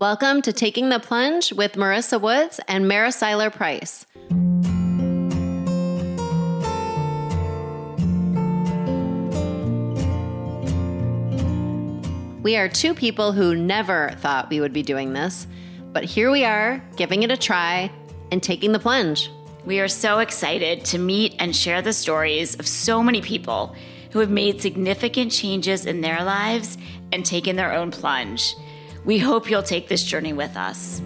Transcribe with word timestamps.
Welcome 0.00 0.40
to 0.42 0.52
Taking 0.54 0.88
the 0.88 0.98
Plunge 0.98 1.52
with 1.52 1.74
Marissa 1.74 2.18
Woods 2.18 2.58
and 2.66 2.88
Mara 2.88 3.12
Seiler 3.12 3.50
Price. 3.50 4.06
We 12.42 12.56
are 12.56 12.66
two 12.66 12.94
people 12.94 13.32
who 13.32 13.54
never 13.54 14.12
thought 14.20 14.48
we 14.48 14.60
would 14.60 14.72
be 14.72 14.82
doing 14.82 15.12
this, 15.12 15.46
but 15.92 16.04
here 16.04 16.30
we 16.30 16.46
are, 16.46 16.82
giving 16.96 17.22
it 17.22 17.30
a 17.30 17.36
try 17.36 17.92
and 18.32 18.42
taking 18.42 18.72
the 18.72 18.78
plunge. 18.78 19.30
We 19.66 19.80
are 19.80 19.88
so 19.88 20.20
excited 20.20 20.82
to 20.86 20.98
meet 20.98 21.36
and 21.38 21.54
share 21.54 21.82
the 21.82 21.92
stories 21.92 22.58
of 22.58 22.66
so 22.66 23.02
many 23.02 23.20
people 23.20 23.76
who 24.12 24.20
have 24.20 24.30
made 24.30 24.62
significant 24.62 25.30
changes 25.30 25.84
in 25.84 26.00
their 26.00 26.24
lives 26.24 26.78
and 27.12 27.22
taken 27.22 27.56
their 27.56 27.74
own 27.74 27.90
plunge. 27.90 28.54
We 29.04 29.18
hope 29.18 29.48
you'll 29.48 29.62
take 29.62 29.88
this 29.88 30.02
journey 30.02 30.34
with 30.34 30.56
us. 30.56 31.00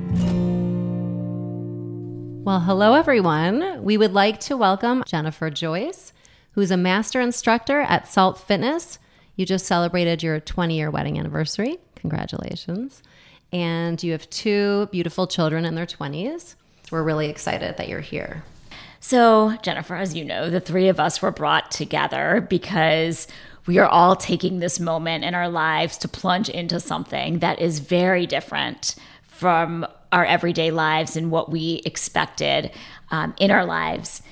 Well, 2.44 2.60
hello, 2.60 2.94
everyone. 2.94 3.84
We 3.84 3.96
would 3.96 4.12
like 4.12 4.40
to 4.40 4.56
welcome 4.56 5.04
Jennifer 5.06 5.48
Joyce, 5.48 6.12
who's 6.52 6.72
a 6.72 6.76
master 6.76 7.20
instructor 7.20 7.80
at 7.82 8.08
Salt 8.08 8.38
Fitness. 8.38 8.98
You 9.36 9.46
just 9.46 9.66
celebrated 9.66 10.22
your 10.22 10.40
20 10.40 10.76
year 10.76 10.90
wedding 10.90 11.18
anniversary. 11.18 11.78
Congratulations. 11.94 13.00
And 13.52 14.02
you 14.02 14.10
have 14.12 14.28
two 14.28 14.86
beautiful 14.90 15.28
children 15.28 15.64
in 15.64 15.76
their 15.76 15.86
20s. 15.86 16.56
We're 16.90 17.04
really 17.04 17.28
excited 17.28 17.76
that 17.76 17.88
you're 17.88 18.00
here. 18.00 18.42
So, 18.98 19.56
Jennifer, 19.62 19.94
as 19.94 20.16
you 20.16 20.24
know, 20.24 20.50
the 20.50 20.60
three 20.60 20.88
of 20.88 20.98
us 20.98 21.22
were 21.22 21.30
brought 21.30 21.70
together 21.70 22.46
because 22.48 23.28
we 23.66 23.78
are 23.78 23.88
all 23.88 24.16
taking 24.16 24.58
this 24.58 24.78
moment 24.78 25.24
in 25.24 25.34
our 25.34 25.48
lives 25.48 25.96
to 25.98 26.08
plunge 26.08 26.48
into 26.48 26.80
something 26.80 27.38
that 27.38 27.60
is 27.60 27.78
very 27.78 28.26
different 28.26 28.94
from 29.22 29.86
our 30.12 30.24
everyday 30.24 30.70
lives 30.70 31.16
and 31.16 31.30
what 31.30 31.50
we 31.50 31.82
expected 31.84 32.70
um, 33.10 33.34
in 33.38 33.50
our 33.50 33.64
lives. 33.64 34.22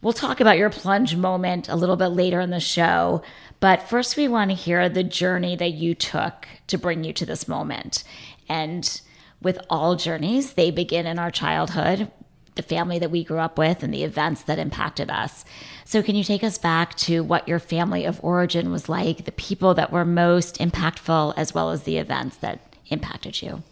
We'll 0.00 0.12
talk 0.12 0.40
about 0.40 0.58
your 0.58 0.70
plunge 0.70 1.16
moment 1.16 1.68
a 1.68 1.76
little 1.76 1.96
bit 1.96 2.08
later 2.08 2.40
in 2.40 2.50
the 2.50 2.60
show, 2.60 3.22
but 3.60 3.88
first, 3.88 4.16
we 4.16 4.28
want 4.28 4.50
to 4.50 4.56
hear 4.56 4.88
the 4.88 5.02
journey 5.02 5.56
that 5.56 5.72
you 5.72 5.94
took 5.94 6.46
to 6.68 6.78
bring 6.78 7.02
you 7.02 7.12
to 7.14 7.26
this 7.26 7.48
moment. 7.48 8.04
And 8.48 9.00
with 9.42 9.58
all 9.68 9.96
journeys, 9.96 10.52
they 10.52 10.70
begin 10.70 11.06
in 11.06 11.18
our 11.18 11.30
childhood, 11.30 12.10
the 12.58 12.62
family 12.62 12.98
that 12.98 13.10
we 13.10 13.24
grew 13.24 13.38
up 13.38 13.56
with, 13.56 13.82
and 13.82 13.94
the 13.94 14.04
events 14.04 14.42
that 14.42 14.58
impacted 14.58 15.10
us. 15.10 15.46
So, 15.86 16.02
can 16.02 16.14
you 16.14 16.22
take 16.22 16.44
us 16.44 16.58
back 16.58 16.94
to 16.96 17.24
what 17.24 17.48
your 17.48 17.58
family 17.58 18.04
of 18.04 18.22
origin 18.22 18.70
was 18.70 18.90
like, 18.90 19.24
the 19.24 19.32
people 19.32 19.72
that 19.74 19.90
were 19.90 20.04
most 20.04 20.58
impactful, 20.58 21.32
as 21.38 21.54
well 21.54 21.70
as 21.70 21.84
the 21.84 21.96
events 21.96 22.36
that 22.38 22.76
impacted 22.88 23.40
you? 23.40 23.62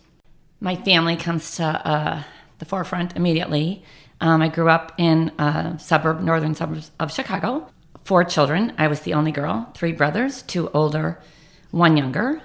My 0.60 0.76
family 0.76 1.16
comes 1.16 1.56
to 1.56 1.64
uh, 1.64 2.22
the 2.58 2.64
forefront 2.64 3.14
immediately. 3.14 3.84
Um, 4.22 4.40
I 4.40 4.48
grew 4.48 4.70
up 4.70 4.92
in 4.96 5.30
a 5.38 5.76
suburb, 5.78 6.22
northern 6.22 6.54
suburbs 6.54 6.90
of 6.98 7.12
Chicago 7.12 7.68
four 8.06 8.22
children. 8.22 8.72
I 8.78 8.86
was 8.86 9.00
the 9.00 9.14
only 9.14 9.32
girl, 9.32 9.68
three 9.74 9.90
brothers, 9.90 10.42
two 10.42 10.70
older, 10.70 11.20
one 11.72 11.96
younger. 11.96 12.40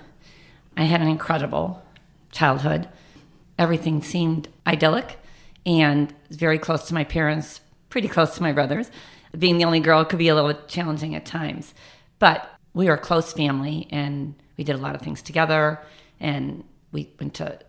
I 0.75 0.85
had 0.85 1.01
an 1.01 1.07
incredible 1.07 1.83
childhood. 2.31 2.89
Everything 3.59 4.01
seemed 4.01 4.47
idyllic 4.65 5.19
and 5.65 6.13
very 6.29 6.57
close 6.57 6.87
to 6.87 6.93
my 6.93 7.03
parents, 7.03 7.61
pretty 7.89 8.07
close 8.07 8.35
to 8.35 8.41
my 8.41 8.51
brothers. 8.51 8.89
Being 9.37 9.57
the 9.57 9.65
only 9.65 9.79
girl 9.79 10.03
could 10.03 10.19
be 10.19 10.27
a 10.27 10.35
little 10.35 10.53
challenging 10.67 11.15
at 11.15 11.25
times, 11.25 11.73
but 12.19 12.49
we 12.73 12.87
were 12.87 12.95
a 12.95 12.97
close 12.97 13.33
family 13.33 13.87
and 13.91 14.35
we 14.57 14.63
did 14.63 14.75
a 14.75 14.79
lot 14.79 14.95
of 14.95 15.01
things 15.01 15.21
together. 15.21 15.79
And 16.19 16.63
we 16.91 17.09
went 17.19 17.35
to 17.35 17.59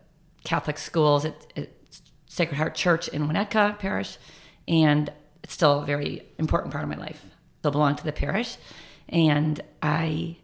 Catholic 0.45 0.79
schools 0.79 1.25
at, 1.25 1.47
at 1.57 1.71
Sacred 2.27 2.57
Heart 2.57 2.75
Church 2.75 3.09
in 3.09 3.29
Winnetka 3.29 3.79
Parish, 3.79 4.19
and 4.67 5.13
it's 5.43 5.55
still 5.55 5.83
a 5.83 5.87
very 5.87 6.23
important 6.39 6.73
part 6.73 6.85
of 6.85 6.91
my 6.91 6.97
life 6.97 7.25
still 7.63 7.71
belong 7.71 7.95
to 7.95 8.03
the 8.03 8.13
parish. 8.13 8.57
And 9.09 9.61
I 9.81 10.37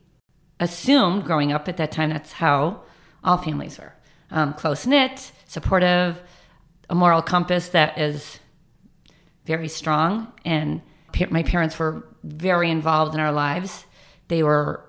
assumed 0.60 1.24
growing 1.24 1.50
up 1.52 1.68
at 1.68 1.76
that 1.78 1.90
time 1.90 2.10
that's 2.10 2.30
how 2.30 2.82
all 3.24 3.38
families 3.38 3.76
were 3.76 3.92
um, 4.30 4.54
close 4.54 4.86
knit, 4.86 5.32
supportive, 5.48 6.22
a 6.90 6.94
moral 6.94 7.22
compass 7.22 7.68
that 7.70 7.98
is 7.98 8.38
very 9.44 9.68
strong. 9.68 10.32
And 10.44 10.82
my 11.30 11.42
parents 11.42 11.78
were 11.78 12.06
very 12.22 12.70
involved 12.70 13.14
in 13.14 13.20
our 13.20 13.32
lives. 13.32 13.84
They 14.28 14.42
were, 14.42 14.84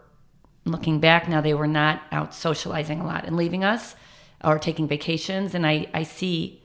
looking 0.65 0.99
back 0.99 1.27
now, 1.27 1.41
they 1.41 1.53
were 1.53 1.67
not 1.67 2.01
out 2.11 2.33
socializing 2.33 2.99
a 2.99 3.05
lot 3.05 3.25
and 3.25 3.35
leaving 3.35 3.63
us 3.63 3.95
or 4.43 4.59
taking 4.59 4.87
vacations. 4.87 5.55
And 5.55 5.65
I, 5.65 5.87
I 5.93 6.03
see 6.03 6.61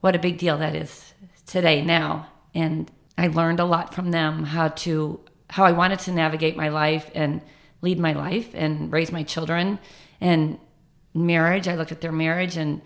what 0.00 0.14
a 0.14 0.18
big 0.18 0.38
deal 0.38 0.58
that 0.58 0.76
is 0.76 1.14
today 1.46 1.82
now. 1.82 2.28
And 2.54 2.90
I 3.16 3.28
learned 3.28 3.60
a 3.60 3.64
lot 3.64 3.94
from 3.94 4.10
them 4.10 4.44
how 4.44 4.68
to 4.68 5.20
how 5.50 5.64
I 5.64 5.72
wanted 5.72 5.98
to 6.00 6.12
navigate 6.12 6.56
my 6.56 6.68
life 6.68 7.10
and 7.14 7.40
lead 7.80 7.98
my 7.98 8.12
life 8.12 8.48
and 8.54 8.92
raise 8.92 9.12
my 9.12 9.22
children 9.22 9.78
and 10.20 10.58
marriage. 11.12 11.68
I 11.68 11.76
looked 11.76 11.92
at 11.92 12.00
their 12.00 12.12
marriage 12.12 12.56
and 12.56 12.80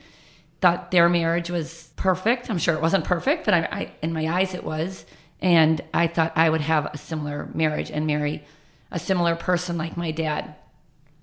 thought 0.60 0.91
their 0.91 1.08
marriage 1.08 1.50
was 1.50 1.92
perfect. 1.96 2.50
I'm 2.50 2.58
sure 2.58 2.74
it 2.74 2.82
wasn't 2.82 3.04
perfect, 3.04 3.44
but 3.44 3.54
I, 3.54 3.58
I, 3.70 3.92
in 4.02 4.12
my 4.12 4.26
eyes 4.26 4.54
it 4.54 4.64
was. 4.64 5.06
And 5.41 5.80
I 5.94 6.08
thought 6.08 6.32
I 6.36 6.50
would 6.50 6.62
have 6.62 6.86
a 6.86 6.98
similar 6.98 7.48
marriage 7.54 7.91
and 7.91 8.06
marry 8.06 8.44
a 8.91 8.98
similar 8.98 9.36
person 9.36 9.78
like 9.78 9.96
my 9.96 10.10
dad, 10.10 10.56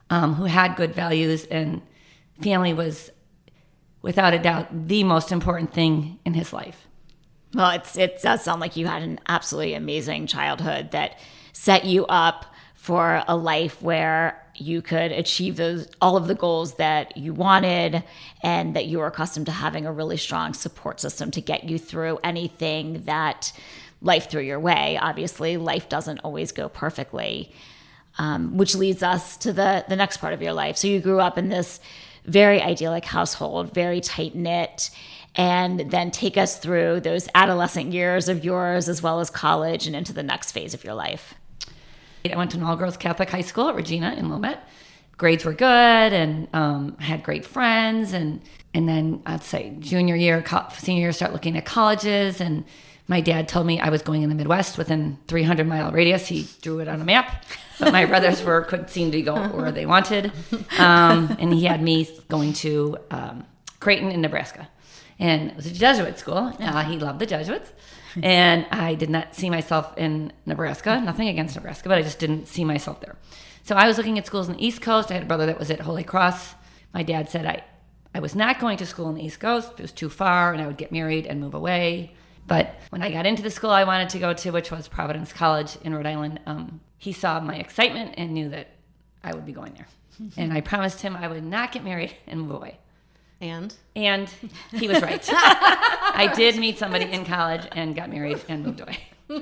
um, 0.10 0.36
who 0.36 0.46
had 0.46 0.76
good 0.76 0.94
values 0.94 1.46
and 1.46 1.82
family 2.42 2.74
was, 2.74 3.12
without 4.02 4.34
a 4.34 4.40
doubt, 4.40 4.88
the 4.88 5.04
most 5.04 5.32
important 5.32 5.74
thing 5.74 6.20
in 6.26 6.34
his 6.34 6.54
life. 6.54 6.88
Well, 7.54 7.72
it's 7.72 7.98
it 7.98 8.22
does 8.22 8.44
sound 8.44 8.62
like 8.62 8.76
you 8.76 8.86
had 8.86 9.02
an 9.02 9.20
absolutely 9.28 9.74
amazing 9.74 10.28
childhood 10.28 10.92
that 10.92 11.20
set 11.54 11.86
you 11.86 12.06
up 12.08 12.54
for 12.76 13.24
a 13.28 13.36
life 13.36 13.82
where 13.82 14.45
you 14.58 14.82
could 14.82 15.12
achieve 15.12 15.56
those 15.56 15.88
all 16.02 16.18
of 16.18 16.28
the 16.28 16.36
goals 16.36 16.76
that 16.76 17.18
you 17.18 17.34
wanted 17.34 18.04
and 18.42 18.76
that 18.76 18.86
you 18.86 19.00
were 19.00 19.08
accustomed 19.08 19.46
to 19.46 19.52
having 19.52 19.86
a 19.86 19.92
really 19.92 20.18
strong 20.18 20.54
support 20.54 21.00
system 21.00 21.32
to 21.32 21.42
get 21.42 21.66
you 21.66 21.78
through 21.78 22.20
anything 22.24 23.04
that 23.04 23.52
life 24.02 24.30
threw 24.30 24.42
your 24.42 24.60
way. 24.60 24.98
Obviously, 25.02 25.58
life 25.58 25.90
doesn't 25.90 26.20
always 26.20 26.52
go 26.52 26.70
perfectly. 26.70 27.52
Um, 28.18 28.56
which 28.56 28.76
leads 28.76 29.04
us 29.04 29.36
to 29.38 29.52
the 29.52 29.84
the 29.90 29.98
next 29.98 30.18
part 30.18 30.32
of 30.32 30.42
your 30.42 30.54
life. 30.54 30.78
So 30.78 30.88
you 30.88 31.02
grew 31.02 31.20
up 31.20 31.38
in 31.38 31.50
this 31.50 31.82
very 32.24 32.62
idyllic 32.62 33.04
household, 33.04 33.74
very 33.74 34.00
tight 34.00 34.36
knit, 34.36 34.90
and 35.36 35.92
then 35.92 36.12
take 36.12 36.38
us 36.38 36.58
through 36.58 37.02
those 37.02 37.28
adolescent 37.36 37.92
years 37.92 38.30
of 38.30 38.46
yours 38.46 38.88
as 38.88 39.02
well 39.02 39.20
as 39.20 39.30
college 39.30 39.86
and 39.86 39.96
into 39.96 40.14
the 40.14 40.24
next 40.24 40.54
phase 40.54 40.74
of 40.74 40.84
your 40.86 40.94
life. 40.94 41.36
I 42.34 42.38
went 42.38 42.52
to 42.52 42.58
an 42.58 42.64
all 42.64 42.76
girls 42.76 42.98
Catholic 42.98 43.30
high 43.30 43.42
school 43.42 43.70
at 43.70 43.76
Regina 43.76 44.14
in 44.14 44.30
Wilmette. 44.30 44.68
Grades 45.18 45.46
were 45.46 45.54
good 45.54 45.66
and 46.14 46.48
um, 46.54 46.98
had 46.98 47.24
great 47.24 47.46
friends. 47.46 48.14
And, 48.14 48.42
and 48.74 48.88
then 48.88 49.22
I'd 49.26 49.44
say 49.44 49.76
junior 49.80 50.16
year, 50.16 50.44
senior 50.74 51.02
year, 51.02 51.12
start 51.14 51.32
looking 51.32 51.58
at 51.58 51.66
colleges. 51.66 52.42
And 52.42 52.66
my 53.08 53.22
dad 53.22 53.48
told 53.48 53.66
me 53.66 53.80
I 53.80 53.90
was 53.90 54.02
going 54.02 54.24
in 54.24 54.30
the 54.30 54.36
Midwest 54.36 54.78
within 54.78 55.18
300 55.28 55.66
mile 55.68 55.92
radius. 55.92 56.28
He 56.28 56.48
drew 56.62 56.80
it 56.80 56.88
on 56.88 57.00
a 57.00 57.06
map, 57.06 57.46
but 57.80 57.94
my 57.94 58.06
brothers 58.06 58.44
were 58.44 58.62
could 58.64 58.90
seem 58.90 59.12
to 59.12 59.22
go 59.22 59.36
where 59.50 59.72
they 59.72 59.86
wanted. 59.86 60.32
Um, 60.78 61.36
and 61.40 61.54
he 61.54 61.66
had 61.66 61.82
me 61.82 62.10
going 62.28 62.54
to 62.54 62.98
um, 63.12 63.46
Creighton 63.80 64.12
in 64.12 64.22
Nebraska 64.22 64.68
and 65.20 65.52
it 65.52 65.56
was 65.56 65.66
a 65.66 65.74
Jesuit 65.74 66.20
school. 66.20 66.54
Uh, 66.60 66.84
he 66.84 66.98
loved 66.98 67.20
the 67.20 67.26
Jesuits. 67.26 67.72
And 68.24 68.66
I 68.72 68.96
did 68.96 69.10
not 69.10 69.36
see 69.36 69.50
myself 69.50 69.98
in 69.98 70.32
Nebraska. 70.46 71.02
Nothing 71.02 71.28
against 71.28 71.56
Nebraska, 71.56 71.90
but 71.90 71.98
I 71.98 72.02
just 72.02 72.20
didn't 72.20 72.48
see 72.48 72.64
myself 72.64 73.02
there. 73.02 73.16
So 73.64 73.76
I 73.76 73.88
was 73.88 73.98
looking 73.98 74.18
at 74.18 74.28
schools 74.28 74.48
in 74.48 74.56
the 74.56 74.66
East 74.66 74.82
Coast. 74.82 75.10
I 75.12 75.16
had 75.16 75.24
a 75.24 75.26
brother 75.26 75.48
that 75.48 75.60
was 75.60 75.72
at 75.72 75.82
Holy 75.82 76.04
Cross. 76.04 76.56
My 76.94 77.04
dad 77.04 77.30
said 77.30 77.46
I, 77.46 77.64
I 78.14 78.20
was 78.20 78.36
not 78.36 78.60
going 78.60 78.78
to 78.78 78.86
school 78.86 79.10
in 79.10 79.16
the 79.16 79.26
East 79.26 79.40
Coast. 79.40 79.72
It 79.78 79.82
was 79.82 79.92
too 79.92 80.10
far, 80.10 80.54
and 80.54 80.62
I 80.62 80.68
would 80.68 80.78
get 80.78 80.92
married 80.92 81.26
and 81.26 81.40
move 81.40 81.54
away. 81.54 82.14
But 82.48 82.76
when 82.90 83.02
I 83.02 83.12
got 83.12 83.26
into 83.26 83.42
the 83.42 83.50
school 83.50 83.72
I 83.72 83.84
wanted 83.84 84.10
to 84.10 84.20
go 84.20 84.34
to, 84.34 84.52
which 84.52 84.72
was 84.72 84.88
Providence 84.88 85.34
College 85.34 85.78
in 85.84 85.94
Rhode 85.94 86.06
Island, 86.06 86.40
um, 86.46 86.80
he 86.98 87.12
saw 87.12 87.40
my 87.40 87.56
excitement 87.56 88.16
and 88.18 88.34
knew 88.34 88.50
that 88.50 88.68
I 89.24 89.34
would 89.34 89.46
be 89.46 89.52
going 89.52 89.74
there. 89.74 89.88
and 90.38 90.54
I 90.54 90.62
promised 90.62 91.02
him 91.02 91.16
I 91.16 91.28
would 91.28 91.44
not 91.44 91.72
get 91.72 91.84
married 91.84 92.16
and 92.28 92.42
move 92.42 92.52
away. 92.52 92.78
And? 93.50 93.74
And 93.96 94.30
he 94.72 94.88
was 94.88 95.02
right. 95.02 95.24
I 95.32 96.32
did 96.36 96.58
meet 96.58 96.78
somebody 96.78 97.06
in 97.06 97.26
college 97.26 97.68
and 97.72 97.96
got 97.96 98.10
married 98.10 98.42
and 98.48 98.66
moved 98.66 98.82
away. 98.82 99.00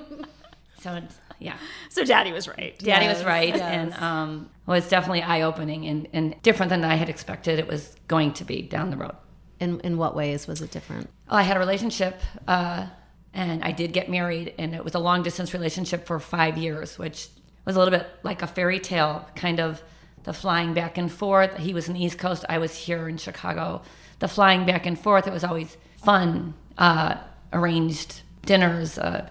So, 0.79 1.01
yeah. 1.39 1.55
So 1.87 2.03
daddy 2.03 2.33
was 2.33 2.45
right. 2.45 2.77
Daddy 2.77 3.05
yes, 3.05 3.15
was 3.15 3.25
right. 3.25 3.55
Yes. 3.55 3.61
And 3.61 3.93
um, 4.03 4.49
was 4.65 4.89
definitely 4.89 5.21
eye 5.21 5.43
opening 5.43 5.85
and, 5.85 6.09
and 6.11 6.35
different 6.43 6.71
than 6.71 6.83
I 6.83 6.95
had 6.95 7.07
expected 7.07 7.57
it 7.57 7.67
was 7.67 7.95
going 8.09 8.33
to 8.33 8.43
be 8.43 8.61
down 8.61 8.89
the 8.89 8.97
road. 8.97 9.15
In, 9.61 9.79
in 9.79 9.97
what 9.97 10.13
ways 10.13 10.45
was 10.45 10.61
it 10.61 10.71
different? 10.71 11.09
Well, 11.29 11.39
I 11.39 11.43
had 11.43 11.55
a 11.55 11.59
relationship 11.61 12.19
uh, 12.49 12.87
and 13.33 13.63
I 13.63 13.71
did 13.71 13.93
get 13.93 14.09
married, 14.09 14.53
and 14.59 14.75
it 14.75 14.83
was 14.83 14.93
a 14.93 14.99
long 14.99 15.23
distance 15.23 15.53
relationship 15.53 16.05
for 16.05 16.19
five 16.19 16.57
years, 16.57 16.99
which 16.99 17.29
was 17.65 17.75
a 17.75 17.79
little 17.79 17.97
bit 17.97 18.07
like 18.21 18.41
a 18.41 18.47
fairy 18.47 18.79
tale 18.79 19.27
kind 19.35 19.59
of 19.59 19.81
the 20.23 20.33
flying 20.33 20.73
back 20.73 20.97
and 20.97 21.11
forth. 21.11 21.57
He 21.57 21.73
was 21.73 21.87
in 21.87 21.93
the 21.93 22.03
East 22.03 22.17
Coast, 22.17 22.45
I 22.49 22.57
was 22.57 22.75
here 22.75 23.07
in 23.07 23.17
Chicago. 23.17 23.81
The 24.19 24.27
flying 24.27 24.65
back 24.65 24.85
and 24.85 24.97
forth, 24.99 25.27
it 25.27 25.33
was 25.33 25.43
always 25.43 25.77
fun, 25.95 26.53
uh, 26.77 27.17
arranged 27.51 28.21
dinners. 28.45 28.97
Uh, 28.97 29.29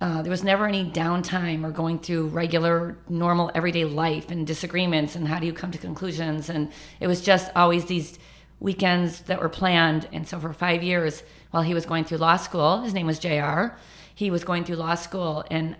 uh, 0.00 0.22
there 0.22 0.30
was 0.30 0.44
never 0.44 0.66
any 0.66 0.88
downtime 0.88 1.64
or 1.64 1.70
going 1.70 1.98
through 1.98 2.28
regular, 2.28 2.96
normal, 3.08 3.50
everyday 3.54 3.84
life 3.84 4.30
and 4.30 4.46
disagreements 4.46 5.16
and 5.16 5.26
how 5.26 5.38
do 5.40 5.46
you 5.46 5.52
come 5.52 5.72
to 5.72 5.78
conclusions. 5.78 6.48
And 6.48 6.70
it 7.00 7.08
was 7.08 7.20
just 7.20 7.50
always 7.56 7.86
these 7.86 8.18
weekends 8.60 9.22
that 9.22 9.40
were 9.40 9.48
planned. 9.48 10.08
And 10.12 10.26
so 10.28 10.38
for 10.38 10.52
five 10.52 10.82
years, 10.82 11.22
while 11.50 11.62
he 11.62 11.74
was 11.74 11.84
going 11.84 12.04
through 12.04 12.18
law 12.18 12.36
school, 12.36 12.82
his 12.82 12.94
name 12.94 13.06
was 13.06 13.18
JR, 13.18 13.76
he 14.14 14.30
was 14.30 14.44
going 14.44 14.64
through 14.64 14.76
law 14.76 14.94
school. 14.94 15.44
And 15.50 15.76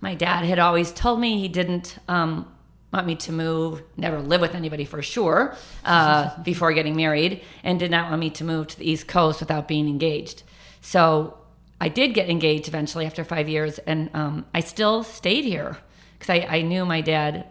my 0.00 0.14
dad 0.14 0.44
had 0.44 0.58
always 0.58 0.92
told 0.92 1.20
me 1.20 1.38
he 1.38 1.48
didn't 1.48 1.98
um, 2.08 2.53
want 2.94 3.06
me 3.06 3.16
to 3.16 3.32
move, 3.32 3.82
never 3.96 4.20
live 4.20 4.40
with 4.40 4.54
anybody 4.54 4.84
for 4.84 5.02
sure, 5.02 5.56
uh, 5.84 6.30
before 6.42 6.72
getting 6.72 6.96
married, 6.96 7.42
and 7.62 7.78
did 7.78 7.90
not 7.90 8.08
want 8.08 8.20
me 8.20 8.30
to 8.30 8.44
move 8.44 8.68
to 8.68 8.78
the 8.78 8.88
East 8.88 9.08
Coast 9.08 9.40
without 9.40 9.66
being 9.68 9.88
engaged. 9.88 10.44
So 10.80 11.38
I 11.80 11.88
did 11.88 12.14
get 12.14 12.30
engaged 12.30 12.68
eventually 12.68 13.04
after 13.04 13.24
five 13.24 13.48
years, 13.48 13.78
and 13.78 14.10
um, 14.14 14.46
I 14.54 14.60
still 14.60 15.02
stayed 15.02 15.44
here 15.44 15.76
because 16.18 16.30
I, 16.30 16.46
I, 16.48 16.62
knew 16.62 16.86
my 16.86 17.00
dad 17.00 17.46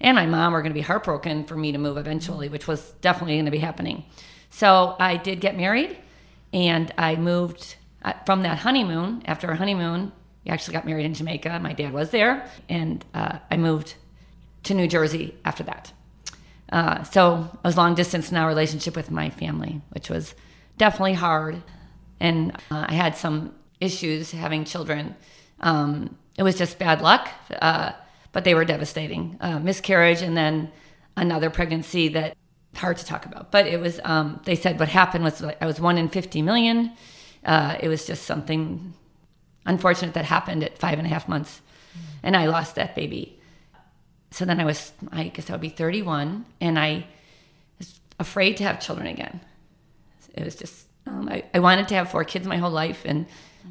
and 0.00 0.16
my 0.16 0.26
mom 0.26 0.52
were 0.52 0.62
going 0.62 0.72
to 0.72 0.74
be 0.74 0.80
heartbroken 0.80 1.44
for 1.44 1.54
me 1.54 1.72
to 1.72 1.78
move 1.78 1.96
eventually, 1.96 2.48
which 2.48 2.66
was 2.66 2.92
definitely 3.02 3.34
going 3.34 3.44
to 3.44 3.50
be 3.50 3.58
happening. 3.58 4.04
So 4.50 4.96
I 4.98 5.16
did 5.16 5.40
get 5.40 5.56
married, 5.56 5.96
and 6.52 6.92
I 6.96 7.16
moved 7.16 7.76
uh, 8.02 8.14
from 8.26 8.42
that 8.42 8.58
honeymoon. 8.58 9.22
After 9.26 9.48
our 9.48 9.54
honeymoon, 9.54 10.12
we 10.44 10.50
actually 10.50 10.74
got 10.74 10.86
married 10.86 11.06
in 11.06 11.14
Jamaica. 11.14 11.60
My 11.60 11.72
dad 11.72 11.92
was 11.92 12.10
there, 12.10 12.48
and 12.68 13.04
uh, 13.14 13.38
I 13.50 13.56
moved 13.58 13.94
to 14.64 14.74
New 14.74 14.88
Jersey 14.88 15.34
after 15.44 15.62
that. 15.64 15.92
Uh, 16.70 17.02
so 17.02 17.50
I 17.62 17.68
was 17.68 17.76
long 17.76 17.94
distance 17.94 18.30
in 18.30 18.36
our 18.36 18.48
relationship 18.48 18.96
with 18.96 19.10
my 19.10 19.28
family, 19.30 19.82
which 19.90 20.08
was 20.08 20.34
definitely 20.78 21.14
hard 21.14 21.62
and 22.22 22.52
uh, 22.70 22.86
I 22.88 22.94
had 22.94 23.16
some 23.16 23.52
issues 23.80 24.30
having 24.30 24.64
children. 24.64 25.16
Um, 25.58 26.16
it 26.38 26.44
was 26.44 26.56
just 26.56 26.78
bad 26.78 27.02
luck, 27.02 27.28
uh, 27.60 27.92
but 28.30 28.44
they 28.44 28.54
were 28.54 28.64
devastating. 28.64 29.36
Uh, 29.40 29.58
miscarriage 29.58 30.22
and 30.22 30.36
then 30.36 30.70
another 31.16 31.50
pregnancy 31.50 32.08
that 32.08 32.36
hard 32.76 32.96
to 32.98 33.04
talk 33.04 33.26
about. 33.26 33.50
But 33.50 33.66
it 33.66 33.80
was. 33.80 34.00
Um, 34.04 34.40
they 34.44 34.54
said 34.54 34.78
what 34.78 34.88
happened 34.88 35.24
was 35.24 35.42
I 35.42 35.66
was 35.66 35.80
one 35.80 35.98
in 35.98 36.08
fifty 36.08 36.42
million. 36.42 36.92
Uh, 37.44 37.76
it 37.80 37.88
was 37.88 38.06
just 38.06 38.22
something 38.22 38.94
unfortunate 39.66 40.14
that 40.14 40.24
happened 40.24 40.62
at 40.62 40.78
five 40.78 40.98
and 40.98 41.06
a 41.06 41.10
half 41.10 41.28
months, 41.28 41.60
and 42.22 42.36
I 42.36 42.46
lost 42.46 42.76
that 42.76 42.94
baby. 42.94 43.40
So 44.32 44.44
then 44.44 44.60
I 44.60 44.64
was, 44.64 44.92
I 45.12 45.28
guess 45.28 45.50
I 45.50 45.52
would 45.52 45.60
be 45.60 45.68
31, 45.68 46.46
and 46.60 46.78
I 46.78 47.06
was 47.78 48.00
afraid 48.18 48.56
to 48.56 48.64
have 48.64 48.80
children 48.80 49.06
again. 49.06 49.40
It 50.34 50.44
was 50.44 50.56
just 50.56 50.86
um, 51.06 51.28
I, 51.28 51.44
I 51.52 51.58
wanted 51.58 51.88
to 51.88 51.94
have 51.94 52.10
four 52.10 52.24
kids 52.24 52.46
my 52.46 52.56
whole 52.56 52.70
life, 52.70 53.02
and 53.04 53.26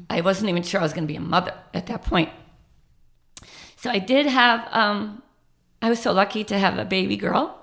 I 0.08 0.20
wasn't 0.20 0.50
even 0.50 0.62
sure 0.62 0.80
I 0.80 0.82
was 0.82 0.92
going 0.92 1.04
to 1.04 1.12
be 1.12 1.16
a 1.16 1.20
mother 1.20 1.54
at 1.74 1.86
that 1.86 2.02
point. 2.02 2.30
So 3.76 3.90
I 3.90 3.98
did 3.98 4.26
have, 4.26 4.68
um, 4.70 5.22
I 5.80 5.88
was 5.88 5.98
so 5.98 6.12
lucky 6.12 6.44
to 6.44 6.58
have 6.58 6.78
a 6.78 6.84
baby 6.84 7.16
girl 7.16 7.58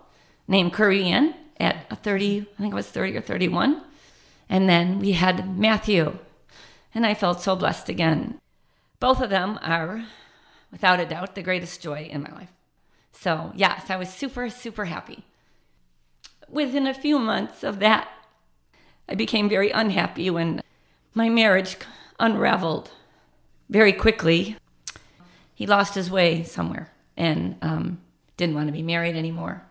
named 0.48 0.74
Korean 0.74 1.34
at 1.60 2.04
30, 2.04 2.42
I 2.42 2.62
think 2.62 2.74
it 2.74 2.76
was 2.76 2.88
30 2.88 3.18
or 3.18 3.22
31. 3.22 3.82
And 4.50 4.68
then 4.68 5.00
we 5.00 5.14
had 5.14 5.58
Matthew, 5.58 6.18
and 6.94 7.06
I 7.06 7.14
felt 7.14 7.42
so 7.42 7.56
blessed 7.56 7.88
again. 7.88 8.40
Both 9.00 9.22
of 9.22 9.30
them 9.30 9.60
are, 9.62 10.06
without 10.72 11.00
a 11.00 11.06
doubt, 11.06 11.36
the 11.36 11.44
greatest 11.44 11.82
joy 11.82 12.10
in 12.12 12.24
my 12.24 12.32
life. 12.32 12.50
So, 13.12 13.52
yes, 13.56 13.90
I 13.90 13.98
was 13.98 14.10
super, 14.10 14.50
super 14.50 14.86
happy. 14.86 15.26
Within 16.48 16.88
a 16.88 16.94
few 16.94 17.20
months 17.20 17.64
of 17.64 17.80
that 17.80 18.10
I 19.10 19.16
became 19.16 19.50
very 19.50 19.72
unhappy 19.72 20.30
when 20.30 20.62
my 21.16 21.30
marriage 21.30 21.78
unraveled 22.20 22.92
very 23.68 23.92
quickly. 23.92 24.56
He 25.56 25.66
lost 25.66 25.96
his 25.96 26.12
way 26.12 26.44
somewhere 26.44 26.92
and 27.18 27.56
um, 27.64 28.02
didn't 28.38 28.56
want 28.56 28.68
to 28.68 28.74
be 28.74 28.84
married 28.84 29.16
anymore. 29.16 29.64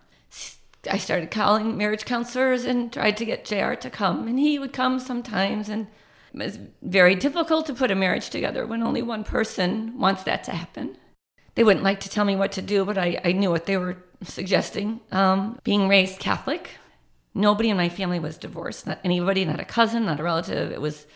I 0.91 0.99
started 0.99 1.31
calling 1.31 1.77
marriage 1.77 2.05
counselors 2.05 2.65
and 2.65 2.93
tried 2.93 3.17
to 3.19 3.25
get 3.25 3.45
JR 3.45 3.75
to 3.75 3.91
come, 3.91 4.27
and 4.27 4.39
he 4.39 4.59
would 4.59 4.73
come 4.73 4.99
sometimes. 4.99 5.69
And 5.69 5.87
it 6.35 6.39
was 6.39 6.59
very 6.83 7.15
difficult 7.15 7.67
to 7.67 7.75
put 7.75 7.91
a 7.91 7.95
marriage 7.95 8.31
together 8.31 8.67
when 8.67 8.83
only 8.83 9.03
one 9.03 9.23
person 9.23 9.99
wants 9.99 10.25
that 10.25 10.45
to 10.45 10.53
happen. 10.53 10.97
They 11.59 11.65
wouldn't 11.65 11.83
like 11.83 11.99
to 12.01 12.09
tell 12.09 12.25
me 12.25 12.37
what 12.37 12.53
to 12.53 12.63
do, 12.63 12.85
but 12.85 12.97
I, 12.97 13.21
I 13.25 13.33
knew 13.33 13.51
what 13.51 13.67
they 13.67 13.77
were 13.77 13.97
suggesting. 14.23 15.01
Um, 15.11 15.59
being 15.65 15.89
raised 15.89 16.21
Catholic, 16.21 16.71
Nobody 17.39 17.71
in 17.71 17.77
my 17.77 17.89
family 17.89 18.19
was 18.19 18.37
divorced, 18.37 18.85
not 18.85 18.99
anybody, 19.05 19.45
not 19.45 19.61
a 19.61 19.65
cousin, 19.65 20.07
not 20.07 20.19
a 20.19 20.25
relative. 20.25 20.73
It 20.73 20.81
was 20.81 21.07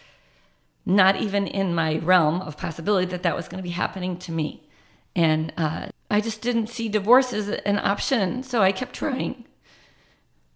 not 0.86 1.16
even 1.16 1.48
in 1.48 1.74
my 1.74 1.98
realm 1.98 2.40
of 2.42 2.56
possibility 2.56 3.06
that 3.06 3.24
that 3.24 3.34
was 3.34 3.48
going 3.48 3.58
to 3.58 3.68
be 3.68 3.70
happening 3.70 4.16
to 4.18 4.32
me. 4.32 4.68
And 5.16 5.52
uh, 5.56 5.88
I 6.10 6.20
just 6.20 6.40
didn't 6.40 6.68
see 6.68 6.88
divorce 6.88 7.32
as 7.32 7.48
an 7.48 7.78
option. 7.78 8.44
So 8.44 8.62
I 8.62 8.70
kept 8.70 8.94
trying. 8.94 9.46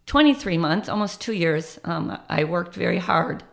23 0.05 0.57
months, 0.57 0.87
almost 0.87 1.19
two 1.19 1.33
years, 1.33 1.79
um, 1.83 2.17
I 2.29 2.45
worked 2.45 2.73
very 2.73 2.99
hard 2.99 3.43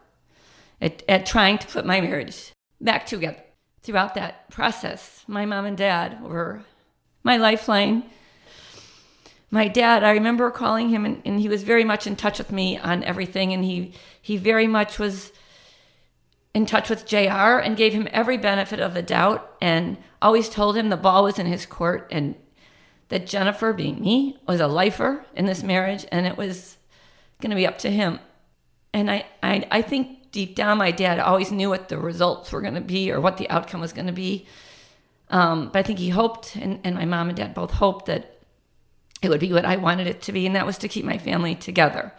at, 0.81 1.03
at 1.09 1.27
trying 1.27 1.59
to 1.59 1.67
put 1.67 1.85
my 1.85 2.01
marriage 2.01 2.53
back 2.81 3.07
together. 3.07 3.44
Throughout 3.85 4.15
that 4.15 4.51
process, 4.51 5.25
my 5.29 5.47
mom 5.47 5.65
and 5.65 5.77
dad 5.77 6.23
were 6.23 6.63
my 7.23 7.37
lifeline 7.37 8.03
my 9.55 9.69
dad, 9.69 10.03
I 10.03 10.11
remember 10.11 10.51
calling 10.51 10.89
him 10.89 11.07
and, 11.07 11.23
and, 11.25 11.41
he 11.41 11.49
was 11.49 11.63
very 11.63 11.85
much 11.85 12.09
in 12.09 12.17
touch 12.17 12.39
with 12.39 12.51
me 12.51 12.77
on 12.77 13.05
everything. 13.05 13.53
And 13.53 13.65
he, 13.65 13.95
he 14.21 14.37
very 14.37 14.67
much 14.67 14.99
was 14.99 15.33
in 16.53 16.67
touch 16.67 16.91
with 16.91 17.07
JR 17.07 17.61
and 17.63 17.77
gave 17.77 17.93
him 17.93 18.09
every 18.11 18.37
benefit 18.37 18.81
of 18.81 18.95
the 18.95 19.03
doubt 19.03 19.57
and 19.61 19.97
always 20.21 20.49
told 20.49 20.77
him 20.77 20.89
the 20.89 20.97
ball 20.97 21.23
was 21.23 21.39
in 21.39 21.47
his 21.47 21.67
court 21.67 22.09
and 22.11 22.35
that 23.11 23.29
Jennifer, 23.29 23.73
being 23.73 24.01
me, 24.01 24.37
was 24.49 24.59
a 24.59 24.67
lifer 24.67 25.25
in 25.37 25.47
this 25.47 25.63
marriage 25.63 26.05
and 26.11 26.27
it 26.27 26.37
was 26.37 26.77
going 27.41 27.51
to 27.51 27.57
be 27.57 27.67
up 27.67 27.79
to 27.79 27.91
him. 27.91 28.19
And 28.93 29.09
I, 29.09 29.25
I, 29.41 29.69
I 29.71 29.83
think 29.83 30.24
deep 30.35 30.57
down, 30.57 30.79
my 30.79 30.91
dad 30.91 31.21
always 31.21 31.53
knew 31.53 31.71
what 31.71 31.89
the 31.89 31.97
results 31.97 32.51
were 32.51 32.61
going 32.61 32.75
to 32.75 32.81
be 32.81 33.13
or 33.13 33.21
what 33.21 33.37
the 33.37 33.49
outcome 33.49 33.81
was 33.81 33.93
going 33.93 34.09
to 34.09 34.13
be. 34.13 34.47
Um, 35.31 35.71
but 35.73 35.79
I 35.79 35.83
think 35.83 36.01
he 36.01 36.09
hoped, 36.09 36.57
and, 36.57 36.81
and 36.83 36.97
my 36.97 37.05
mom 37.05 37.29
and 37.29 37.37
dad 37.37 37.55
both 37.55 37.71
hoped 37.71 38.07
that 38.07 38.41
it 39.23 39.29
would 39.29 39.41
be 39.41 39.53
what 39.53 39.65
I 39.65 39.77
wanted 39.77 40.09
it 40.09 40.21
to 40.23 40.33
be, 40.33 40.45
and 40.45 40.57
that 40.57 40.67
was 40.67 40.77
to 40.79 40.89
keep 40.89 41.05
my 41.05 41.19
family 41.19 41.55
together. 41.55 42.13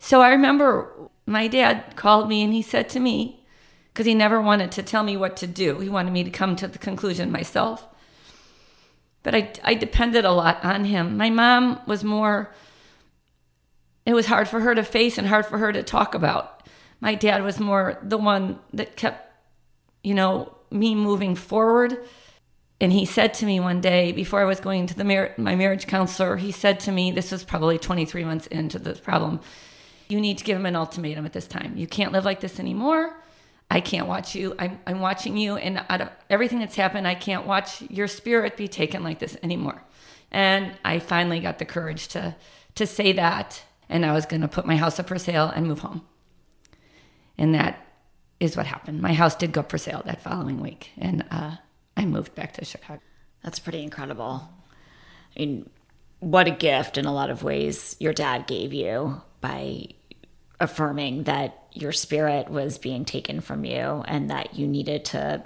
So 0.00 0.20
I 0.20 0.30
remember 0.30 0.92
my 1.24 1.46
dad 1.46 1.94
called 1.94 2.28
me 2.28 2.42
and 2.42 2.52
he 2.52 2.62
said 2.62 2.88
to 2.90 3.00
me, 3.00 3.44
because 3.92 4.06
he 4.06 4.14
never 4.14 4.40
wanted 4.40 4.72
to 4.72 4.82
tell 4.82 5.04
me 5.04 5.16
what 5.16 5.36
to 5.36 5.46
do, 5.46 5.78
he 5.78 5.88
wanted 5.88 6.12
me 6.12 6.24
to 6.24 6.30
come 6.30 6.56
to 6.56 6.66
the 6.66 6.78
conclusion 6.78 7.30
myself. 7.30 7.86
But 9.22 9.36
I, 9.36 9.52
I 9.62 9.74
depended 9.74 10.24
a 10.24 10.32
lot 10.32 10.64
on 10.64 10.84
him. 10.84 11.16
My 11.16 11.30
mom 11.30 11.80
was 11.86 12.02
more, 12.02 12.52
it 14.04 14.14
was 14.14 14.26
hard 14.26 14.48
for 14.48 14.60
her 14.60 14.74
to 14.74 14.82
face 14.82 15.16
and 15.16 15.28
hard 15.28 15.46
for 15.46 15.58
her 15.58 15.72
to 15.72 15.84
talk 15.84 16.16
about. 16.16 16.51
My 17.02 17.14
dad 17.14 17.42
was 17.42 17.60
more 17.60 17.98
the 18.02 18.16
one 18.16 18.58
that 18.72 18.96
kept, 18.96 19.30
you 20.02 20.14
know, 20.14 20.56
me 20.70 20.94
moving 20.94 21.34
forward 21.34 21.98
and 22.82 22.92
he 22.92 23.04
said 23.04 23.32
to 23.34 23.46
me 23.46 23.60
one 23.60 23.80
day 23.80 24.10
before 24.10 24.40
I 24.40 24.44
was 24.44 24.58
going 24.58 24.88
to 24.88 24.94
the 24.94 25.04
mar- 25.04 25.32
my 25.36 25.54
marriage 25.54 25.86
counselor, 25.86 26.36
he 26.36 26.50
said 26.50 26.80
to 26.80 26.90
me, 26.90 27.12
this 27.12 27.30
was 27.30 27.44
probably 27.44 27.78
23 27.78 28.24
months 28.24 28.48
into 28.48 28.80
this 28.80 28.98
problem, 28.98 29.38
you 30.08 30.20
need 30.20 30.38
to 30.38 30.44
give 30.44 30.56
him 30.56 30.66
an 30.66 30.74
ultimatum 30.74 31.24
at 31.24 31.32
this 31.32 31.46
time. 31.46 31.76
You 31.76 31.86
can't 31.86 32.12
live 32.12 32.24
like 32.24 32.40
this 32.40 32.58
anymore. 32.58 33.16
I 33.70 33.80
can't 33.80 34.08
watch 34.08 34.34
you. 34.34 34.56
I'm, 34.58 34.80
I'm 34.84 34.98
watching 34.98 35.36
you. 35.36 35.56
And 35.56 35.84
out 35.88 36.00
of 36.00 36.08
everything 36.28 36.58
that's 36.58 36.74
happened, 36.74 37.06
I 37.06 37.14
can't 37.14 37.46
watch 37.46 37.82
your 37.82 38.08
spirit 38.08 38.56
be 38.56 38.66
taken 38.66 39.04
like 39.04 39.20
this 39.20 39.36
anymore. 39.44 39.80
And 40.32 40.72
I 40.84 40.98
finally 40.98 41.38
got 41.38 41.60
the 41.60 41.64
courage 41.64 42.08
to, 42.08 42.34
to 42.74 42.84
say 42.84 43.12
that. 43.12 43.62
And 43.88 44.04
I 44.04 44.12
was 44.12 44.26
going 44.26 44.42
to 44.42 44.48
put 44.48 44.66
my 44.66 44.76
house 44.76 44.98
up 44.98 45.06
for 45.06 45.20
sale 45.20 45.52
and 45.54 45.68
move 45.68 45.78
home. 45.78 46.02
And 47.42 47.56
that 47.56 47.84
is 48.38 48.56
what 48.56 48.66
happened. 48.66 49.02
My 49.02 49.14
house 49.14 49.34
did 49.34 49.50
go 49.50 49.62
up 49.62 49.70
for 49.70 49.76
sale 49.76 50.02
that 50.06 50.22
following 50.22 50.60
week. 50.60 50.92
And, 50.96 51.24
uh, 51.28 51.56
I 51.96 52.04
moved 52.04 52.36
back 52.36 52.52
to 52.54 52.64
Chicago. 52.64 53.00
That's 53.42 53.58
pretty 53.58 53.82
incredible. 53.82 54.48
I 55.36 55.40
mean, 55.40 55.68
what 56.20 56.46
a 56.46 56.52
gift 56.52 56.98
in 56.98 57.04
a 57.04 57.12
lot 57.12 57.30
of 57.30 57.42
ways 57.42 57.96
your 57.98 58.12
dad 58.12 58.46
gave 58.46 58.72
you 58.72 59.20
by 59.40 59.88
affirming 60.60 61.24
that 61.24 61.66
your 61.72 61.90
spirit 61.90 62.48
was 62.48 62.78
being 62.78 63.04
taken 63.04 63.40
from 63.40 63.64
you 63.64 64.04
and 64.06 64.30
that 64.30 64.54
you 64.54 64.68
needed 64.68 65.04
to 65.06 65.42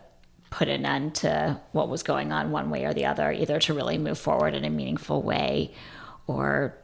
put 0.51 0.69
an 0.69 0.85
end 0.85 1.15
to 1.15 1.59
what 1.73 1.89
was 1.89 2.03
going 2.03 2.31
on 2.31 2.51
one 2.51 2.69
way 2.69 2.85
or 2.85 2.93
the 2.93 3.07
other, 3.07 3.33
either 3.33 3.59
to 3.61 3.73
really 3.73 3.97
move 3.97 4.19
forward 4.19 4.55
in 4.55 4.67
a 4.67 4.71
meaningful 4.71 5.23
way 5.23 5.73
or 6.27 6.77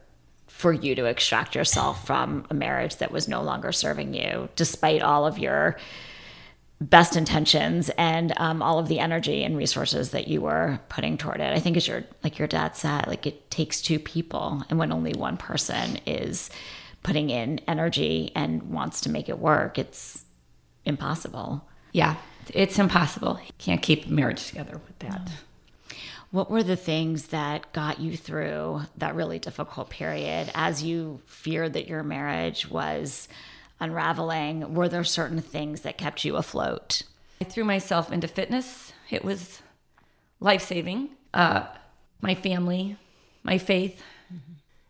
for 0.53 0.71
you 0.71 0.93
to 0.93 1.05
extract 1.05 1.55
yourself 1.55 2.05
from 2.05 2.45
a 2.51 2.53
marriage 2.53 2.97
that 2.97 3.11
was 3.11 3.27
no 3.27 3.41
longer 3.41 3.71
serving 3.71 4.13
you, 4.13 4.47
despite 4.55 5.01
all 5.01 5.25
of 5.25 5.39
your 5.39 5.75
best 6.79 7.15
intentions 7.15 7.89
and 7.97 8.33
um, 8.37 8.61
all 8.61 8.77
of 8.77 8.87
the 8.87 8.99
energy 8.99 9.43
and 9.43 9.57
resources 9.57 10.11
that 10.11 10.27
you 10.27 10.41
were 10.41 10.79
putting 10.89 11.17
toward 11.17 11.41
it. 11.41 11.51
I 11.53 11.59
think 11.59 11.75
as 11.75 11.87
your 11.87 12.03
like 12.23 12.37
your 12.37 12.47
dad 12.47 12.75
said, 12.75 13.07
like 13.07 13.25
it 13.25 13.49
takes 13.49 13.81
two 13.81 13.97
people, 13.97 14.63
and 14.69 14.77
when 14.77 14.91
only 14.91 15.13
one 15.13 15.37
person 15.37 15.97
is 16.05 16.51
putting 17.01 17.31
in 17.31 17.59
energy 17.67 18.31
and 18.35 18.61
wants 18.71 19.01
to 19.01 19.09
make 19.09 19.29
it 19.29 19.39
work, 19.39 19.79
it's 19.79 20.23
impossible. 20.85 21.67
Yeah, 21.93 22.15
it's 22.53 22.77
impossible. 22.77 23.39
You 23.43 23.53
can't 23.57 23.81
keep 23.81 24.07
marriage 24.07 24.47
together 24.49 24.79
with 24.85 24.99
that. 24.99 25.31
What 26.33 26.49
were 26.49 26.63
the 26.63 26.75
things 26.75 27.27
that 27.27 27.71
got 27.73 27.99
you 27.99 28.17
through 28.17 28.81
that 28.97 29.13
really 29.13 29.37
difficult 29.37 29.91
period 29.91 30.49
as 30.55 30.81
you 30.81 31.21
feared 31.27 31.73
that 31.73 31.87
your 31.87 32.01
marriage 32.01 32.67
was 32.67 33.27
unraveling? 33.79 34.73
Were 34.73 34.89
there 34.89 35.03
certain 35.03 35.41
things 35.41 35.81
that 35.81 35.99
kept 35.99 36.25
you 36.25 36.35
afloat? 36.35 37.03
I 37.39 37.43
threw 37.43 37.63
myself 37.63 38.11
into 38.11 38.27
fitness. 38.27 38.93
It 39.11 39.23
was 39.23 39.61
life 40.39 40.63
saving. 40.63 41.09
Uh, 41.35 41.67
my 42.19 42.33
family, 42.33 42.97
my 43.43 43.59
faith. 43.59 44.01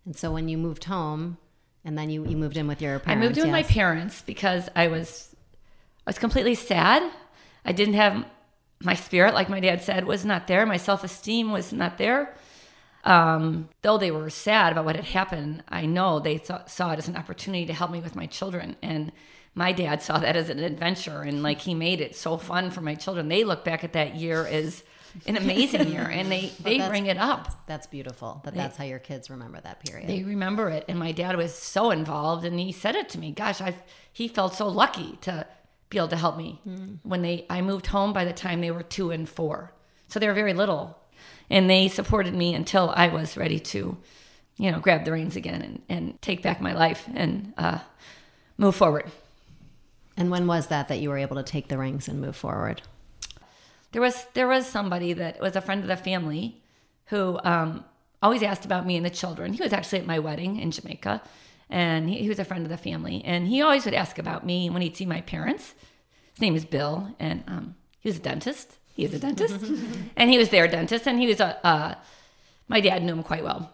And 0.05 0.15
so 0.15 0.31
when 0.31 0.47
you 0.47 0.57
moved 0.57 0.85
home, 0.85 1.37
and 1.83 1.97
then 1.97 2.09
you, 2.09 2.25
you 2.25 2.37
moved 2.37 2.55
in 2.55 2.67
with 2.67 2.81
your 2.81 2.99
parents. 2.99 3.21
I 3.21 3.27
moved 3.27 3.37
in 3.37 3.43
with 3.43 3.51
my 3.51 3.63
parents 3.63 4.21
because 4.21 4.69
I 4.77 4.87
was 4.87 5.35
I 6.07 6.09
was 6.09 6.19
completely 6.19 6.55
sad. 6.55 7.03
I 7.65 7.73
didn't 7.73 7.95
have 7.95 8.25
my 8.83 8.95
spirit, 8.95 9.33
like 9.33 9.49
my 9.49 9.59
dad 9.59 9.81
said, 9.81 10.05
was 10.05 10.25
not 10.25 10.47
there. 10.47 10.65
My 10.65 10.77
self 10.77 11.03
esteem 11.03 11.51
was 11.51 11.71
not 11.73 11.97
there. 11.97 12.35
Um, 13.03 13.69
though 13.81 13.97
they 13.97 14.11
were 14.11 14.29
sad 14.29 14.71
about 14.71 14.85
what 14.85 14.95
had 14.95 15.05
happened, 15.05 15.63
I 15.67 15.85
know 15.85 16.19
they 16.19 16.37
saw, 16.37 16.65
saw 16.65 16.91
it 16.93 16.99
as 16.99 17.07
an 17.07 17.17
opportunity 17.17 17.65
to 17.65 17.73
help 17.73 17.91
me 17.91 17.99
with 17.99 18.15
my 18.15 18.27
children. 18.27 18.77
And 18.81 19.11
my 19.55 19.71
dad 19.71 20.01
saw 20.01 20.17
that 20.19 20.35
as 20.35 20.49
an 20.49 20.59
adventure, 20.59 21.21
and 21.21 21.43
like 21.43 21.61
he 21.61 21.75
made 21.75 22.01
it 22.01 22.15
so 22.15 22.37
fun 22.37 22.71
for 22.71 22.81
my 22.81 22.95
children. 22.95 23.27
They 23.27 23.43
look 23.43 23.63
back 23.63 23.83
at 23.83 23.93
that 23.93 24.15
year 24.15 24.45
as 24.47 24.83
an 25.27 25.37
amazing 25.37 25.89
year, 25.89 26.09
and 26.09 26.31
they 26.31 26.51
they 26.63 26.77
that's- 26.77 26.89
bring 26.89 27.05
it 27.05 27.17
up. 27.17 27.67
That's 27.67 27.85
beautiful. 27.87 28.41
That 28.45 28.55
that's 28.55 28.77
how 28.77 28.85
your 28.85 28.99
kids 28.99 29.29
remember 29.29 29.59
that 29.61 29.83
period. 29.85 30.09
They 30.09 30.23
remember 30.23 30.69
it, 30.69 30.85
and 30.87 30.97
my 30.97 31.11
dad 31.11 31.35
was 31.35 31.53
so 31.53 31.91
involved, 31.91 32.45
and 32.45 32.59
he 32.59 32.71
said 32.71 32.95
it 32.95 33.09
to 33.09 33.19
me. 33.19 33.31
Gosh, 33.31 33.61
I 33.61 33.75
he 34.11 34.27
felt 34.27 34.55
so 34.55 34.67
lucky 34.67 35.17
to 35.21 35.45
be 35.93 35.99
able 35.99 36.09
to 36.09 36.17
help 36.17 36.37
me 36.37 36.59
when 37.03 37.21
they 37.21 37.45
I 37.49 37.61
moved 37.61 37.87
home. 37.87 38.13
By 38.13 38.25
the 38.25 38.33
time 38.33 38.61
they 38.61 38.71
were 38.71 38.83
two 38.83 39.11
and 39.11 39.27
four, 39.27 39.71
so 40.07 40.19
they 40.19 40.27
were 40.27 40.33
very 40.33 40.53
little, 40.53 40.97
and 41.49 41.69
they 41.69 41.87
supported 41.87 42.33
me 42.33 42.53
until 42.53 42.91
I 42.95 43.07
was 43.07 43.37
ready 43.37 43.59
to, 43.59 43.97
you 44.57 44.71
know, 44.71 44.79
grab 44.79 45.05
the 45.05 45.11
reins 45.11 45.35
again 45.35 45.61
and, 45.61 45.81
and 45.89 46.21
take 46.21 46.41
back 46.43 46.61
my 46.61 46.73
life 46.73 47.07
and 47.13 47.53
uh, 47.57 47.79
move 48.57 48.75
forward. 48.75 49.05
and 50.17 50.29
when 50.29 50.45
was 50.47 50.67
that 50.67 50.87
that 50.89 50.99
you 50.99 51.09
were 51.09 51.17
able 51.17 51.37
to 51.37 51.43
take 51.43 51.67
the 51.67 51.77
reins 51.77 52.07
and 52.07 52.19
move 52.21 52.35
forward? 52.35 52.81
there 53.93 54.01
was 54.01 54.25
there 54.33 54.47
was 54.47 54.67
somebody 54.67 55.13
that 55.13 55.39
was 55.39 55.55
a 55.55 55.61
friend 55.61 55.81
of 55.81 55.87
the 55.87 55.95
family 55.95 56.61
who 57.05 57.39
um, 57.43 57.85
always 58.21 58.43
asked 58.43 58.65
about 58.65 58.85
me 58.85 58.95
and 58.97 59.05
the 59.05 59.09
children. 59.09 59.53
He 59.53 59.63
was 59.63 59.71
actually 59.71 59.99
at 59.99 60.05
my 60.05 60.19
wedding 60.19 60.59
in 60.59 60.71
Jamaica, 60.71 61.21
and 61.73 62.07
he, 62.07 62.19
he 62.19 62.29
was 62.29 62.39
a 62.39 62.45
friend 62.45 62.65
of 62.65 62.69
the 62.69 62.77
family. 62.77 63.21
And 63.25 63.47
he 63.47 63.61
always 63.61 63.83
would 63.85 63.93
ask 63.95 64.19
about 64.19 64.45
me 64.45 64.69
when 64.69 64.81
he'd 64.81 64.95
see 64.95 65.05
my 65.05 65.21
parents. 65.21 65.73
His 66.33 66.41
name 66.41 66.55
is 66.55 66.65
Bill, 66.65 67.15
and 67.19 67.43
um, 67.47 67.75
he 67.99 68.09
was 68.09 68.17
a 68.17 68.21
dentist. 68.21 68.77
He 68.95 69.03
is 69.03 69.13
a 69.13 69.19
dentist, 69.19 69.65
and 70.15 70.29
he 70.29 70.37
was 70.37 70.49
their 70.49 70.67
dentist, 70.67 71.07
and 71.07 71.19
he 71.19 71.27
was 71.27 71.39
a. 71.39 71.65
Uh, 71.65 71.95
my 72.67 72.79
dad 72.79 73.03
knew 73.03 73.13
him 73.13 73.23
quite 73.23 73.43
well. 73.43 73.73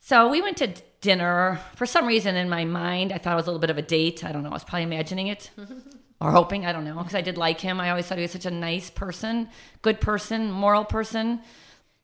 So 0.00 0.28
we 0.28 0.40
went 0.40 0.56
to 0.58 0.74
dinner. 1.00 1.60
For 1.76 1.86
some 1.86 2.06
reason, 2.06 2.36
in 2.36 2.48
my 2.48 2.64
mind, 2.64 3.12
I 3.12 3.18
thought 3.18 3.32
it 3.32 3.36
was 3.36 3.46
a 3.46 3.50
little 3.50 3.60
bit 3.60 3.70
of 3.70 3.78
a 3.78 3.82
date. 3.82 4.24
I 4.24 4.32
don't 4.32 4.42
know. 4.42 4.50
I 4.50 4.54
was 4.54 4.64
probably 4.64 4.84
imagining 4.84 5.26
it 5.26 5.50
or 6.20 6.30
hoping. 6.30 6.66
I 6.66 6.72
don't 6.72 6.84
know 6.84 6.98
because 6.98 7.14
I 7.14 7.20
did 7.20 7.36
like 7.36 7.60
him. 7.60 7.80
I 7.80 7.90
always 7.90 8.06
thought 8.06 8.18
he 8.18 8.22
was 8.22 8.30
such 8.30 8.46
a 8.46 8.50
nice 8.50 8.90
person, 8.90 9.48
good 9.82 10.00
person, 10.00 10.52
moral 10.52 10.84
person. 10.84 11.40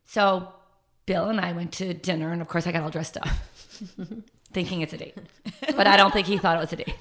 So 0.04 0.49
Bill 1.06 1.28
and 1.28 1.40
I 1.40 1.52
went 1.52 1.72
to 1.75 1.94
dinner, 1.94 2.32
and 2.32 2.42
of 2.42 2.49
course, 2.49 2.66
I 2.66 2.72
got 2.72 2.82
all 2.82 2.90
dressed 2.90 3.16
up, 3.16 3.28
thinking 4.52 4.80
it's 4.80 4.92
a 4.92 4.99
date. 4.99 5.16
But 5.76 5.87
I 5.87 5.97
don't 5.97 6.12
think 6.12 6.26
he 6.26 6.38
thought 6.38 6.57
it 6.57 6.61
was 6.61 6.73
a 6.73 6.76
date. 6.76 6.95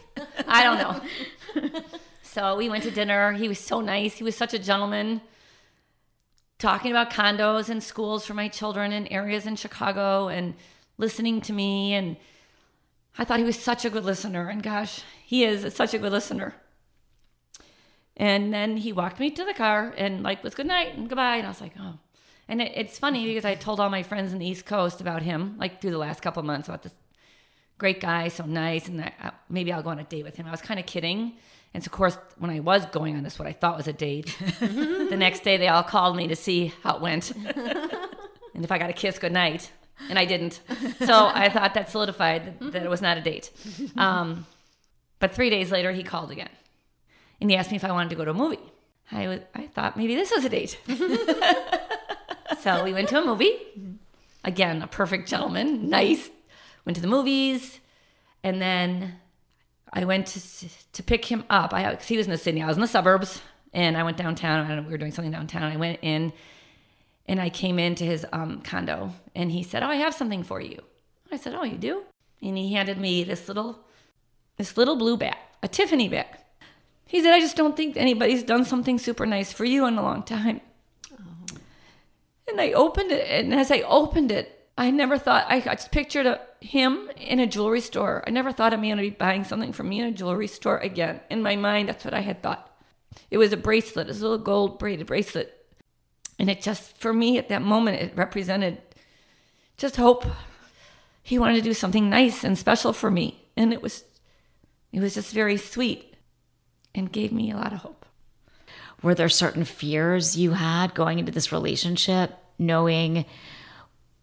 I 0.47 0.63
don't 0.63 0.77
know. 0.77 1.81
So 2.23 2.55
we 2.55 2.69
went 2.69 2.83
to 2.83 2.91
dinner. 2.91 3.33
He 3.33 3.47
was 3.47 3.59
so 3.59 3.81
nice. 3.81 4.15
He 4.15 4.23
was 4.23 4.35
such 4.35 4.53
a 4.53 4.59
gentleman. 4.59 5.21
Talking 6.59 6.91
about 6.91 7.09
condos 7.09 7.69
and 7.69 7.81
schools 7.81 8.25
for 8.25 8.33
my 8.33 8.47
children 8.47 8.91
in 8.91 9.07
areas 9.07 9.47
in 9.47 9.55
Chicago 9.55 10.27
and 10.27 10.53
listening 10.97 11.41
to 11.41 11.53
me. 11.53 11.93
And 11.93 12.17
I 13.17 13.25
thought 13.25 13.39
he 13.39 13.45
was 13.45 13.59
such 13.59 13.83
a 13.83 13.89
good 13.89 14.05
listener. 14.05 14.49
And 14.49 14.61
gosh, 14.61 15.01
he 15.25 15.43
is 15.43 15.73
such 15.73 15.93
a 15.93 15.97
good 15.97 16.11
listener. 16.11 16.53
And 18.15 18.53
then 18.53 18.77
he 18.77 18.93
walked 18.93 19.19
me 19.19 19.31
to 19.31 19.43
the 19.43 19.53
car 19.53 19.93
and 19.97 20.21
like 20.21 20.43
was 20.43 20.53
good 20.53 20.67
night 20.67 20.95
and 20.95 21.09
goodbye. 21.09 21.37
And 21.37 21.47
I 21.47 21.49
was 21.49 21.61
like, 21.61 21.73
oh. 21.79 21.97
And 22.47 22.61
it, 22.61 22.73
it's 22.75 22.99
funny 22.99 23.25
because 23.25 23.45
I 23.45 23.55
told 23.55 23.79
all 23.79 23.89
my 23.89 24.03
friends 24.03 24.33
in 24.33 24.39
the 24.39 24.45
East 24.45 24.65
Coast 24.65 25.01
about 25.01 25.21
him, 25.23 25.55
like 25.57 25.81
through 25.81 25.91
the 25.91 25.97
last 25.97 26.21
couple 26.21 26.43
months, 26.43 26.67
about 26.67 26.83
this 26.83 26.93
great 27.79 27.99
guy, 27.99 28.27
so 28.27 28.45
nice, 28.45 28.87
and 28.87 28.99
that, 28.99 29.13
uh, 29.23 29.31
maybe 29.49 29.73
I'll 29.73 29.81
go 29.81 29.89
on 29.89 29.97
a 29.97 30.03
date 30.03 30.23
with 30.23 30.35
him. 30.35 30.45
I 30.45 30.51
was 30.51 30.61
kind 30.61 30.79
of 30.79 30.85
kidding. 30.85 31.33
And 31.73 31.83
so, 31.83 31.87
of 31.87 31.91
course, 31.91 32.17
when 32.37 32.51
I 32.51 32.59
was 32.59 32.85
going 32.87 33.15
on 33.15 33.23
this, 33.23 33.39
what 33.39 33.47
I 33.47 33.53
thought 33.53 33.77
was 33.77 33.87
a 33.87 33.93
date, 33.93 34.37
the 34.59 35.17
next 35.17 35.43
day 35.43 35.57
they 35.57 35.67
all 35.67 35.83
called 35.83 36.15
me 36.15 36.27
to 36.27 36.35
see 36.35 36.73
how 36.83 36.95
it 36.95 37.01
went 37.01 37.31
and 38.53 38.63
if 38.63 38.71
I 38.71 38.77
got 38.77 38.91
a 38.91 38.93
kiss 38.93 39.17
goodnight. 39.17 39.71
And 40.09 40.17
I 40.17 40.23
didn't. 40.23 40.61
So 41.05 41.29
I 41.33 41.49
thought 41.49 41.73
that 41.73 41.89
solidified 41.89 42.57
that, 42.59 42.71
that 42.71 42.83
it 42.83 42.89
was 42.89 43.01
not 43.01 43.17
a 43.17 43.21
date. 43.21 43.51
Um, 43.97 44.45
but 45.19 45.35
three 45.35 45.49
days 45.49 45.71
later, 45.71 45.91
he 45.91 46.03
called 46.03 46.31
again 46.31 46.49
and 47.41 47.49
he 47.49 47.55
asked 47.55 47.71
me 47.71 47.77
if 47.77 47.83
I 47.83 47.91
wanted 47.91 48.09
to 48.09 48.15
go 48.15 48.25
to 48.25 48.31
a 48.31 48.33
movie. 48.33 48.59
I, 49.11 49.27
was, 49.27 49.39
I 49.55 49.67
thought 49.67 49.97
maybe 49.97 50.15
this 50.15 50.31
was 50.31 50.45
a 50.45 50.49
date. 50.49 50.79
so 52.61 52.83
we 52.83 52.93
went 52.93 53.09
to 53.09 53.21
a 53.21 53.25
movie. 53.25 53.53
Again, 54.43 54.81
a 54.81 54.87
perfect 54.87 55.27
gentleman, 55.27 55.89
nice. 55.89 56.29
Went 56.89 56.95
to 56.95 57.03
the 57.03 57.07
movies, 57.07 57.79
and 58.43 58.59
then 58.59 59.13
I 59.93 60.05
went 60.05 60.25
to 60.25 60.41
to 60.93 61.03
pick 61.03 61.23
him 61.25 61.43
up. 61.47 61.71
I 61.71 61.91
because 61.91 62.07
he 62.07 62.17
was 62.17 62.25
in 62.25 62.31
the 62.31 62.37
city, 62.39 62.63
I 62.63 62.65
was 62.65 62.77
in 62.77 62.81
the 62.81 62.87
suburbs, 62.87 63.43
and 63.75 63.95
I 63.95 64.01
went 64.01 64.17
downtown. 64.17 64.65
I 64.65 64.69
don't 64.69 64.77
know, 64.77 64.81
we 64.81 64.93
were 64.93 64.97
doing 64.97 65.11
something 65.11 65.31
downtown. 65.31 65.71
I 65.71 65.77
went 65.77 65.99
in, 66.01 66.33
and 67.27 67.39
I 67.39 67.51
came 67.51 67.77
into 67.77 68.05
his 68.05 68.25
um, 68.33 68.61
condo, 68.61 69.13
and 69.35 69.51
he 69.51 69.61
said, 69.61 69.83
"Oh, 69.83 69.85
I 69.85 69.97
have 69.97 70.15
something 70.15 70.41
for 70.41 70.59
you." 70.59 70.79
I 71.31 71.37
said, 71.37 71.53
"Oh, 71.53 71.63
you 71.63 71.77
do?" 71.77 72.05
And 72.41 72.57
he 72.57 72.73
handed 72.73 72.97
me 72.97 73.23
this 73.23 73.47
little 73.47 73.85
this 74.57 74.75
little 74.75 74.95
blue 74.95 75.15
bag, 75.15 75.37
a 75.61 75.67
Tiffany 75.67 76.09
bag. 76.09 76.37
He 77.05 77.21
said, 77.21 77.35
"I 77.35 77.39
just 77.39 77.55
don't 77.55 77.77
think 77.77 77.97
anybody's 77.97 78.41
done 78.41 78.65
something 78.65 78.97
super 78.97 79.27
nice 79.27 79.53
for 79.53 79.63
you 79.63 79.85
in 79.85 79.95
a 79.99 80.01
long 80.01 80.23
time." 80.23 80.61
And 82.47 82.59
I 82.59 82.71
opened 82.71 83.11
it, 83.11 83.27
and 83.29 83.53
as 83.53 83.69
I 83.69 83.81
opened 83.81 84.31
it, 84.31 84.71
I 84.75 84.89
never 84.89 85.19
thought 85.19 85.45
I 85.49 85.59
just 85.59 85.91
pictured 85.91 86.25
a, 86.25 86.41
him 86.61 87.09
in 87.17 87.39
a 87.39 87.47
jewelry 87.47 87.81
store. 87.81 88.23
I 88.27 88.31
never 88.31 88.51
thought 88.51 88.77
me 88.79 88.89
going 88.89 88.97
to 88.97 89.03
be 89.03 89.09
buying 89.09 89.43
something 89.43 89.73
from 89.73 89.89
me 89.89 89.99
in 89.99 90.07
a 90.07 90.11
jewelry 90.11 90.47
store 90.47 90.77
again. 90.77 91.21
In 91.29 91.41
my 91.41 91.55
mind, 91.55 91.89
that's 91.89 92.05
what 92.05 92.13
I 92.13 92.21
had 92.21 92.43
thought. 92.43 92.69
It 93.31 93.37
was 93.37 93.53
a 93.53 93.57
bracelet, 93.57 94.07
it 94.07 94.09
was 94.09 94.21
a 94.21 94.23
little 94.23 94.43
gold 94.43 94.79
braided 94.79 95.07
bracelet, 95.07 95.65
and 96.37 96.49
it 96.49 96.61
just 96.61 96.97
for 96.97 97.13
me 97.13 97.37
at 97.37 97.49
that 97.49 97.61
moment 97.61 98.01
it 98.01 98.15
represented 98.15 98.81
just 99.77 99.95
hope. 99.95 100.25
He 101.23 101.39
wanted 101.39 101.55
to 101.55 101.61
do 101.61 101.73
something 101.73 102.09
nice 102.09 102.43
and 102.43 102.57
special 102.57 102.93
for 102.93 103.09
me, 103.11 103.47
and 103.55 103.73
it 103.73 103.81
was 103.81 104.03
it 104.91 104.99
was 104.99 105.15
just 105.15 105.33
very 105.33 105.57
sweet 105.57 106.15
and 106.95 107.11
gave 107.11 107.31
me 107.31 107.51
a 107.51 107.55
lot 107.55 107.73
of 107.73 107.79
hope. 107.79 108.05
Were 109.01 109.15
there 109.15 109.29
certain 109.29 109.63
fears 109.63 110.37
you 110.37 110.51
had 110.51 110.93
going 110.93 111.19
into 111.19 111.31
this 111.31 111.51
relationship, 111.51 112.35
knowing 112.57 113.25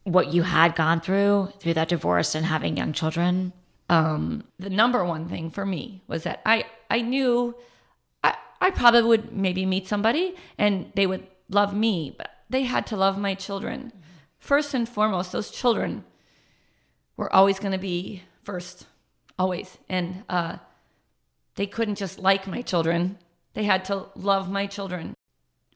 what 0.07 0.33
you 0.33 0.43
had 0.43 0.75
gone 0.75 1.01
through 1.01 1.53
through 1.59 1.75
that 1.75 1.89
divorce 1.89 2.35
and 2.35 2.47
having 2.47 2.77
young 2.77 2.93
children? 2.93 3.53
um, 3.89 4.45
the 4.59 4.71
number 4.71 5.05
one 5.05 5.29
thing 5.29 5.51
for 5.51 5.65
me 5.65 6.03
was 6.07 6.25
that 6.25 6.41
I 6.45 6.65
I 6.91 7.01
knew 7.03 7.55
I 8.25 8.35
I 8.61 8.71
probably 8.71 9.03
would 9.03 9.33
maybe 9.33 9.65
meet 9.67 9.87
somebody 9.87 10.35
and 10.59 10.91
they 10.95 11.07
would 11.07 11.27
love 11.49 11.75
me, 11.75 12.15
but 12.17 12.31
they 12.51 12.63
had 12.63 12.87
to 12.89 12.97
love 12.97 13.19
my 13.19 13.35
children. 13.35 13.93
First 14.39 14.75
and 14.75 14.89
foremost, 14.89 15.33
those 15.33 15.51
children 15.51 16.05
were 17.17 17.33
always 17.33 17.59
going 17.59 17.73
to 17.73 17.79
be 17.79 18.23
first, 18.43 18.87
always, 19.39 19.79
and 19.89 20.25
uh, 20.29 20.59
they 21.55 21.67
couldn't 21.67 21.97
just 21.97 22.19
like 22.19 22.47
my 22.47 22.63
children; 22.63 23.19
they 23.55 23.65
had 23.65 23.85
to 23.87 24.07
love 24.15 24.51
my 24.51 24.67
children, 24.67 25.15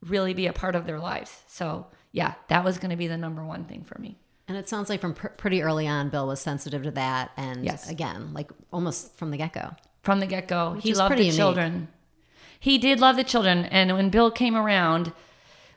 really 0.03 0.35
be 0.35 0.47
a 0.47 0.53
part 0.53 0.75
of 0.75 0.87
their 0.87 0.99
lives. 0.99 1.43
So 1.47 1.87
yeah, 2.13 2.35
that 2.49 2.65
was 2.65 2.79
going 2.79 2.91
to 2.91 2.97
be 2.97 3.07
the 3.07 3.17
number 3.17 3.45
one 3.45 3.65
thing 3.65 3.85
for 3.85 3.99
me. 4.01 4.20
And 4.51 4.59
it 4.59 4.69
sounds 4.69 4.89
like 4.89 5.01
from 5.01 5.15
pr- 5.15 5.29
pretty 5.29 5.63
early 5.63 5.87
on, 5.87 6.09
Bill 6.09 6.27
was 6.27 6.41
sensitive 6.41 6.83
to 6.83 6.91
that. 6.91 7.31
And 7.37 7.65
Yes. 7.65 7.89
again, 7.89 8.35
like 8.35 8.51
almost 8.73 9.17
from 9.17 9.31
the 9.31 9.37
get 9.37 9.53
go. 9.53 9.77
from 10.03 10.19
the 10.19 10.27
get 10.27 10.49
go. 10.49 10.73
He 10.83 10.93
loved 10.93 11.15
the 11.17 11.23
unique. 11.23 11.37
children. 11.37 11.87
He 12.59 12.77
did 12.77 12.99
love 12.99 13.15
the 13.15 13.23
children. 13.23 13.67
And 13.67 13.93
when 13.97 14.11
Bill 14.11 14.31
came 14.33 14.57
around, 14.57 15.13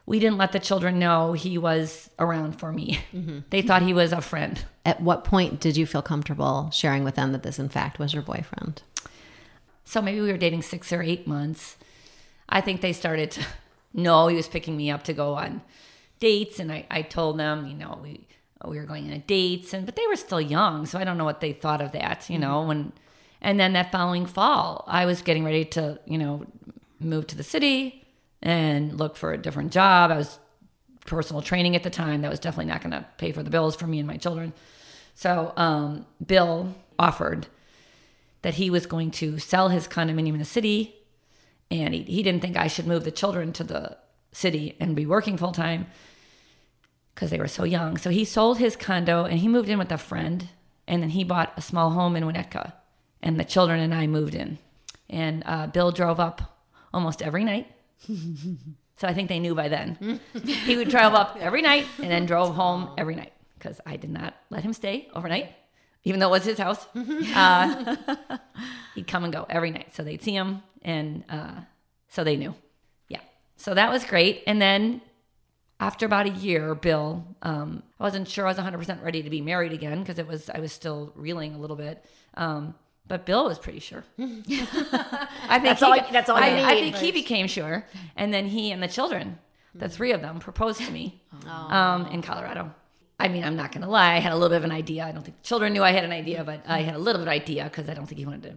we 0.08 0.18
didn't 0.20 0.39
let 0.39 0.53
the 0.53 0.60
children 0.60 0.98
know 0.98 1.34
he 1.34 1.56
was 1.60 2.10
around 2.18 2.53
for 2.60 2.72
me. 2.74 3.00
Mm-hmm. 3.13 3.39
They 3.51 3.62
thought 3.62 3.84
he 3.84 3.94
was 3.94 4.12
a 4.12 4.22
friend. 4.22 4.65
At 4.86 5.01
what 5.01 5.24
point 5.24 5.60
did 5.60 5.77
you 5.77 5.86
feel 5.86 6.01
comfortable 6.01 6.72
sharing 6.72 7.03
with 7.03 7.13
them 7.13 7.32
that 7.34 7.44
this, 7.44 7.60
in 7.60 7.70
fact, 7.70 8.00
was 8.00 8.12
your 8.12 8.24
boyfriend? 8.24 8.82
So 9.86 10.01
maybe 10.01 10.20
we 10.20 10.32
were 10.32 10.38
dating 10.39 10.63
six 10.63 10.92
or 10.92 11.03
eight 11.03 11.27
months. 11.27 11.77
I 12.50 12.60
think 12.60 12.82
they 12.82 12.92
started 12.94 13.30
to 13.32 13.46
know 13.94 14.27
he 14.30 14.36
was 14.36 14.48
picking 14.48 14.75
me 14.75 14.89
up 14.89 15.03
to 15.03 15.13
go 15.13 15.36
on 15.36 15.62
dates, 16.20 16.60
and 16.60 16.72
I, 16.72 16.86
I 16.89 17.01
told 17.03 17.38
them, 17.38 17.68
you 17.68 17.75
know, 17.75 18.00
we 18.01 18.25
we 18.70 18.77
were 18.77 18.86
going 18.86 19.12
on 19.12 19.24
dates, 19.27 19.74
and 19.74 19.86
but 19.86 19.96
they 19.96 20.08
were 20.08 20.15
still 20.15 20.41
young, 20.41 20.86
so 20.86 21.00
I 21.00 21.03
don't 21.03 21.17
know 21.17 21.25
what 21.25 21.41
they 21.41 21.53
thought 21.53 21.82
of 21.82 21.91
that, 21.91 22.29
you 22.29 22.39
know. 22.39 22.63
When 22.63 22.93
and 23.41 23.60
then 23.60 23.74
that 23.74 23.91
following 23.91 24.25
fall, 24.25 24.86
I 24.88 25.05
was 25.05 25.22
getting 25.22 25.43
ready 25.43 25.65
to, 25.65 26.00
you 26.05 26.17
know, 26.17 26.46
move 27.00 27.27
to 27.27 27.36
the 27.36 27.43
city 27.43 28.05
and 28.41 28.98
look 28.98 29.17
for 29.17 29.34
a 29.34 29.38
different 29.38 29.74
job. 29.74 30.12
I 30.12 30.17
was 30.17 30.39
personal 31.05 31.41
training 31.41 31.75
at 31.75 31.84
the 31.84 31.89
time 31.89 32.22
that 32.22 32.32
was 32.32 32.39
definitely 32.39 32.72
not 32.72 32.82
going 32.82 32.91
to 32.91 33.05
pay 33.17 33.34
for 33.34 33.43
the 33.43 33.50
bills 33.50 33.75
for 33.75 33.86
me 33.86 34.00
and 34.00 34.08
my 34.08 34.15
children. 34.15 34.53
So 35.13 35.51
um, 35.58 36.05
Bill 36.25 36.74
offered 36.98 37.48
that 38.41 38.55
he 38.55 38.70
was 38.70 38.86
going 38.86 39.12
to 39.12 39.39
sell 39.39 39.70
his 39.70 39.88
condominium 39.88 40.34
in 40.34 40.39
the 40.39 40.46
city, 40.46 40.96
and 41.70 41.93
he, 41.93 42.03
he 42.03 42.24
didn't 42.24 42.41
think 42.41 42.55
I 42.55 42.67
should 42.67 42.88
move 42.88 43.03
the 43.03 43.12
children 43.12 43.51
to 43.53 43.63
the 43.65 43.98
city 44.32 44.77
and 44.79 44.96
be 44.96 45.05
working 45.05 45.38
full 45.38 45.51
time 45.51 45.88
because 47.13 47.29
they 47.29 47.38
were 47.39 47.48
so 47.48 47.63
young. 47.63 47.98
So 47.98 48.10
he 48.10 48.25
sold 48.25 48.58
his 48.58 48.75
condo 48.75 49.25
and 49.25 49.39
he 49.39 49.48
moved 49.48 49.70
in 49.70 49.79
with 49.79 49.91
a 49.91 49.98
friend, 49.98 50.50
and 50.88 51.01
then 51.01 51.10
he 51.10 51.24
bought 51.24 51.53
a 51.58 51.62
small 51.62 51.91
home 51.91 52.15
in 52.15 52.24
Winnetka, 52.24 52.74
and 53.22 53.39
the 53.39 53.46
children 53.46 53.79
and 53.79 53.93
I 53.93 54.08
moved 54.08 54.36
in. 54.36 54.58
And 55.10 55.43
uh, 55.46 55.67
Bill 55.67 55.91
drove 55.91 56.20
up 56.20 56.60
almost 56.93 57.22
every 57.22 57.43
night. 57.43 57.67
so 58.98 59.08
I 59.08 59.13
think 59.13 59.29
they 59.29 59.39
knew 59.39 59.55
by 59.55 59.70
then. 59.70 60.20
he 60.43 60.75
would 60.75 60.89
drive 60.89 61.13
up 61.13 61.38
every 61.39 61.62
night 61.62 61.86
and 62.01 62.10
then 62.10 62.25
drove 62.25 62.55
home 62.55 62.89
every 62.98 63.15
night 63.15 63.34
because 63.58 63.79
I 63.86 63.96
did 63.96 64.10
not 64.10 64.36
let 64.50 64.63
him 64.63 64.74
stay 64.74 65.08
overnight, 65.15 65.51
even 66.03 66.20
though 66.20 66.27
it 66.27 66.32
was 66.32 66.46
his 66.46 66.58
house. 66.58 66.86
Uh, 67.36 67.96
he'd 68.96 69.08
come 69.08 69.24
and 69.24 69.34
go 69.34 69.46
every 69.50 69.72
night. 69.72 69.96
So 69.96 70.03
they'd 70.03 70.22
see 70.22 70.34
him, 70.36 70.62
and 70.84 71.24
uh, 71.29 71.62
so 72.10 72.24
they 72.24 72.36
knew. 72.36 72.53
Yeah. 73.08 73.22
So 73.58 73.74
that 73.74 73.91
was 73.91 74.03
great. 74.03 74.43
And 74.46 74.62
then 74.62 75.01
after 75.80 76.06
about 76.06 76.25
a 76.25 76.30
year, 76.30 76.75
Bill, 76.75 77.25
um, 77.42 77.84
I 78.00 78.03
wasn't 78.03 78.27
sure 78.27 78.46
I 78.46 78.50
was 78.50 78.58
100% 78.58 79.03
ready 79.03 79.22
to 79.24 79.30
be 79.30 79.42
married 79.42 79.74
again 79.74 80.00
because 80.00 80.18
it 80.20 80.27
was 80.27 80.50
I 80.50 80.60
was 80.60 80.72
still 80.72 81.12
reeling 81.15 81.56
a 81.56 81.58
little 81.58 81.75
bit. 81.75 82.06
Um, 82.36 82.75
but 83.08 83.25
Bill 83.25 83.46
was 83.46 83.60
pretty 83.60 83.80
sure. 83.80 84.03
I 84.18 84.24
think 85.60 85.63
That's 85.63 85.80
he, 85.82 85.86
all- 85.86 86.12
that's 86.12 86.30
all 86.30 86.38
I, 86.38 86.50
I 86.50 86.74
need. 86.75 86.80
think 86.94 86.96
he 86.98 87.12
became 87.12 87.48
sure, 87.48 87.86
and 88.15 88.34
then 88.34 88.46
he 88.48 88.72
and 88.72 88.82
the 88.82 88.88
children, 88.88 89.39
the 89.75 89.89
three 89.89 90.12
of 90.13 90.22
them, 90.22 90.39
proposed 90.39 90.80
to 90.82 90.92
me 90.92 91.22
um, 91.48 92.06
in 92.08 92.22
Colorado. 92.22 92.74
I 93.20 93.27
mean, 93.27 93.44
I'm 93.44 93.56
not 93.56 93.72
gonna 93.72 93.89
lie. 93.89 94.15
I 94.15 94.20
had 94.20 94.32
a 94.32 94.36
little 94.36 94.50
bit 94.50 94.58
of 94.58 94.63
an 94.63 94.72
idea. 94.72 95.03
I 95.06 95.12
don't 95.12 95.24
think 95.24 95.38
the 95.42 95.48
children 95.48 95.74
knew 95.74 95.84
I 95.84 95.92
had 95.92 96.03
an 96.03 96.12
idea, 96.12 96.44
but 96.44 96.63
I 96.68 96.82
had 96.82 96.96
a 96.96 96.98
little 96.98 97.20
bit 97.20 97.27
of 97.27 97.32
idea 97.34 97.65
because 97.65 97.89
I 97.89 97.94
don't 97.94 98.06
think 98.06 98.20
he 98.20 98.25
wanted 98.25 98.44
to 98.44 98.56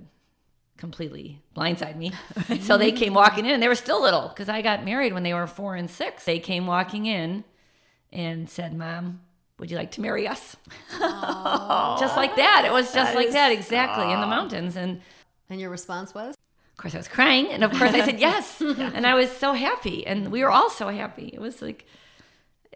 completely 0.77 1.43
blindside 1.57 1.97
me. 1.97 2.13
so 2.61 2.77
they 2.79 2.93
came 2.93 3.15
walking 3.15 3.47
in, 3.47 3.53
and 3.53 3.63
they 3.63 3.69
were 3.69 3.75
still 3.75 4.01
little 4.03 4.29
because 4.29 4.49
I 4.49 4.63
got 4.63 4.85
married 4.85 5.13
when 5.13 5.23
they 5.23 5.35
were 5.35 5.47
four 5.47 5.75
and 5.75 5.91
six. 5.91 6.25
They 6.25 6.39
came 6.39 6.67
walking 6.67 7.07
in 7.07 7.45
and 8.13 8.49
said, 8.49 8.75
"Mom, 8.77 9.21
would 9.59 9.71
you 9.71 9.77
like 9.77 9.93
to 9.93 10.01
marry 10.01 10.27
us?" 10.29 10.57
just 10.99 12.17
like 12.17 12.37
that. 12.37 12.65
It 12.67 12.73
was 12.73 12.93
just 12.93 13.15
like 13.15 13.31
that, 13.31 13.53
exactly 13.53 14.11
in 14.13 14.21
the 14.21 14.27
mountains. 14.27 14.77
And 14.77 15.01
And 15.49 15.61
your 15.61 15.71
response 15.71 16.15
was? 16.15 16.35
of 16.73 16.83
course, 16.83 16.95
I 16.95 16.99
was 16.99 17.09
crying, 17.09 17.49
and 17.49 17.65
of 17.65 17.71
course, 17.71 17.93
I 17.95 18.05
said 18.05 18.21
yes, 18.21 18.61
and 18.61 19.07
I 19.07 19.15
was 19.15 19.31
so 19.31 19.55
happy, 19.55 20.07
and 20.07 20.31
we 20.31 20.43
were 20.43 20.51
all 20.51 20.69
so 20.69 20.89
happy. 20.91 21.31
It 21.33 21.41
was 21.41 21.63
like, 21.63 21.87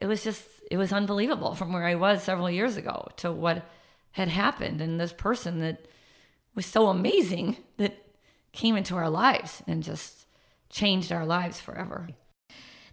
it 0.00 0.06
was 0.06 0.24
just, 0.24 0.42
it 0.70 0.78
was 0.78 0.90
unbelievable 0.90 1.54
from 1.54 1.74
where 1.74 1.84
I 1.84 1.96
was 1.96 2.22
several 2.22 2.50
years 2.50 2.78
ago 2.78 3.08
to 3.18 3.30
what 3.30 3.68
had 4.12 4.28
happened, 4.28 4.80
and 4.80 4.98
this 4.98 5.12
person 5.12 5.60
that 5.60 5.84
was 6.54 6.66
so 6.66 6.88
amazing 6.88 7.56
that 7.76 8.06
came 8.52 8.76
into 8.76 8.96
our 8.96 9.10
lives 9.10 9.62
and 9.66 9.82
just 9.82 10.26
changed 10.68 11.12
our 11.12 11.26
lives 11.26 11.60
forever. 11.60 12.08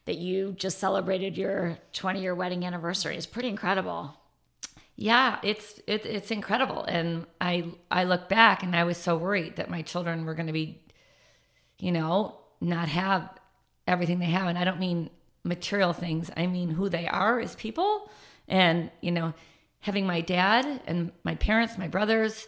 That 0.06 0.18
you 0.18 0.54
just 0.58 0.80
celebrated 0.80 1.38
your 1.38 1.78
20 1.94 2.22
year 2.22 2.34
wedding 2.34 2.66
anniversary 2.66 3.18
is 3.18 3.26
pretty 3.26 3.50
incredible. 3.50 4.16
Yeah, 4.96 5.38
it's 5.44 5.80
it, 5.86 6.08
it's 6.08 6.32
incredible, 6.32 6.84
and 6.84 7.28
I 7.40 7.66
I 7.92 8.06
look 8.06 8.28
back 8.30 8.64
and 8.64 8.76
I 8.76 8.84
was 8.84 8.98
so 8.98 9.16
worried 9.16 9.58
that 9.58 9.70
my 9.70 9.84
children 9.84 10.26
were 10.26 10.34
going 10.34 10.48
to 10.48 10.54
be, 10.54 10.82
you 11.78 11.92
know, 11.92 12.40
not 12.60 12.88
have 12.88 13.30
everything 13.86 14.18
they 14.18 14.26
have, 14.26 14.48
and 14.48 14.58
I 14.58 14.64
don't 14.64 14.80
mean 14.80 15.12
material 15.44 15.94
things. 15.94 16.32
I 16.36 16.48
mean 16.48 16.72
who 16.72 16.90
they 16.90 17.08
are 17.08 17.40
as 17.40 17.56
people, 17.56 18.10
and 18.48 18.90
you 19.02 19.12
know, 19.12 19.36
having 19.82 20.08
my 20.08 20.22
dad 20.22 20.82
and 20.88 21.12
my 21.24 21.36
parents, 21.36 21.78
my 21.78 21.88
brothers, 21.88 22.48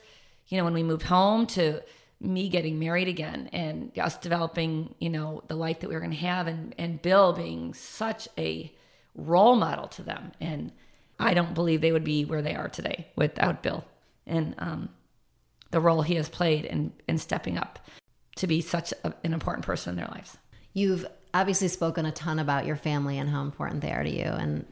you 0.50 0.58
know, 0.58 0.66
when 0.66 0.74
we 0.74 0.84
moved 0.84 1.04
home 1.04 1.48
to 1.48 1.82
me 2.20 2.50
getting 2.50 2.80
married 2.80 3.08
again 3.08 3.50
and 3.54 3.98
us 3.98 4.18
developing, 4.18 4.94
you 5.00 5.10
know, 5.10 5.44
the 5.48 5.56
life 5.56 5.80
that 5.80 5.88
we 5.88 5.96
were 5.96 6.02
going 6.02 6.12
to 6.12 6.18
have, 6.18 6.48
and 6.48 6.76
and 6.78 7.02
Bill 7.02 7.34
being 7.34 7.74
such 7.74 8.28
a 8.38 8.74
role 9.16 9.56
model 9.56 9.88
to 9.88 10.04
them 10.04 10.32
and 10.40 10.72
I 11.20 11.34
don't 11.34 11.54
believe 11.54 11.82
they 11.82 11.92
would 11.92 12.04
be 12.04 12.24
where 12.24 12.42
they 12.42 12.56
are 12.56 12.70
today 12.70 13.08
without 13.16 13.62
Bill 13.62 13.84
and 14.26 14.56
um, 14.58 14.90
the 15.72 15.82
role 15.82 16.02
he 16.02 16.16
has 16.16 16.30
played 16.30 16.66
in, 16.66 16.94
in 17.08 17.18
stepping 17.18 17.58
up 17.58 17.80
to 18.38 18.48
be 18.48 18.62
such 18.62 18.94
a, 19.04 19.14
an 19.24 19.34
important 19.34 19.66
person 19.66 19.92
in 19.92 19.96
their 19.98 20.08
lives. 20.08 20.38
You've 20.74 21.06
obviously 21.34 21.68
spoken 21.68 22.06
a 22.06 22.12
ton 22.12 22.40
about 22.40 22.66
your 22.66 22.78
family 22.78 23.18
and 23.18 23.30
how 23.30 23.42
important 23.42 23.82
they 23.82 23.92
are 23.92 24.04
to 24.04 24.10
you, 24.10 24.24
and 24.24 24.66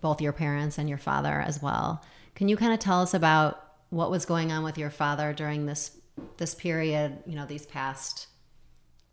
both 0.00 0.20
your 0.20 0.32
parents 0.32 0.76
and 0.76 0.88
your 0.88 0.98
father 0.98 1.40
as 1.40 1.62
well. 1.62 2.04
Can 2.34 2.48
you 2.48 2.56
kind 2.56 2.74
of 2.74 2.80
tell 2.80 3.00
us 3.00 3.14
about 3.14 3.63
what 3.94 4.10
was 4.10 4.26
going 4.26 4.50
on 4.50 4.64
with 4.64 4.76
your 4.76 4.90
father 4.90 5.32
during 5.32 5.66
this 5.66 5.96
this 6.36 6.54
period? 6.54 7.18
You 7.26 7.36
know, 7.36 7.46
these 7.46 7.64
past 7.66 8.26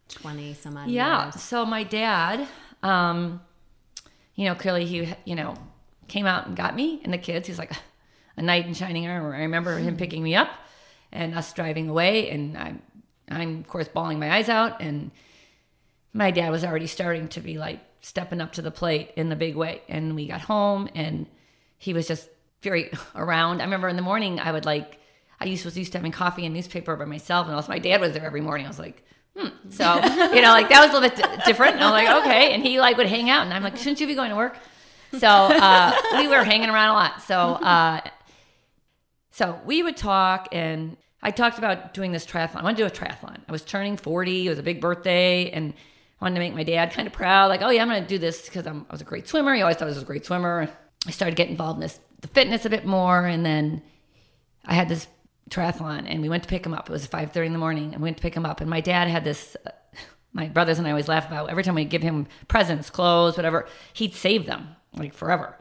twenty 0.10 0.54
some 0.56 0.76
odd 0.76 0.89
Yeah. 0.89 1.26
years. 1.26 1.36
Yeah. 1.36 1.39
So 1.41 1.65
my 1.65 1.84
dad, 1.84 2.48
um, 2.84 3.41
you 4.36 4.46
know, 4.46 4.56
clearly 4.56 4.86
he, 4.86 5.13
you 5.26 5.36
know, 5.36 5.54
came 6.08 6.26
out 6.26 6.48
and 6.48 6.56
got 6.56 6.76
me 6.76 7.00
and 7.04 7.13
the 7.13 7.17
kids. 7.17 7.48
He's 7.48 7.60
like 7.60 7.72
a 8.38 8.41
knight 8.41 8.65
in 8.65 8.74
shining 8.74 9.08
armor. 9.08 9.36
I 9.36 9.41
remember 9.41 9.78
him 9.78 9.98
picking 9.98 10.24
me 10.24 10.36
up 10.36 10.50
and 11.12 11.36
us 11.36 11.54
driving 11.54 11.88
away, 11.89 12.30
and 12.30 12.58
I'm, 12.58 12.82
I'm 13.30 13.60
of 13.60 13.67
course 13.67 13.88
bawling 13.88 14.20
my 14.20 14.32
eyes 14.32 14.50
out. 14.50 14.82
And 14.82 15.12
my 16.13 16.32
dad 16.32 16.50
was 16.50 16.63
already 16.65 16.88
starting 16.88 17.28
to 17.30 17.39
be 17.39 17.58
like 17.58 17.80
stepping 18.02 18.41
up 18.41 18.54
to 18.54 18.62
the 18.62 18.72
plate 18.72 19.12
in 19.15 19.30
the 19.30 19.36
big 19.36 19.56
way. 19.56 19.84
And 19.88 20.15
we 20.15 20.28
got 20.28 20.41
home, 20.41 20.89
and 20.96 21.28
he 21.78 21.94
was 21.94 22.08
just 22.08 22.30
very 22.62 22.91
around. 23.15 23.62
I 23.62 23.65
remember 23.65 23.88
in 23.88 23.95
the 23.95 24.02
morning, 24.02 24.39
I 24.39 24.52
would 24.52 24.65
like, 24.65 25.00
I 25.39 25.45
used 25.45 25.65
was 25.65 25.78
used 25.78 25.91
to 25.93 25.97
having 25.97 26.12
coffee 26.12 26.45
and 26.45 26.54
newspaper 26.54 26.95
by 26.95 27.06
myself, 27.06 27.47
and 27.47 27.56
also 27.56 27.71
my 27.71 27.80
dad 27.80 28.02
was 28.02 28.13
there 28.13 28.26
every 28.26 28.41
morning. 28.41 28.65
I 28.65 28.69
was 28.69 28.80
like, 28.80 29.04
hmm. 29.36 29.47
So 29.69 29.95
you 30.34 30.41
know, 30.41 30.52
like 30.52 30.69
that 30.69 30.82
was 30.86 30.89
a 30.91 31.00
little 31.00 31.10
bit 31.10 31.17
di- 31.17 31.45
different. 31.45 31.76
And 31.76 31.84
I 31.84 31.91
was 31.91 32.04
like, 32.04 32.24
okay. 32.24 32.54
And 32.54 32.63
he 32.63 32.80
like 32.80 32.97
would 32.97 33.08
hang 33.08 33.30
out, 33.30 33.43
and 33.43 33.54
I'm 33.54 33.63
like, 33.63 33.78
shouldn't 33.78 34.00
you 34.00 34.08
be 34.08 34.15
going 34.15 34.30
to 34.30 34.36
work? 34.36 34.58
So 35.17 35.28
uh, 35.28 35.93
we 36.17 36.28
were 36.28 36.43
hanging 36.43 36.69
around 36.69 36.89
a 36.89 36.93
lot. 36.93 37.21
So 37.24 37.38
uh, 37.38 38.02
so 39.32 39.60
we 39.65 39.82
would 39.82 39.97
talk, 39.97 40.50
and 40.52 40.97
I 41.24 41.32
talked 41.32 41.58
about 41.58 41.93
doing 41.93 42.12
this 42.12 42.26
triathlon. 42.26 42.58
I 42.58 42.63
wanted 42.63 42.78
to 42.78 42.84
do 42.84 42.88
a 42.88 43.06
triathlon. 43.06 43.38
I 43.47 43.52
was 43.52 43.63
turning 43.63 43.97
40. 43.97 44.45
It 44.45 44.50
was 44.50 44.60
a 44.60 44.63
big 44.63 44.80
birthday, 44.80 45.50
and 45.50 45.74
I 45.74 46.26
wanted 46.26 46.36
to 46.36 46.39
make 46.41 46.54
my 46.54 46.63
dad 46.63 46.91
kind 46.91 47.08
of 47.08 47.13
proud. 47.13 47.47
Like, 47.47 47.62
oh 47.62 47.69
yeah, 47.69 47.82
I'm 47.82 47.89
going 47.89 48.04
to 48.04 48.08
do 48.08 48.19
this 48.19 48.45
because 48.45 48.67
I 48.67 48.74
was 48.91 49.02
a 49.02 49.06
great 49.06 49.28
swimmer. 49.28 49.56
He 49.56 49.62
always 49.62 49.78
thought 49.78 49.86
I 49.86 49.89
was 49.89 50.02
a 50.02 50.06
great 50.06 50.26
swimmer. 50.26 50.69
I 51.08 51.12
started 51.12 51.36
getting 51.36 51.54
involved 51.54 51.78
in 51.78 51.82
this 51.82 52.00
the 52.22 52.28
fitness 52.28 52.66
a 52.66 52.70
bit 52.70 52.86
more, 52.86 53.26
and 53.26 53.46
then 53.46 53.82
I 54.66 54.74
had 54.74 54.90
this 54.90 55.08
triathlon, 55.50 56.06
and 56.08 56.22
we 56.22 56.30
went 56.30 56.44
to 56.44 56.50
pick 56.50 56.66
him 56.66 56.74
up. 56.74 56.90
It 56.90 56.94
was 56.94 57.08
5:30 57.08 57.48
in 57.48 57.54
the 57.54 57.60
morning, 57.60 57.94
and 57.94 58.02
we 58.02 58.08
went 58.08 58.18
to 58.18 58.24
pick 58.24 58.36
him 58.36 58.46
up, 58.46 58.62
and 58.62 58.70
my 58.70 58.82
dad 58.82 59.08
had 59.08 59.24
this. 59.24 59.58
Uh, 59.66 59.72
my 60.34 60.48
brothers 60.48 60.80
and 60.80 60.88
I 60.88 60.92
always 60.92 61.10
laugh 61.10 61.28
about 61.28 61.50
every 61.50 61.64
time 61.64 61.76
we 61.76 61.86
give 61.86 62.02
him 62.02 62.28
presents, 62.48 62.90
clothes, 62.90 63.36
whatever, 63.36 63.68
he'd 63.94 64.16
save 64.16 64.46
them 64.46 64.76
like 64.96 65.14
forever. 65.14 65.58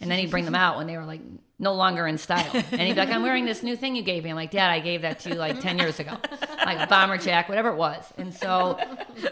And 0.00 0.10
then 0.10 0.18
he'd 0.18 0.30
bring 0.30 0.44
them 0.44 0.54
out 0.54 0.76
when 0.76 0.86
they 0.86 0.96
were 0.96 1.04
like 1.04 1.20
no 1.58 1.72
longer 1.74 2.06
in 2.06 2.18
style. 2.18 2.50
And 2.52 2.80
he'd 2.80 2.94
be 2.94 3.00
like, 3.00 3.10
I'm 3.10 3.22
wearing 3.22 3.44
this 3.44 3.62
new 3.62 3.76
thing 3.76 3.96
you 3.96 4.02
gave 4.02 4.24
me. 4.24 4.30
I'm 4.30 4.36
like, 4.36 4.50
Dad, 4.50 4.70
I 4.70 4.80
gave 4.80 5.02
that 5.02 5.20
to 5.20 5.30
you 5.30 5.36
like 5.36 5.60
10 5.60 5.78
years 5.78 6.00
ago. 6.00 6.16
Like 6.64 6.78
a 6.78 6.86
bomber 6.86 7.16
jack, 7.16 7.48
whatever 7.48 7.70
it 7.70 7.76
was. 7.76 8.12
And 8.18 8.34
so 8.34 8.78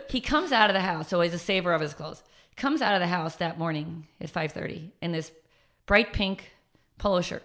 he 0.09 0.21
comes 0.21 0.53
out 0.53 0.71
of 0.71 0.75
the 0.75 0.81
house, 0.81 1.09
so 1.09 1.21
he's 1.21 1.35
a 1.35 1.39
saver 1.39 1.73
of 1.73 1.81
his 1.81 1.95
clothes. 1.95 2.23
Comes 2.57 2.81
out 2.81 2.95
of 2.95 3.01
the 3.01 3.07
house 3.07 3.37
that 3.37 3.59
morning 3.59 4.07
at 4.21 4.31
5:30 4.31 4.93
in 5.01 5.13
this 5.13 5.33
bright 5.87 6.13
pink 6.13 6.53
polo 7.03 7.21
shirt. 7.21 7.43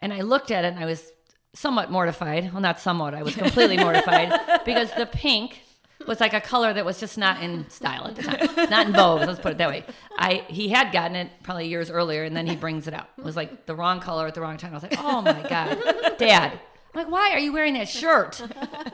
And 0.00 0.12
I 0.12 0.20
looked 0.20 0.50
at 0.52 0.64
it 0.64 0.68
and 0.68 0.78
I 0.78 0.86
was 0.86 1.12
somewhat 1.54 1.90
mortified. 1.90 2.52
Well, 2.52 2.62
not 2.62 2.78
somewhat, 2.78 3.14
I 3.14 3.22
was 3.22 3.34
completely 3.34 3.76
mortified 3.86 4.32
because 4.64 4.92
the 4.92 5.06
pink 5.06 5.62
was 6.06 6.20
like 6.20 6.32
a 6.32 6.40
color 6.40 6.72
that 6.72 6.84
was 6.84 7.00
just 7.00 7.18
not 7.18 7.42
in 7.42 7.68
style 7.68 8.06
at 8.06 8.14
the 8.14 8.22
time, 8.22 8.70
not 8.70 8.86
in 8.86 8.92
vogue. 8.92 9.26
Let's 9.26 9.40
put 9.40 9.52
it 9.52 9.58
that 9.58 9.68
way. 9.68 9.84
I 10.16 10.44
he 10.46 10.68
had 10.68 10.92
gotten 10.92 11.16
it 11.16 11.30
probably 11.42 11.66
years 11.66 11.90
earlier, 11.90 12.22
and 12.22 12.36
then 12.36 12.46
he 12.46 12.54
brings 12.54 12.86
it 12.86 12.94
out. 12.94 13.08
It 13.18 13.24
was 13.24 13.34
like 13.34 13.66
the 13.66 13.74
wrong 13.74 13.98
color 13.98 14.28
at 14.28 14.34
the 14.34 14.40
wrong 14.40 14.56
time. 14.56 14.70
I 14.70 14.74
was 14.74 14.84
like, 14.84 14.98
oh 14.98 15.20
my 15.20 15.42
god, 15.48 16.16
Dad. 16.18 16.60
I'm 16.94 17.02
like, 17.04 17.10
why 17.12 17.30
are 17.32 17.38
you 17.38 17.52
wearing 17.52 17.74
that 17.74 17.88
shirt? 18.00 18.40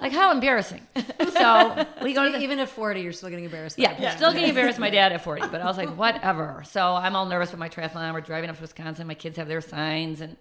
Like, 0.01 0.13
how 0.13 0.33
embarrassing. 0.33 0.87
So 1.33 1.87
we 2.03 2.13
go 2.13 2.25
to 2.25 2.31
the 2.33 2.43
even 2.43 2.59
at 2.59 2.69
forty, 2.69 3.01
you're 3.03 3.13
still 3.13 3.31
getting 3.31 3.45
embarrassed. 3.45 3.79
yeah, 3.79 4.17
still 4.17 4.33
getting 4.33 4.49
embarrassed 4.49 4.79
my 4.79 4.91
dad 4.91 5.13
at 5.13 5.23
40, 5.23 5.49
but 5.49 5.61
I 5.61 5.65
was 5.65 5.77
like, 5.77 5.89
whatever. 5.97 6.63
So 6.67 6.95
I'm 6.95 7.15
all 7.17 7.27
nervous 7.27 7.51
with 7.51 7.61
my 7.61 7.69
triathlon. 7.69 8.13
We're 8.13 8.21
driving 8.21 8.51
up 8.51 8.57
to 8.57 8.63
Wisconsin. 8.63 9.07
My 9.07 9.15
kids 9.15 9.37
have 9.37 9.49
their 9.49 9.61
signs. 9.61 10.21
And 10.21 10.37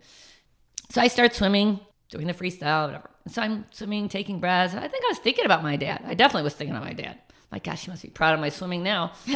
so 0.89 1.01
I 1.01 1.07
start 1.07 1.33
swimming, 1.35 1.79
doing 2.09 2.27
the 2.27 2.33
freestyle, 2.33 2.87
whatever. 2.87 3.09
So 3.27 3.41
I'm 3.41 3.65
swimming, 3.71 4.09
taking 4.09 4.39
breaths. 4.39 4.73
I 4.73 4.87
think 4.87 5.03
I 5.05 5.09
was 5.09 5.19
thinking 5.19 5.45
about 5.45 5.63
my 5.63 5.75
dad. 5.75 6.03
I 6.05 6.13
definitely 6.13 6.43
was 6.43 6.53
thinking 6.55 6.75
about 6.75 6.85
my 6.87 6.93
dad. 6.93 7.19
My 7.51 7.59
gosh, 7.59 7.83
she 7.83 7.91
must 7.91 8.01
be 8.01 8.09
proud 8.09 8.33
of 8.33 8.39
my 8.39 8.49
swimming 8.49 8.81
now. 8.81 9.13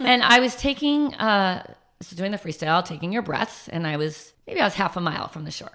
and 0.00 0.22
I 0.22 0.40
was 0.40 0.56
taking, 0.56 1.14
uh, 1.14 1.64
so 2.00 2.16
doing 2.16 2.32
the 2.32 2.38
freestyle, 2.38 2.84
taking 2.84 3.12
your 3.12 3.22
breaths, 3.22 3.68
and 3.68 3.86
I 3.86 3.96
was 3.96 4.32
maybe 4.48 4.60
I 4.60 4.64
was 4.64 4.74
half 4.74 4.96
a 4.96 5.00
mile 5.00 5.28
from 5.28 5.44
the 5.44 5.52
shore. 5.52 5.70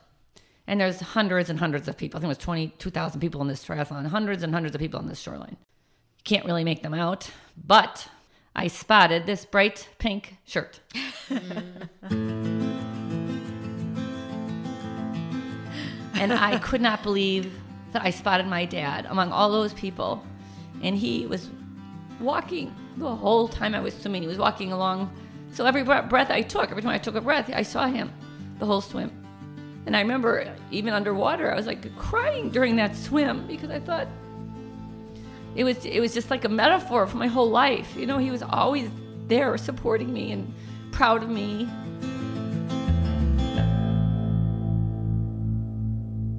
And 0.68 0.82
there's 0.82 1.00
hundreds 1.00 1.50
and 1.50 1.58
hundreds 1.60 1.88
of 1.88 1.98
people. 1.98 2.18
I 2.18 2.22
think 2.22 2.28
it 2.28 2.38
was 2.38 2.38
22,000 2.40 3.20
people 3.22 3.42
in 3.42 3.48
this 3.48 3.66
triathlon, 3.66 4.06
hundreds 4.08 4.44
and 4.44 4.54
hundreds 4.54 4.76
of 4.76 4.82
people 4.82 5.00
on 5.00 5.08
this 5.08 5.20
shoreline. 5.20 5.56
You 5.60 6.24
can't 6.24 6.46
really 6.46 6.66
make 6.66 6.84
them 6.84 6.94
out, 6.94 7.30
but 7.66 8.08
I 8.56 8.68
spotted 8.68 9.26
this 9.26 9.46
bright 9.46 9.88
pink 9.98 10.36
shirt. 10.46 10.82
and 16.16 16.34
I 16.34 16.58
could 16.60 16.82
not 16.82 17.04
believe 17.04 17.54
that 17.94 18.02
I 18.02 18.10
spotted 18.10 18.48
my 18.48 18.66
dad 18.66 19.06
among 19.06 19.32
all 19.32 19.52
those 19.52 19.74
people. 19.74 20.26
And 20.82 20.96
he 20.96 21.26
was 21.28 21.50
walking 22.20 22.76
the 22.98 23.16
whole 23.16 23.48
time 23.48 23.74
I 23.74 23.80
was 23.80 23.94
swimming. 23.94 24.24
He 24.24 24.28
was 24.28 24.38
walking 24.38 24.72
along. 24.72 25.12
So 25.54 25.66
every 25.66 25.84
breath 25.84 26.30
I 26.30 26.42
took, 26.42 26.72
every 26.72 26.82
time 26.82 26.92
I 26.92 26.98
took 26.98 27.16
a 27.16 27.22
breath, 27.22 27.50
I 27.54 27.62
saw 27.62 27.88
him 27.88 28.12
the 28.60 28.66
whole 28.66 28.82
swim. 28.82 29.17
And 29.88 29.96
I 29.96 30.02
remember 30.02 30.54
even 30.70 30.94
underwater, 30.94 31.52
I 31.52 31.56
was 31.56 31.66
like 31.66 31.96
crying 31.96 32.50
during 32.50 32.76
that 32.76 32.96
swim 32.96 33.48
because 33.48 33.72
I 33.72 33.80
thought 33.80 34.08
it 35.56 35.64
was 35.64 35.84
it 35.86 36.02
was 36.02 36.14
just 36.14 36.30
like 36.30 36.44
a 36.44 36.50
metaphor 36.50 37.08
for 37.08 37.16
my 37.18 37.28
whole 37.28 37.50
life. 37.50 37.96
You 37.96 38.06
know, 38.06 38.18
he 38.18 38.30
was 38.30 38.44
always 38.44 38.90
there 39.28 39.58
supporting 39.58 40.14
me 40.14 40.34
and 40.34 40.54
proud 40.92 41.24
of 41.24 41.30
me. 41.30 41.70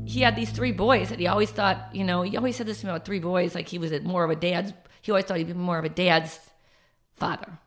he 0.05 0.23
had 0.23 0.35
these 0.35 0.51
three 0.51 0.73
boys 0.73 1.11
that 1.11 1.19
he 1.19 1.27
always 1.27 1.51
thought, 1.51 1.91
you 1.93 2.03
know, 2.03 2.23
he 2.23 2.37
always 2.37 2.57
said 2.57 2.67
this 2.67 2.81
to 2.81 2.87
me 2.87 2.91
about 2.91 3.05
three 3.05 3.19
boys, 3.19 3.55
like 3.55 3.69
he 3.69 3.79
was 3.79 3.93
more 4.03 4.25
of 4.25 4.31
a 4.31 4.37
dad's, 4.37 4.73
he 5.03 5.13
always 5.13 5.25
thought 5.27 5.37
he'd 5.37 5.47
be 5.47 5.53
more 5.53 5.79
of 5.79 5.85
a 5.85 5.91
dad's 5.91 6.41
father. 7.15 7.59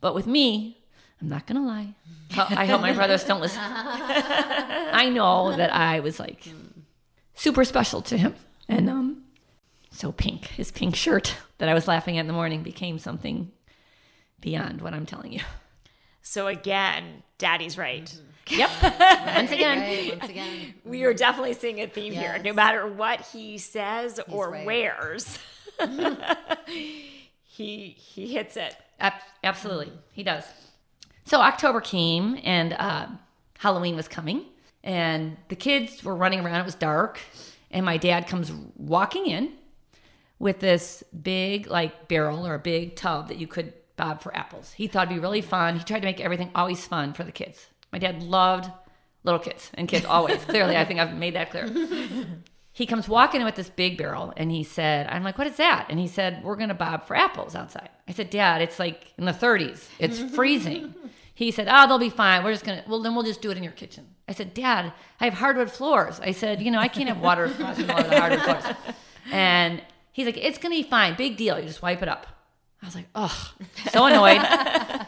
But 0.00 0.14
with 0.14 0.26
me, 0.26 0.77
I'm 1.20 1.28
not 1.28 1.46
going 1.46 1.60
to 1.60 1.66
lie. 1.66 1.94
I 2.36 2.66
hope 2.66 2.80
my 2.80 2.92
brothers 2.92 3.24
don't 3.24 3.40
listen. 3.40 3.60
I 3.62 5.10
know 5.12 5.56
that 5.56 5.74
I 5.74 6.00
was 6.00 6.20
like 6.20 6.48
super 7.34 7.64
special 7.64 8.02
to 8.02 8.16
him. 8.16 8.34
And 8.68 8.88
um, 8.88 9.24
so 9.90 10.12
pink, 10.12 10.46
his 10.48 10.70
pink 10.70 10.94
shirt 10.94 11.34
that 11.58 11.68
I 11.68 11.74
was 11.74 11.88
laughing 11.88 12.18
at 12.18 12.20
in 12.20 12.26
the 12.26 12.32
morning 12.32 12.62
became 12.62 12.98
something 12.98 13.50
beyond 14.40 14.82
what 14.82 14.94
I'm 14.94 15.06
telling 15.06 15.32
you. 15.32 15.40
So 16.22 16.46
again, 16.46 17.22
daddy's 17.38 17.78
right. 17.78 18.04
Mm-hmm. 18.04 18.24
Yep. 18.50 18.70
once 19.36 19.52
again, 19.52 19.78
right, 19.80 20.18
once 20.18 20.30
again, 20.30 20.74
we 20.84 21.04
are 21.04 21.12
definitely 21.12 21.54
seeing 21.54 21.80
a 21.80 21.86
theme 21.86 22.12
yes. 22.12 22.22
here. 22.22 22.42
No 22.42 22.52
matter 22.52 22.86
what 22.86 23.20
he 23.32 23.58
says 23.58 24.20
He's 24.24 24.34
or 24.34 24.50
right. 24.50 24.66
wears, 24.66 25.38
he 27.42 27.90
he 27.90 28.26
hits 28.32 28.56
it. 28.56 28.74
absolutely, 29.44 29.92
he 30.12 30.22
does. 30.22 30.44
So 31.28 31.42
October 31.42 31.82
came, 31.82 32.40
and 32.42 32.72
uh, 32.72 33.06
Halloween 33.58 33.96
was 33.96 34.08
coming, 34.08 34.46
and 34.82 35.36
the 35.48 35.56
kids 35.56 36.02
were 36.02 36.16
running 36.16 36.40
around. 36.40 36.58
It 36.58 36.64
was 36.64 36.74
dark, 36.74 37.20
and 37.70 37.84
my 37.84 37.98
dad 37.98 38.26
comes 38.26 38.50
walking 38.76 39.26
in 39.26 39.52
with 40.38 40.60
this 40.60 41.04
big 41.22 41.66
like 41.66 42.08
barrel 42.08 42.46
or 42.46 42.54
a 42.54 42.58
big 42.58 42.96
tub 42.96 43.28
that 43.28 43.36
you 43.36 43.46
could 43.46 43.74
bob 43.96 44.22
for 44.22 44.34
apples. 44.34 44.72
He 44.72 44.86
thought 44.86 45.08
it'd 45.08 45.16
be 45.16 45.20
really 45.20 45.42
fun. 45.42 45.76
He 45.76 45.84
tried 45.84 46.00
to 46.00 46.06
make 46.06 46.18
everything 46.18 46.50
always 46.54 46.86
fun 46.86 47.12
for 47.12 47.24
the 47.24 47.32
kids. 47.32 47.66
My 47.92 47.98
dad 47.98 48.22
loved 48.22 48.70
little 49.22 49.40
kids 49.40 49.70
and 49.74 49.86
kids 49.86 50.06
always. 50.06 50.42
Clearly, 50.46 50.78
I 50.78 50.86
think 50.86 50.98
I've 50.98 51.14
made 51.14 51.34
that 51.34 51.50
clear. 51.50 51.68
He 52.72 52.86
comes 52.86 53.08
walking 53.08 53.40
in 53.40 53.44
with 53.44 53.56
this 53.56 53.68
big 53.68 53.98
barrel 53.98 54.32
and 54.36 54.52
he 54.52 54.62
said, 54.62 55.08
I'm 55.08 55.24
like, 55.24 55.36
what 55.36 55.48
is 55.48 55.56
that? 55.56 55.88
And 55.90 55.98
he 55.98 56.06
said, 56.06 56.44
we're 56.44 56.54
going 56.54 56.68
to 56.68 56.74
bob 56.74 57.06
for 57.06 57.16
apples 57.16 57.56
outside. 57.56 57.90
I 58.06 58.12
said, 58.12 58.30
Dad, 58.30 58.62
it's 58.62 58.78
like 58.78 59.12
in 59.18 59.24
the 59.24 59.32
30s. 59.32 59.88
It's 59.98 60.20
freezing. 60.34 60.94
He 61.38 61.52
said, 61.52 61.68
oh, 61.70 61.86
they'll 61.86 62.00
be 62.00 62.10
fine. 62.10 62.42
We're 62.42 62.50
just 62.50 62.64
going 62.64 62.82
to, 62.82 62.90
well, 62.90 63.00
then 63.00 63.14
we'll 63.14 63.22
just 63.22 63.40
do 63.40 63.52
it 63.52 63.56
in 63.56 63.62
your 63.62 63.72
kitchen. 63.72 64.08
I 64.28 64.32
said, 64.32 64.54
Dad, 64.54 64.92
I 65.20 65.26
have 65.26 65.34
hardwood 65.34 65.70
floors. 65.70 66.18
I 66.18 66.32
said, 66.32 66.60
you 66.60 66.72
know, 66.72 66.80
I 66.80 66.88
can't 66.88 67.08
have 67.08 67.20
water 67.20 67.48
splashing 67.54 67.88
all 67.88 68.00
over 68.00 68.08
the 68.08 68.18
hardwood 68.18 68.42
floors. 68.42 68.64
And 69.30 69.80
he's 70.10 70.26
like, 70.26 70.36
it's 70.36 70.58
going 70.58 70.74
to 70.76 70.82
be 70.82 70.88
fine. 70.90 71.14
Big 71.14 71.36
deal. 71.36 71.56
You 71.60 71.68
just 71.68 71.80
wipe 71.80 72.02
it 72.02 72.08
up. 72.08 72.26
I 72.82 72.86
was 72.86 72.96
like, 72.96 73.06
oh, 73.14 73.52
so 73.92 74.06
annoyed. 74.06 74.42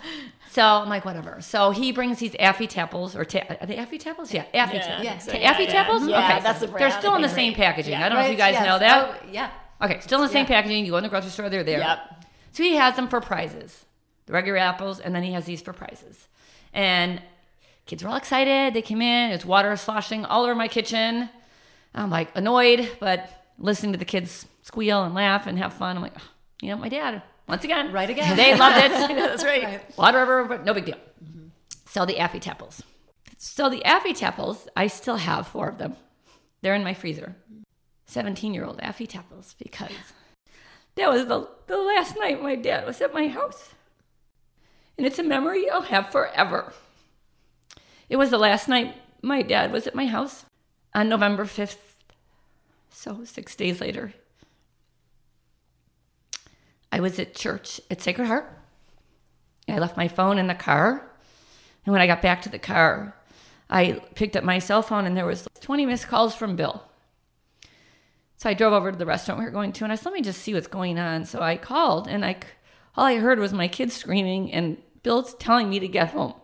So 0.51 0.63
I'm 0.63 0.89
like, 0.89 1.05
whatever. 1.05 1.41
So 1.41 1.71
he 1.71 1.93
brings 1.93 2.19
these 2.19 2.35
Affy 2.35 2.67
Tapples, 2.67 3.15
or 3.15 3.25
ta- 3.25 3.45
are 3.61 3.67
they 3.69 3.77
Affy 3.77 3.99
Tapples? 3.99 4.35
Yeah, 4.35 4.47
Affy 4.53 4.79
yeah. 4.79 4.83
Tapples. 4.83 5.05
Yes. 5.05 5.29
Yeah, 5.29 5.51
Affy 5.53 5.63
yeah. 5.63 5.73
Tapples? 5.73 6.09
Yeah, 6.09 6.25
okay. 6.25 6.41
that's 6.43 6.59
the 6.59 6.67
brand. 6.67 6.91
They're 6.91 6.99
still 6.99 7.15
in 7.15 7.23
the 7.23 7.29
same 7.29 7.55
packaging. 7.55 7.93
Yeah. 7.93 8.05
I 8.05 8.09
don't 8.09 8.19
know 8.19 8.25
if 8.25 8.33
you 8.33 8.37
guys 8.37 8.55
yes. 8.55 8.67
know 8.67 8.79
that. 8.81 9.09
Oh, 9.23 9.29
yeah. 9.31 9.51
Okay, 9.81 10.01
still 10.01 10.21
in 10.21 10.27
the 10.27 10.33
same 10.33 10.47
Yeah. 10.47 10.61
packaging. 10.61 10.85
You 10.85 10.91
go 10.91 10.97
in 10.97 11.05
the 11.05 11.09
grocery 11.09 11.31
store, 11.31 11.49
they're 11.51 11.63
there. 11.63 11.79
Yep. 11.79 12.25
So 12.51 12.65
he 12.65 12.75
has 12.75 12.97
them 12.97 13.07
for 13.07 13.21
prizes, 13.21 13.85
the 14.31 14.35
regular 14.35 14.59
apples, 14.59 15.01
and 15.01 15.13
then 15.13 15.25
he 15.25 15.33
has 15.33 15.45
these 15.45 15.61
for 15.61 15.73
prizes. 15.73 16.29
And 16.73 17.21
kids 17.87 18.05
were 18.05 18.11
all 18.11 18.17
excited. 18.17 18.75
They 18.75 18.83
came 18.83 19.03
in. 19.03 19.33
It's 19.33 19.45
water 19.45 19.75
sloshing 19.77 20.25
all 20.25 20.45
over 20.45 20.55
my 20.55 20.69
kitchen. 20.69 21.29
I'm 21.95 22.11
like 22.11 22.29
annoyed, 22.37 22.89
but 23.01 23.29
listening 23.59 23.91
to 23.93 23.99
the 23.99 24.05
kids 24.05 24.47
squeal 24.63 25.03
and 25.03 25.15
laugh 25.15 25.49
and 25.49 25.59
have 25.59 25.75
fun. 25.75 25.97
I'm 25.97 26.03
like, 26.03 26.15
"Oh, 26.17 26.29
you 26.63 26.71
know, 26.71 26.77
my 26.77 26.89
dad 26.89 27.23
once 27.49 27.65
again, 27.65 27.91
Right 27.91 28.09
again. 28.09 28.37
They 28.37 28.57
loved 28.57 28.77
it. 28.77 28.91
That's 29.17 29.43
right. 29.43 29.83
Water 29.99 30.21
over, 30.21 30.45
but 30.45 30.65
no 30.65 30.73
big 30.73 30.85
deal. 30.85 30.99
Mm-hmm. 31.25 31.49
So 31.87 32.07
the 32.07 32.21
Affy 32.21 32.39
Tapples. 32.39 32.85
So 33.37 33.69
the 33.69 33.85
Affy 33.85 34.13
Tapples, 34.13 34.69
I 34.77 34.87
still 34.87 35.17
have 35.17 35.49
four 35.49 35.69
of 35.69 35.79
them. 35.79 35.97
They're 36.63 36.77
in 36.77 36.85
my 36.85 36.95
freezer. 36.95 37.35
17 38.07 38.55
year 38.55 38.65
old 38.65 38.79
Affy 38.81 39.09
Tapples 39.09 39.57
because 39.59 39.91
that 40.95 41.09
was 41.11 41.27
the, 41.27 41.49
the 41.67 41.79
last 41.79 42.17
night 42.17 42.41
my 42.41 42.55
dad 42.55 42.87
was 42.87 43.01
at 43.01 43.13
my 43.13 43.27
house. 43.27 43.71
And 45.01 45.07
it's 45.07 45.19
a 45.19 45.23
memory 45.23 45.67
I'll 45.71 45.81
have 45.81 46.13
forever. 46.13 46.75
It 48.11 48.17
was 48.17 48.29
the 48.29 48.37
last 48.37 48.69
night 48.69 48.97
my 49.23 49.41
dad 49.41 49.73
was 49.73 49.87
at 49.87 49.95
my 49.95 50.05
house 50.05 50.45
on 50.95 51.09
November 51.09 51.47
5th. 51.47 51.79
So 52.91 53.25
six 53.25 53.57
days 53.57 53.81
later, 53.81 54.13
I 56.93 57.01
was 57.01 57.19
at 57.19 57.35
church 57.35 57.81
at 57.91 58.03
Sacred 58.03 58.27
Heart. 58.27 58.53
I 59.67 59.79
left 59.79 59.97
my 59.97 60.07
phone 60.07 60.37
in 60.37 60.49
the 60.49 60.55
car. 60.55 61.11
And 61.87 61.95
when 61.95 62.03
I 62.03 62.07
got 62.07 62.21
back 62.21 62.43
to 62.43 62.51
the 62.51 62.59
car, 62.59 63.17
I 63.71 64.03
picked 64.15 64.37
up 64.37 64.45
my 64.45 64.59
cell 64.59 64.83
phone 64.83 65.07
and 65.07 65.17
there 65.17 65.25
was 65.25 65.49
20 65.63 65.87
missed 65.87 66.09
calls 66.09 66.35
from 66.35 66.57
Bill. 66.57 66.85
So 68.37 68.51
I 68.51 68.53
drove 68.53 68.75
over 68.75 68.93
to 68.93 68.99
the 68.99 69.07
restaurant 69.07 69.39
we 69.39 69.47
were 69.47 69.51
going 69.51 69.73
to 69.73 69.85
and 69.85 69.95
I 69.95 69.97
said, 69.97 70.05
let 70.05 70.13
me 70.13 70.21
just 70.21 70.43
see 70.43 70.53
what's 70.53 70.67
going 70.67 70.99
on. 70.99 71.25
So 71.25 71.41
I 71.41 71.57
called 71.57 72.07
and 72.07 72.23
I, 72.23 72.37
all 72.99 73.07
I 73.07 73.17
heard 73.17 73.39
was 73.39 73.55
my 73.55 73.67
kids 73.67 73.95
screaming 73.95 74.53
and 74.53 74.77
Bill's 75.03 75.35
telling 75.35 75.71
me 75.71 75.81
to 75.81 75.89
get 75.89 76.11
home. 76.11 76.35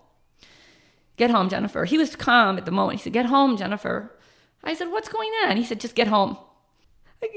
Get 1.17 1.31
home, 1.31 1.49
Jennifer. 1.49 1.85
He 1.85 1.99
was 1.99 2.17
calm 2.17 2.59
at 2.59 2.65
the 2.65 2.71
moment. 2.71 2.99
He 2.99 3.05
said, 3.05 3.13
get 3.13 3.27
home, 3.27 3.57
Jennifer. 3.57 4.19
I 4.63 4.75
said, 4.75 4.91
what's 4.91 5.09
going 5.09 5.31
on? 5.45 5.57
He 5.57 5.65
said, 5.65 5.81
just 5.81 5.95
get 5.95 6.09
home. 6.09 6.37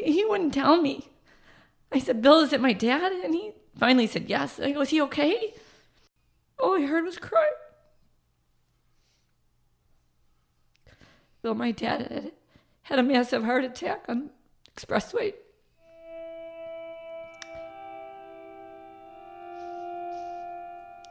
He 0.03 0.25
wouldn't 0.25 0.53
tell 0.53 0.81
me. 0.81 1.09
I 1.91 1.99
said, 1.99 2.21
Bill, 2.21 2.41
is 2.41 2.53
it 2.53 2.61
my 2.61 2.73
dad? 2.73 3.11
And 3.11 3.33
he 3.33 3.53
finally 3.77 4.07
said, 4.07 4.29
yes. 4.29 4.59
I 4.59 4.71
go, 4.71 4.81
is 4.81 4.89
he 4.89 5.01
okay? 5.03 5.53
All 6.59 6.77
I 6.77 6.85
heard 6.85 7.05
was 7.05 7.17
crying. 7.17 7.47
Bill, 11.41 11.55
my 11.55 11.71
dad 11.71 12.01
had, 12.11 12.31
had 12.83 12.99
a 12.99 13.03
massive 13.03 13.45
heart 13.45 13.63
attack 13.63 14.05
on 14.09 14.31
expressway. 14.75 15.33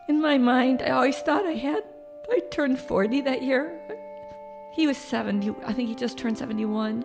In 0.08 0.20
my 0.20 0.38
mind, 0.38 0.82
I 0.82 0.90
always 0.90 1.18
thought 1.18 1.44
I 1.44 1.52
had, 1.52 1.84
I 2.30 2.40
turned 2.50 2.78
40 2.78 3.20
that 3.22 3.42
year. 3.42 3.78
He 4.72 4.86
was 4.86 4.96
70, 4.96 5.54
I 5.64 5.72
think 5.72 5.88
he 5.88 5.94
just 5.94 6.16
turned 6.16 6.38
71 6.38 7.04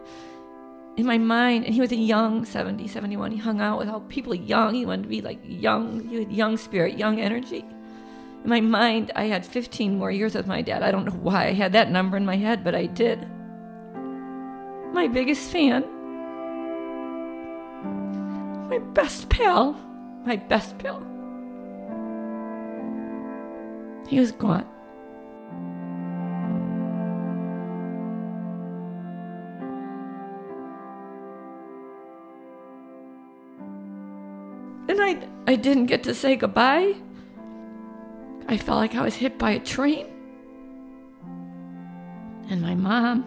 in 0.95 1.05
my 1.05 1.17
mind, 1.17 1.65
and 1.65 1.73
he 1.73 1.81
was 1.81 1.91
a 1.91 1.95
young 1.95 2.45
70, 2.45 2.87
71. 2.87 3.31
He 3.31 3.37
hung 3.37 3.59
out 3.59 3.79
with 3.79 3.89
all 3.89 4.01
people 4.01 4.35
young. 4.35 4.75
He 4.75 4.85
wanted 4.85 5.03
to 5.03 5.09
be 5.09 5.21
like 5.21 5.39
young. 5.43 6.07
He 6.07 6.19
had 6.19 6.31
young 6.31 6.55
spirit, 6.57 6.97
young 6.97 7.19
energy. 7.19 7.65
In 8.43 8.49
my 8.49 8.61
mind, 8.61 9.11
I 9.15 9.23
had 9.23 9.45
15 9.45 9.97
more 9.97 10.11
years 10.11 10.35
with 10.35 10.45
my 10.45 10.61
dad. 10.61 10.83
I 10.83 10.91
don't 10.91 11.05
know 11.05 11.19
why 11.19 11.47
I 11.47 11.53
had 11.53 11.73
that 11.73 11.89
number 11.89 12.15
in 12.15 12.25
my 12.25 12.37
head, 12.37 12.63
but 12.63 12.75
I 12.75 12.85
did. 12.85 13.27
My 14.93 15.07
biggest 15.07 15.49
fan, 15.49 15.83
my 18.69 18.77
best 18.77 19.29
pal, 19.29 19.73
my 20.25 20.35
best 20.35 20.77
pal. 20.77 21.12
He 24.07 24.19
was 24.19 24.31
gone. 24.31 24.67
And 34.89 35.01
I, 35.01 35.27
I 35.47 35.55
didn't 35.55 35.85
get 35.87 36.03
to 36.03 36.13
say 36.13 36.35
goodbye. 36.35 36.93
I 38.47 38.57
felt 38.57 38.77
like 38.77 38.95
I 38.95 39.01
was 39.01 39.15
hit 39.15 39.39
by 39.39 39.51
a 39.51 39.59
train. 39.59 40.07
And 42.49 42.61
my 42.61 42.75
mom, 42.75 43.25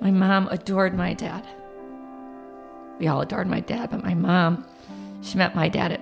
my 0.00 0.10
mom 0.10 0.48
adored 0.48 0.94
my 0.94 1.14
dad. 1.14 1.46
We 2.98 3.06
all 3.06 3.20
adored 3.20 3.46
my 3.46 3.60
dad, 3.60 3.90
but 3.90 4.02
my 4.02 4.14
mom, 4.14 4.66
She 5.22 5.38
met 5.38 5.54
my 5.54 5.68
dad 5.68 5.92
at 5.92 6.00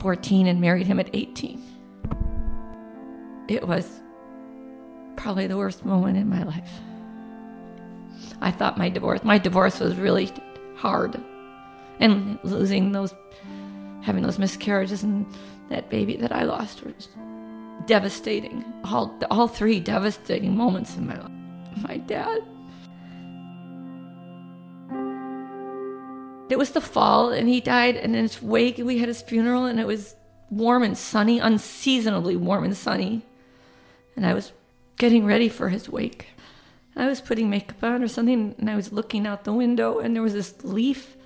14 0.00 0.46
and 0.46 0.60
married 0.60 0.86
him 0.86 0.98
at 0.98 1.10
18. 1.12 1.73
It 3.48 3.66
was 3.66 4.00
probably 5.16 5.46
the 5.46 5.56
worst 5.56 5.84
moment 5.84 6.16
in 6.16 6.28
my 6.28 6.42
life. 6.42 6.70
I 8.40 8.50
thought 8.50 8.78
my 8.78 8.88
divorce, 8.88 9.22
my 9.24 9.38
divorce 9.38 9.80
was 9.80 9.96
really 9.96 10.32
hard. 10.76 11.20
And 12.00 12.38
losing 12.42 12.92
those, 12.92 13.14
having 14.02 14.22
those 14.22 14.38
miscarriages 14.38 15.02
and 15.02 15.26
that 15.68 15.88
baby 15.90 16.16
that 16.16 16.32
I 16.32 16.42
lost 16.42 16.84
was 16.84 17.08
devastating. 17.86 18.64
All, 18.84 19.16
all 19.30 19.48
three 19.48 19.80
devastating 19.80 20.56
moments 20.56 20.96
in 20.96 21.06
my 21.06 21.18
life. 21.18 21.30
My 21.82 21.96
dad. 21.98 22.42
It 26.50 26.58
was 26.58 26.70
the 26.70 26.80
fall, 26.80 27.30
and 27.30 27.48
he 27.48 27.60
died. 27.60 27.96
And 27.96 28.14
in 28.14 28.22
his 28.22 28.42
wake, 28.42 28.78
we 28.78 28.98
had 28.98 29.08
his 29.08 29.22
funeral, 29.22 29.64
and 29.64 29.80
it 29.80 29.86
was 29.86 30.14
warm 30.50 30.82
and 30.82 30.96
sunny, 30.96 31.38
unseasonably 31.38 32.36
warm 32.36 32.64
and 32.64 32.76
sunny. 32.76 33.22
And 34.16 34.26
I 34.26 34.34
was 34.34 34.52
getting 34.96 35.24
ready 35.24 35.48
for 35.48 35.68
his 35.68 35.88
wake. 35.88 36.28
I 36.96 37.06
was 37.06 37.20
putting 37.20 37.50
makeup 37.50 37.82
on 37.82 38.02
or 38.02 38.08
something, 38.08 38.54
and 38.58 38.70
I 38.70 38.76
was 38.76 38.92
looking 38.92 39.26
out 39.26 39.44
the 39.44 39.52
window, 39.52 39.98
and 39.98 40.14
there 40.14 40.22
was 40.22 40.32
this 40.32 40.54
leaf 40.62 41.16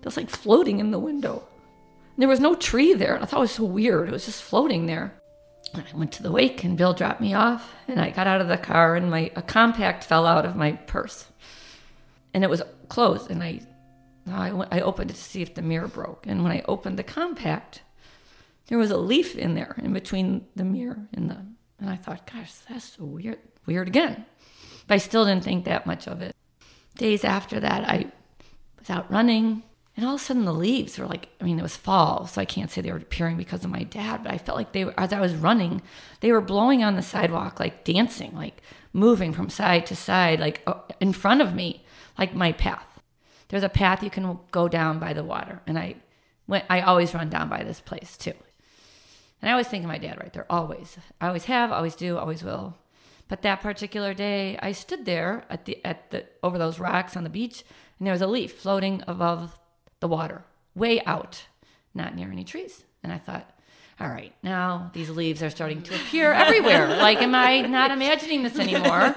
that 0.00 0.04
was 0.04 0.16
like 0.16 0.30
floating 0.30 0.78
in 0.78 0.92
the 0.92 0.98
window. 0.98 1.42
And 2.14 2.22
there 2.22 2.28
was 2.28 2.40
no 2.40 2.54
tree 2.54 2.94
there, 2.94 3.14
and 3.14 3.22
I 3.22 3.26
thought 3.26 3.38
it 3.38 3.40
was 3.40 3.52
so 3.52 3.64
weird. 3.64 4.08
It 4.08 4.12
was 4.12 4.26
just 4.26 4.42
floating 4.42 4.86
there. 4.86 5.14
And 5.74 5.84
I 5.92 5.96
went 5.96 6.12
to 6.12 6.22
the 6.22 6.32
wake, 6.32 6.62
and 6.62 6.78
Bill 6.78 6.94
dropped 6.94 7.20
me 7.20 7.34
off, 7.34 7.74
and 7.88 8.00
I 8.00 8.10
got 8.10 8.28
out 8.28 8.40
of 8.40 8.48
the 8.48 8.56
car, 8.56 8.94
and 8.94 9.10
my 9.10 9.30
a 9.34 9.42
compact 9.42 10.04
fell 10.04 10.24
out 10.24 10.46
of 10.46 10.56
my 10.56 10.72
purse, 10.72 11.26
and 12.32 12.44
it 12.44 12.50
was 12.50 12.62
closed, 12.88 13.30
and 13.30 13.42
I, 13.42 13.60
I, 14.30 14.52
went, 14.52 14.72
I 14.72 14.80
opened 14.80 15.10
it 15.10 15.14
to 15.14 15.22
see 15.22 15.42
if 15.42 15.54
the 15.54 15.62
mirror 15.62 15.88
broke, 15.88 16.26
and 16.26 16.42
when 16.42 16.52
I 16.52 16.62
opened 16.66 16.98
the 16.98 17.02
compact, 17.02 17.82
there 18.68 18.78
was 18.78 18.90
a 18.90 18.96
leaf 18.96 19.34
in 19.36 19.54
there, 19.54 19.74
in 19.78 19.92
between 19.92 20.46
the 20.56 20.64
mirror 20.64 21.08
and 21.12 21.28
the, 21.28 21.44
and 21.80 21.88
I 21.88 21.96
thought, 21.96 22.30
gosh, 22.30 22.52
that's 22.68 22.96
so 22.96 23.04
weird, 23.04 23.38
weird 23.66 23.88
again. 23.88 24.24
But 24.86 24.94
I 24.94 24.98
still 24.98 25.24
didn't 25.24 25.44
think 25.44 25.64
that 25.64 25.86
much 25.86 26.06
of 26.06 26.22
it. 26.22 26.34
Days 26.96 27.24
after 27.24 27.60
that, 27.60 27.88
I 27.88 28.10
was 28.78 28.90
out 28.90 29.10
running, 29.10 29.62
and 29.96 30.06
all 30.06 30.14
of 30.14 30.20
a 30.20 30.24
sudden 30.24 30.44
the 30.44 30.52
leaves 30.52 30.98
were 30.98 31.06
like, 31.06 31.28
I 31.40 31.44
mean, 31.44 31.58
it 31.58 31.62
was 31.62 31.76
fall, 31.76 32.26
so 32.26 32.40
I 32.40 32.44
can't 32.44 32.70
say 32.70 32.80
they 32.80 32.90
were 32.90 32.98
appearing 32.98 33.36
because 33.36 33.64
of 33.64 33.70
my 33.70 33.84
dad, 33.84 34.24
but 34.24 34.32
I 34.32 34.38
felt 34.38 34.58
like 34.58 34.72
they 34.72 34.84
were, 34.84 34.94
as 34.98 35.12
I 35.12 35.20
was 35.20 35.34
running, 35.34 35.82
they 36.20 36.32
were 36.32 36.40
blowing 36.40 36.82
on 36.82 36.96
the 36.96 37.02
sidewalk, 37.02 37.60
like 37.60 37.84
dancing, 37.84 38.34
like 38.34 38.62
moving 38.92 39.32
from 39.32 39.50
side 39.50 39.86
to 39.86 39.96
side, 39.96 40.40
like 40.40 40.62
uh, 40.66 40.74
in 41.00 41.12
front 41.12 41.42
of 41.42 41.54
me, 41.54 41.84
like 42.18 42.34
my 42.34 42.52
path. 42.52 43.00
There's 43.48 43.62
a 43.62 43.68
path 43.68 44.02
you 44.02 44.10
can 44.10 44.38
go 44.50 44.68
down 44.68 44.98
by 44.98 45.12
the 45.12 45.24
water, 45.24 45.62
and 45.66 45.78
I 45.78 45.96
went, 46.46 46.64
I 46.68 46.80
always 46.80 47.14
run 47.14 47.28
down 47.28 47.48
by 47.48 47.62
this 47.62 47.80
place 47.80 48.16
too. 48.16 48.34
And 49.40 49.48
I 49.48 49.52
always 49.52 49.68
think 49.68 49.84
of 49.84 49.88
my 49.88 49.98
dad 49.98 50.18
right 50.20 50.32
there, 50.32 50.46
always. 50.50 50.96
I 51.20 51.28
always 51.28 51.44
have, 51.44 51.70
always 51.70 51.94
do, 51.94 52.18
always 52.18 52.42
will. 52.42 52.76
But 53.28 53.42
that 53.42 53.60
particular 53.60 54.14
day, 54.14 54.58
I 54.60 54.72
stood 54.72 55.04
there 55.04 55.44
at 55.50 55.66
the 55.66 55.84
at 55.84 56.10
the 56.10 56.24
over 56.42 56.58
those 56.58 56.80
rocks 56.80 57.16
on 57.16 57.24
the 57.24 57.30
beach, 57.30 57.62
and 57.98 58.06
there 58.06 58.12
was 58.12 58.22
a 58.22 58.26
leaf 58.26 58.52
floating 58.54 59.02
above 59.06 59.58
the 60.00 60.08
water, 60.08 60.44
way 60.74 61.02
out, 61.04 61.46
not 61.94 62.14
near 62.14 62.30
any 62.30 62.44
trees. 62.44 62.84
And 63.02 63.12
I 63.12 63.18
thought, 63.18 63.50
all 64.00 64.08
right, 64.08 64.32
now 64.42 64.90
these 64.94 65.10
leaves 65.10 65.42
are 65.42 65.50
starting 65.50 65.82
to 65.82 65.94
appear 65.94 66.32
everywhere. 66.32 66.88
like, 66.96 67.20
am 67.20 67.34
I 67.34 67.60
not 67.62 67.90
imagining 67.90 68.42
this 68.42 68.58
anymore? 68.58 69.14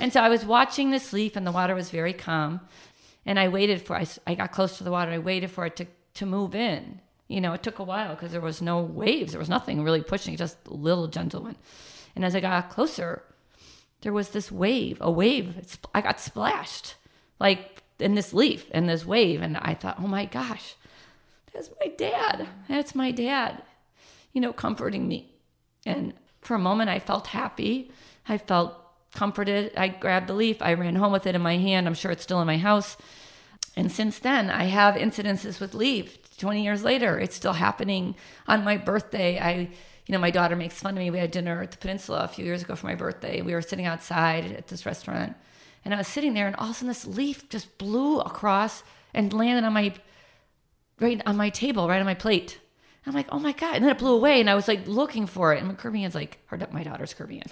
And 0.00 0.12
so 0.12 0.20
I 0.20 0.28
was 0.28 0.44
watching 0.44 0.90
this 0.90 1.12
leaf, 1.12 1.36
and 1.36 1.46
the 1.46 1.52
water 1.52 1.74
was 1.74 1.90
very 1.90 2.12
calm. 2.12 2.60
And 3.24 3.38
I 3.38 3.48
waited 3.48 3.82
for, 3.82 3.94
I, 3.94 4.06
I 4.26 4.34
got 4.34 4.50
close 4.50 4.78
to 4.78 4.84
the 4.84 4.90
water. 4.90 5.12
I 5.12 5.18
waited 5.18 5.50
for 5.50 5.66
it 5.66 5.76
to, 5.76 5.86
to 6.14 6.26
move 6.26 6.56
in. 6.56 7.00
You 7.32 7.40
know, 7.40 7.54
it 7.54 7.62
took 7.62 7.78
a 7.78 7.84
while 7.84 8.14
because 8.14 8.32
there 8.32 8.42
was 8.42 8.60
no 8.60 8.80
waves. 8.80 9.32
There 9.32 9.38
was 9.38 9.48
nothing 9.48 9.82
really 9.82 10.02
pushing, 10.02 10.36
just 10.36 10.58
little 10.68 11.08
gentle 11.08 11.42
one. 11.42 11.56
And 12.14 12.24
as 12.26 12.36
I 12.36 12.40
got 12.40 12.68
closer, 12.68 13.22
there 14.02 14.12
was 14.12 14.30
this 14.30 14.52
wave, 14.52 14.98
a 15.00 15.10
wave. 15.10 15.78
I 15.94 16.02
got 16.02 16.20
splashed 16.20 16.96
like 17.40 17.82
in 17.98 18.14
this 18.14 18.34
leaf 18.34 18.66
and 18.72 18.86
this 18.86 19.06
wave. 19.06 19.40
And 19.40 19.56
I 19.56 19.72
thought, 19.72 19.96
oh 19.98 20.06
my 20.06 20.26
gosh, 20.26 20.74
that's 21.54 21.70
my 21.80 21.88
dad. 21.96 22.48
That's 22.68 22.94
my 22.94 23.10
dad, 23.10 23.62
you 24.34 24.40
know, 24.42 24.52
comforting 24.52 25.08
me. 25.08 25.32
And 25.86 26.12
for 26.42 26.54
a 26.54 26.58
moment, 26.58 26.90
I 26.90 26.98
felt 26.98 27.28
happy. 27.28 27.90
I 28.28 28.36
felt 28.36 28.74
comforted. 29.14 29.72
I 29.74 29.88
grabbed 29.88 30.26
the 30.26 30.34
leaf. 30.34 30.60
I 30.60 30.74
ran 30.74 30.96
home 30.96 31.12
with 31.12 31.26
it 31.26 31.34
in 31.34 31.40
my 31.40 31.56
hand. 31.56 31.86
I'm 31.86 31.94
sure 31.94 32.10
it's 32.10 32.22
still 32.22 32.42
in 32.42 32.46
my 32.46 32.58
house. 32.58 32.98
And 33.74 33.90
since 33.90 34.18
then, 34.18 34.50
I 34.50 34.64
have 34.64 34.96
incidences 34.96 35.60
with 35.60 35.72
leaf. 35.72 36.18
20 36.42 36.64
years 36.64 36.82
later, 36.82 37.20
it's 37.20 37.36
still 37.36 37.52
happening 37.52 38.16
on 38.48 38.64
my 38.64 38.76
birthday. 38.76 39.38
I 39.38 39.70
you 40.06 40.12
know, 40.12 40.18
my 40.18 40.32
daughter 40.32 40.56
makes 40.56 40.74
fun 40.74 40.94
of 40.94 40.98
me. 40.98 41.10
We 41.10 41.18
had 41.18 41.30
dinner 41.30 41.62
at 41.62 41.70
the 41.70 41.76
peninsula 41.76 42.24
a 42.24 42.28
few 42.28 42.44
years 42.44 42.62
ago 42.62 42.74
for 42.74 42.86
my 42.86 42.96
birthday. 42.96 43.40
We 43.40 43.54
were 43.54 43.62
sitting 43.62 43.86
outside 43.86 44.50
at 44.50 44.66
this 44.66 44.84
restaurant, 44.84 45.36
and 45.84 45.94
I 45.94 45.96
was 45.96 46.08
sitting 46.08 46.34
there, 46.34 46.48
and 46.48 46.56
all 46.56 46.64
of 46.64 46.70
a 46.72 46.74
sudden, 46.74 46.88
this 46.88 47.06
leaf 47.06 47.48
just 47.48 47.78
blew 47.78 48.18
across 48.18 48.82
and 49.14 49.32
landed 49.32 49.64
on 49.64 49.72
my 49.72 49.94
right 50.98 51.22
on 51.24 51.36
my 51.36 51.50
table, 51.50 51.88
right 51.88 52.00
on 52.00 52.06
my 52.06 52.14
plate. 52.14 52.58
I'm 53.06 53.14
like, 53.14 53.28
oh 53.30 53.38
my 53.38 53.52
god! 53.52 53.76
And 53.76 53.84
then 53.84 53.92
it 53.92 53.98
blew 53.98 54.14
away, 54.14 54.40
and 54.40 54.50
I 54.50 54.56
was 54.56 54.66
like 54.66 54.88
looking 54.88 55.28
for 55.28 55.54
it. 55.54 55.60
And 55.60 55.68
my 55.68 55.74
Caribbean's 55.74 56.16
like, 56.16 56.38
her, 56.46 56.58
my 56.72 56.82
daughter's 56.82 57.14
Caribbean. 57.14 57.46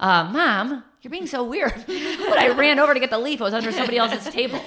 Uh, 0.00 0.24
Mom, 0.32 0.84
you're 1.02 1.10
being 1.10 1.26
so 1.26 1.44
weird. 1.44 1.72
but 1.86 2.38
I 2.38 2.50
ran 2.56 2.78
over 2.78 2.94
to 2.94 3.00
get 3.00 3.10
the 3.10 3.18
leaf. 3.18 3.40
It 3.40 3.44
was 3.44 3.54
under 3.54 3.72
somebody 3.72 3.98
else's 3.98 4.32
table. 4.32 4.60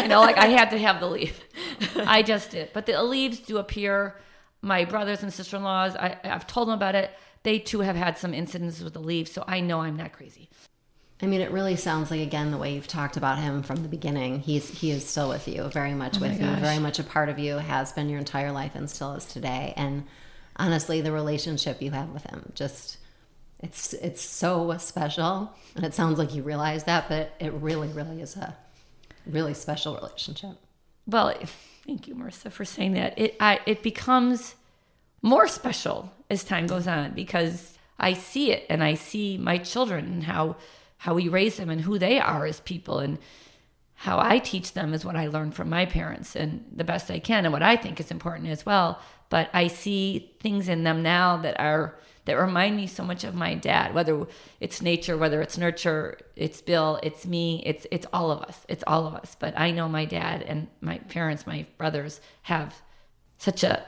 You 0.00 0.08
know, 0.08 0.20
like 0.20 0.38
I 0.38 0.46
had 0.46 0.70
to 0.70 0.78
have 0.78 1.00
the 1.00 1.08
leaf. 1.08 1.42
I 1.96 2.22
just 2.22 2.50
did. 2.50 2.70
But 2.72 2.86
the 2.86 3.02
leaves 3.02 3.40
do 3.40 3.58
appear 3.58 4.20
my 4.62 4.84
brothers 4.84 5.22
and 5.22 5.32
sister 5.32 5.56
in 5.56 5.62
laws, 5.62 5.96
I, 5.96 6.18
I've 6.22 6.46
told 6.46 6.68
them 6.68 6.74
about 6.74 6.94
it. 6.94 7.10
They 7.42 7.58
too 7.58 7.80
have 7.80 7.96
had 7.96 8.18
some 8.18 8.34
incidents 8.34 8.82
with 8.82 8.92
the 8.92 9.00
leaves, 9.00 9.32
so 9.32 9.42
I 9.46 9.60
know 9.60 9.80
I'm 9.80 9.96
not 9.96 10.12
crazy. 10.12 10.50
I 11.22 11.26
mean, 11.26 11.40
it 11.40 11.50
really 11.50 11.76
sounds 11.76 12.10
like 12.10 12.20
again 12.20 12.50
the 12.50 12.58
way 12.58 12.74
you've 12.74 12.86
talked 12.86 13.16
about 13.16 13.38
him 13.38 13.62
from 13.62 13.82
the 13.82 13.88
beginning. 13.88 14.40
He's 14.40 14.68
he 14.68 14.90
is 14.90 15.06
still 15.06 15.28
with 15.28 15.48
you, 15.48 15.64
very 15.68 15.94
much 15.94 16.16
oh 16.18 16.20
with 16.20 16.40
you, 16.40 16.46
very 16.56 16.78
much 16.78 16.98
a 16.98 17.04
part 17.04 17.28
of 17.28 17.38
you, 17.38 17.56
has 17.56 17.92
been 17.92 18.08
your 18.08 18.18
entire 18.18 18.52
life 18.52 18.74
and 18.74 18.88
still 18.88 19.14
is 19.14 19.26
today. 19.26 19.74
And 19.76 20.04
honestly, 20.56 21.00
the 21.00 21.12
relationship 21.12 21.82
you 21.82 21.90
have 21.90 22.10
with 22.10 22.24
him, 22.24 22.52
just 22.54 22.98
it's 23.62 23.92
it's 23.94 24.22
so 24.22 24.76
special. 24.78 25.54
And 25.76 25.84
it 25.84 25.94
sounds 25.94 26.18
like 26.18 26.34
you 26.34 26.42
realize 26.42 26.84
that, 26.84 27.08
but 27.08 27.34
it 27.38 27.52
really, 27.52 27.88
really 27.88 28.20
is 28.20 28.36
a 28.36 28.56
really 29.26 29.54
special 29.54 29.94
relationship. 29.94 30.56
Well, 31.06 31.34
Thank 31.86 32.06
you, 32.06 32.14
Marissa, 32.14 32.52
for 32.52 32.64
saying 32.64 32.92
that. 32.92 33.18
It 33.18 33.36
I, 33.40 33.58
it 33.66 33.82
becomes 33.82 34.54
more 35.22 35.48
special 35.48 36.12
as 36.30 36.44
time 36.44 36.66
goes 36.66 36.86
on 36.86 37.14
because 37.14 37.76
I 37.98 38.12
see 38.12 38.52
it 38.52 38.64
and 38.68 38.84
I 38.84 38.94
see 38.94 39.36
my 39.36 39.58
children 39.58 40.04
and 40.04 40.24
how 40.24 40.56
how 40.98 41.14
we 41.14 41.28
raise 41.28 41.56
them 41.56 41.70
and 41.70 41.80
who 41.80 41.98
they 41.98 42.20
are 42.20 42.46
as 42.46 42.60
people 42.60 42.98
and 42.98 43.18
how 43.94 44.20
I 44.20 44.38
teach 44.38 44.74
them 44.74 44.94
is 44.94 45.04
what 45.04 45.16
I 45.16 45.26
learned 45.26 45.54
from 45.54 45.68
my 45.68 45.84
parents 45.84 46.36
and 46.36 46.64
the 46.74 46.84
best 46.84 47.10
I 47.10 47.18
can 47.18 47.44
and 47.44 47.52
what 47.52 47.62
I 47.62 47.76
think 47.76 47.98
is 47.98 48.10
important 48.10 48.48
as 48.48 48.64
well. 48.64 49.00
But 49.28 49.50
I 49.52 49.66
see 49.66 50.32
things 50.40 50.68
in 50.68 50.84
them 50.84 51.02
now 51.02 51.38
that 51.38 51.58
are 51.58 51.98
that 52.30 52.38
remind 52.38 52.76
me 52.76 52.86
so 52.86 53.02
much 53.02 53.24
of 53.24 53.34
my 53.34 53.54
dad 53.56 53.92
whether 53.92 54.24
it's 54.60 54.80
nature 54.80 55.16
whether 55.16 55.42
it's 55.42 55.58
nurture 55.58 56.16
it's 56.36 56.60
bill 56.60 57.00
it's 57.02 57.26
me 57.26 57.60
it's 57.66 57.88
it's 57.90 58.06
all 58.12 58.30
of 58.30 58.40
us 58.42 58.64
it's 58.68 58.84
all 58.86 59.04
of 59.04 59.14
us. 59.16 59.36
But 59.36 59.58
i 59.58 59.72
know 59.72 59.88
my 59.88 60.04
dad 60.04 60.42
and 60.42 60.68
my 60.80 60.98
parents 60.98 61.44
my 61.44 61.66
brothers 61.76 62.20
have 62.42 62.82
such 63.38 63.64
a 63.64 63.84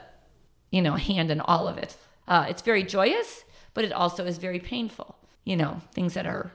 you 0.71 0.81
know 0.81 0.95
hand 0.95 1.31
in 1.31 1.39
all 1.39 1.69
of 1.69 1.77
it. 1.77 1.95
Uh, 2.27 2.45
it's 2.49 2.61
very 2.61 2.83
joyous 2.83 3.45
but 3.73 3.85
it 3.85 3.93
also 3.93 4.25
is 4.25 4.37
very 4.37 4.59
painful 4.59 5.15
you 5.45 5.55
know 5.55 5.79
things 5.93 6.13
that 6.15 6.25
are 6.25 6.51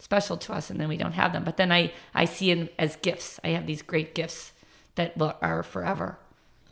special 0.00 0.36
to 0.36 0.52
us 0.52 0.70
and 0.70 0.78
then 0.78 0.88
we 0.88 0.96
don't 0.96 1.12
have 1.12 1.32
them. 1.32 1.42
But 1.42 1.56
then 1.56 1.72
i 1.72 1.92
i 2.14 2.24
see 2.24 2.54
them 2.54 2.68
as 2.78 2.94
gifts. 2.94 3.40
I 3.42 3.48
have 3.48 3.66
these 3.66 3.82
great 3.82 4.14
gifts 4.14 4.52
that 4.94 5.20
are 5.42 5.64
forever. 5.64 6.18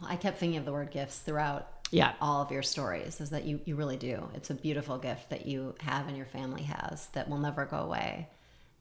I 0.00 0.14
kept 0.14 0.38
thinking 0.38 0.58
of 0.58 0.64
the 0.64 0.72
word 0.72 0.92
gifts 0.92 1.18
throughout 1.18 1.77
yeah. 1.90 2.12
all 2.20 2.42
of 2.42 2.50
your 2.50 2.62
stories 2.62 3.20
is 3.20 3.30
that 3.30 3.44
you 3.44 3.60
you 3.64 3.76
really 3.76 3.96
do. 3.96 4.28
It's 4.34 4.50
a 4.50 4.54
beautiful 4.54 4.98
gift 4.98 5.30
that 5.30 5.46
you 5.46 5.74
have 5.80 6.08
and 6.08 6.16
your 6.16 6.26
family 6.26 6.62
has 6.62 7.06
that 7.08 7.28
will 7.28 7.38
never 7.38 7.64
go 7.64 7.78
away. 7.78 8.28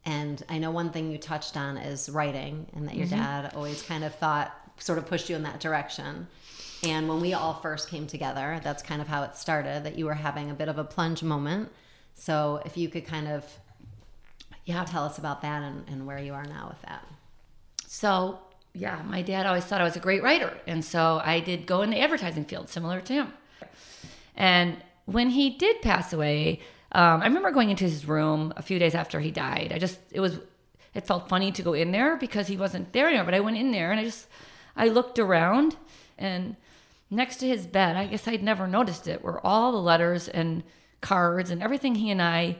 And 0.06 0.41
i 0.48 0.58
know 0.58 0.72
one 0.72 0.91
thing 0.91 1.12
you 1.12 1.17
touched 1.17 1.58
on 1.58 1.78
is 1.78 2.10
writing 2.10 2.67
and 2.74 2.88
that 2.88 2.96
your 2.96 3.08
mm-hmm. 3.08 3.20
dad 3.20 3.54
always 3.56 3.82
kind 3.82 4.04
of 4.04 4.15
thought 4.15 4.56
sort 4.78 4.98
of 4.98 5.08
pushed 5.08 5.30
you 5.30 5.36
in 5.36 5.43
that 5.43 5.60
direction. 5.60 6.28
And 6.84 7.10
when 7.10 7.22
we 7.22 7.34
all 7.34 7.56
first 7.56 7.89
came 7.89 8.08
together 8.08 8.60
that's 8.63 8.84
kind 8.84 9.02
of 9.02 9.08
how 9.08 9.24
it 9.24 9.36
started 9.36 9.84
that 9.84 9.98
you 9.98 10.06
were 10.06 10.13
having 10.13 10.52
a 10.52 10.54
bit 10.54 10.70
of 10.70 10.78
a 10.78 10.84
plunge 10.84 11.24
moment. 11.24 11.72
So 12.15 12.62
if 12.65 12.78
you 12.78 12.89
could 12.89 13.06
kind 13.06 13.28
of 13.28 13.43
yeah. 14.65 14.84
tell 14.84 15.06
us 15.06 15.17
about 15.17 15.41
that 15.43 15.63
and, 15.63 15.88
and 15.88 16.06
where 16.06 16.20
you 16.20 16.34
are 16.34 16.46
now 16.46 16.67
with 16.70 16.82
that. 16.82 17.06
So 17.88 18.39
yeah, 18.78 19.02
my 19.06 19.24
dad 19.24 19.46
always 19.46 19.66
thought 19.66 19.82
I 19.82 19.84
was 19.84 19.96
a 19.96 20.00
great 20.00 20.22
writer. 20.22 20.56
And 20.68 20.86
so 20.86 21.20
I 21.24 21.40
did 21.40 21.66
go 21.66 21.82
in 21.82 21.90
the 21.90 22.00
advertising 22.00 22.46
field, 22.46 22.70
similar 22.70 23.02
to 23.02 23.13
him. 23.13 23.34
And 24.36 24.78
when 25.06 25.32
he 25.32 25.50
did 25.50 25.82
pass 25.82 26.13
away, 26.13 26.60
um, 26.92 27.22
I 27.22 27.26
remember 27.26 27.52
going 27.52 27.72
into 27.72 27.86
his 27.86 28.08
room 28.08 28.54
a 28.56 28.62
few 28.62 28.78
days 28.78 28.94
after 28.94 29.20
he 29.20 29.32
died. 29.32 29.72
I 29.74 29.80
just, 29.80 30.00
it 30.12 30.20
was, 30.20 30.40
it 30.94 31.08
felt 31.08 31.28
funny 31.28 31.52
to 31.54 31.62
go 31.63 31.74
in 31.74 31.92
there 31.92 32.18
because 32.18 32.48
he 32.48 32.56
wasn't 32.56 32.94
there 32.94 33.08
anymore. 33.08 33.26
But 33.26 33.34
I 33.34 33.40
went 33.40 33.58
in 33.58 33.72
there 33.72 33.92
and 33.92 34.00
I 34.00 34.04
just, 34.04 34.28
I 34.76 34.90
looked 34.90 35.18
around 35.18 35.76
and 36.18 36.56
next 37.10 37.38
to 37.38 37.48
his 37.48 37.66
bed, 37.66 37.96
I 37.96 38.06
guess 38.06 38.28
I'd 38.28 38.44
never 38.44 38.68
noticed 38.68 39.08
it, 39.08 39.24
were 39.24 39.46
all 39.46 39.72
the 39.72 39.80
letters 39.80 40.28
and 40.28 40.63
cards 41.02 41.50
and 41.50 41.63
everything 41.63 41.96
he 41.96 42.12
and 42.12 42.22
I, 42.22 42.58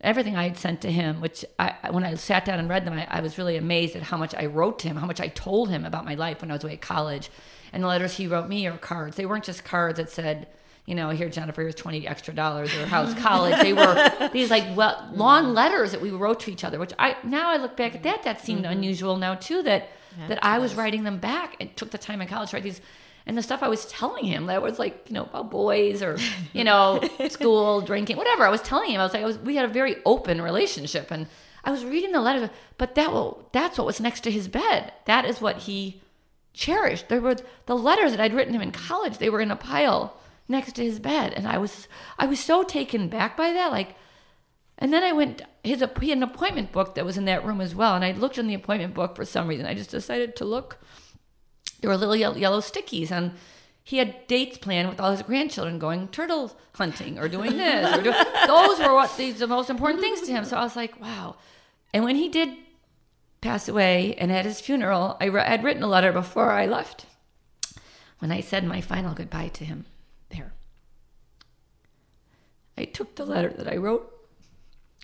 everything 0.00 0.36
I 0.36 0.44
had 0.44 0.56
sent 0.56 0.80
to 0.82 0.92
him, 0.92 1.20
which 1.20 1.44
I, 1.58 1.74
when 1.90 2.04
I 2.04 2.14
sat 2.14 2.44
down 2.44 2.58
and 2.58 2.68
read 2.68 2.84
them, 2.84 2.94
I, 2.94 3.06
I 3.10 3.20
was 3.20 3.36
really 3.36 3.56
amazed 3.56 3.96
at 3.96 4.02
how 4.02 4.16
much 4.16 4.34
I 4.34 4.46
wrote 4.46 4.78
to 4.80 4.88
him, 4.88 4.96
how 4.96 5.06
much 5.06 5.20
I 5.20 5.28
told 5.28 5.70
him 5.70 5.84
about 5.84 6.04
my 6.04 6.14
life 6.14 6.40
when 6.40 6.50
I 6.50 6.54
was 6.54 6.62
away 6.62 6.74
at 6.74 6.80
college. 6.80 7.30
And 7.72 7.82
the 7.82 7.88
letters 7.88 8.16
he 8.16 8.26
wrote 8.26 8.48
me 8.48 8.66
are 8.66 8.78
cards. 8.78 9.16
They 9.16 9.26
weren't 9.26 9.44
just 9.44 9.64
cards 9.64 9.98
that 9.98 10.10
said, 10.10 10.46
you 10.86 10.94
know, 10.94 11.10
here, 11.10 11.28
Jennifer, 11.28 11.62
here's 11.62 11.74
20 11.74 12.06
extra 12.06 12.32
dollars 12.32 12.74
or 12.76 12.86
how's 12.86 13.12
college. 13.20 13.60
They 13.60 13.72
were 13.72 14.30
these 14.32 14.50
like 14.50 14.64
well, 14.76 15.08
long 15.12 15.52
letters 15.52 15.90
that 15.90 16.00
we 16.00 16.10
wrote 16.10 16.40
to 16.40 16.52
each 16.52 16.64
other, 16.64 16.78
which 16.78 16.92
I, 16.98 17.16
now 17.24 17.50
I 17.50 17.56
look 17.56 17.76
back 17.76 17.94
at 17.94 18.04
that, 18.04 18.22
that 18.22 18.40
seemed 18.40 18.62
mm-hmm. 18.62 18.72
unusual 18.72 19.16
now 19.16 19.34
too, 19.34 19.62
that, 19.64 19.88
that 20.28 20.42
I 20.42 20.58
was 20.58 20.74
writing 20.74 21.04
them 21.04 21.18
back 21.18 21.56
and 21.60 21.76
took 21.76 21.90
the 21.90 21.98
time 21.98 22.22
in 22.22 22.28
college 22.28 22.50
to 22.50 22.56
write 22.56 22.62
these 22.62 22.80
and 23.28 23.36
the 23.36 23.42
stuff 23.42 23.62
I 23.62 23.68
was 23.68 23.84
telling 23.84 24.24
him 24.24 24.46
that 24.46 24.62
was 24.62 24.78
like, 24.78 25.04
you 25.06 25.12
know, 25.12 25.24
about 25.24 25.50
boys 25.50 26.02
or, 26.02 26.16
you 26.54 26.64
know, 26.64 26.98
school, 27.28 27.82
drinking, 27.82 28.16
whatever. 28.16 28.46
I 28.46 28.48
was 28.48 28.62
telling 28.62 28.90
him, 28.90 29.00
I 29.02 29.04
was 29.04 29.12
like, 29.12 29.22
I 29.22 29.26
was, 29.26 29.36
we 29.38 29.54
had 29.54 29.66
a 29.66 29.72
very 29.72 29.96
open 30.06 30.40
relationship. 30.40 31.10
And 31.10 31.26
I 31.62 31.70
was 31.70 31.84
reading 31.84 32.12
the 32.12 32.22
letters, 32.22 32.48
but 32.78 32.94
that 32.94 33.12
will, 33.12 33.46
that's 33.52 33.76
what 33.76 33.86
was 33.86 34.00
next 34.00 34.22
to 34.22 34.30
his 34.30 34.48
bed. 34.48 34.94
That 35.04 35.26
is 35.26 35.42
what 35.42 35.58
he 35.58 36.00
cherished. 36.54 37.10
There 37.10 37.20
were 37.20 37.36
the 37.66 37.76
letters 37.76 38.12
that 38.12 38.20
I'd 38.20 38.32
written 38.32 38.54
him 38.54 38.62
in 38.62 38.72
college. 38.72 39.18
They 39.18 39.28
were 39.28 39.42
in 39.42 39.50
a 39.50 39.56
pile 39.56 40.16
next 40.48 40.72
to 40.76 40.82
his 40.82 40.98
bed. 40.98 41.34
And 41.34 41.46
I 41.46 41.58
was, 41.58 41.86
I 42.18 42.24
was 42.24 42.40
so 42.40 42.62
taken 42.62 43.10
back 43.10 43.36
by 43.36 43.52
that. 43.52 43.70
Like, 43.70 43.94
and 44.78 44.90
then 44.90 45.02
I 45.02 45.12
went, 45.12 45.42
his, 45.62 45.84
he 46.00 46.08
had 46.08 46.16
an 46.16 46.22
appointment 46.22 46.72
book 46.72 46.94
that 46.94 47.04
was 47.04 47.18
in 47.18 47.26
that 47.26 47.44
room 47.44 47.60
as 47.60 47.74
well. 47.74 47.94
And 47.94 48.06
I 48.06 48.12
looked 48.12 48.38
in 48.38 48.46
the 48.46 48.54
appointment 48.54 48.94
book 48.94 49.14
for 49.14 49.26
some 49.26 49.48
reason. 49.48 49.66
I 49.66 49.74
just 49.74 49.90
decided 49.90 50.34
to 50.36 50.46
look 50.46 50.78
there 51.80 51.90
were 51.90 51.96
little 51.96 52.16
yellow 52.16 52.60
stickies 52.60 53.10
and 53.10 53.32
he 53.88 53.96
had 53.96 54.26
dates 54.26 54.58
planned 54.58 54.88
with 54.88 55.00
all 55.00 55.12
his 55.12 55.22
grandchildren 55.22 55.78
going 55.78 56.08
turtle 56.08 56.54
hunting 56.74 57.18
or 57.18 57.26
doing 57.26 57.56
this 57.56 57.96
or 57.96 58.02
doing, 58.02 58.16
those 58.46 58.78
were 58.78 58.94
what 58.94 59.16
these 59.16 59.38
the 59.38 59.46
most 59.46 59.70
important 59.70 60.02
things 60.02 60.20
to 60.20 60.30
him. 60.30 60.44
So 60.44 60.56
i 60.56 60.62
was 60.62 60.76
like 60.76 61.00
wow. 61.00 61.36
And 61.94 62.04
when 62.04 62.16
he 62.16 62.28
did 62.28 62.50
pass 63.40 63.68
away 63.68 64.14
and 64.16 64.30
at 64.30 64.44
his 64.44 64.60
funeral 64.60 65.16
i 65.20 65.30
had 65.30 65.64
written 65.64 65.82
a 65.82 65.86
letter 65.86 66.12
before 66.12 66.50
i 66.50 66.66
left 66.66 67.06
when 68.18 68.32
i 68.32 68.40
said 68.40 68.64
my 68.64 68.80
final 68.80 69.14
goodbye 69.14 69.48
to 69.48 69.64
him 69.64 69.86
there. 70.28 70.52
I 72.76 72.84
took 72.84 73.14
the 73.14 73.24
letter 73.24 73.50
that 73.56 73.72
i 73.72 73.76
wrote 73.76 74.12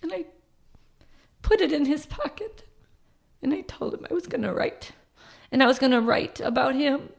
and 0.02 0.12
i 0.12 0.26
put 1.40 1.60
it 1.60 1.72
in 1.72 1.86
his 1.86 2.04
pocket 2.06 2.64
and 3.40 3.54
i 3.54 3.62
told 3.62 3.94
him 3.94 4.06
i 4.10 4.14
was 4.14 4.26
going 4.26 4.42
to 4.42 4.52
write 4.52 4.92
and 5.50 5.62
I 5.62 5.66
was 5.66 5.78
going 5.78 5.92
to 5.92 6.00
write 6.00 6.40
about 6.40 6.74
him 6.74 7.10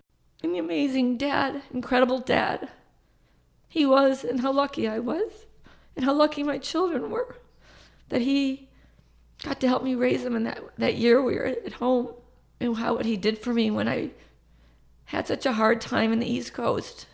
and 0.43 0.53
the 0.53 0.59
amazing 0.59 1.17
dad, 1.17 1.63
incredible 1.73 2.19
dad 2.19 2.69
he 3.67 3.85
was, 3.85 4.23
and 4.23 4.39
how 4.39 4.53
lucky 4.53 4.87
I 4.87 4.99
was, 4.99 5.47
and 5.95 6.05
how 6.05 6.13
lucky 6.13 6.43
my 6.43 6.57
children 6.57 7.09
were 7.09 7.37
that 8.09 8.21
he 8.21 8.69
got 9.43 9.59
to 9.59 9.67
help 9.67 9.83
me 9.83 9.95
raise 9.95 10.23
them 10.23 10.35
in 10.35 10.43
that, 10.43 10.61
that 10.77 10.95
year 10.95 11.21
we 11.21 11.35
were 11.35 11.45
at 11.45 11.73
home, 11.73 12.13
and 12.59 12.77
how 12.77 12.95
what 12.95 13.05
he 13.05 13.17
did 13.17 13.37
for 13.37 13.53
me 13.53 13.69
when 13.69 13.87
I 13.87 14.11
had 15.05 15.27
such 15.27 15.45
a 15.45 15.53
hard 15.53 15.81
time 15.81 16.13
in 16.13 16.19
the 16.19 16.31
East 16.31 16.53
Coast, 16.53 17.07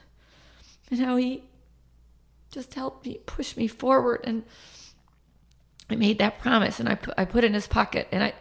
and 0.89 0.99
how 0.99 1.15
he 1.15 1.43
just 2.51 2.73
helped 2.73 3.05
me 3.05 3.19
push 3.25 3.57
me 3.57 3.67
forward. 3.67 4.21
And 4.25 4.43
I 5.89 5.95
made 5.95 6.19
that 6.19 6.39
promise, 6.39 6.79
and 6.79 6.87
I 6.87 6.95
put, 6.95 7.13
I 7.17 7.25
put 7.25 7.43
it 7.43 7.47
in 7.47 7.53
his 7.53 7.67
pocket, 7.67 8.07
and 8.11 8.23
I 8.23 8.33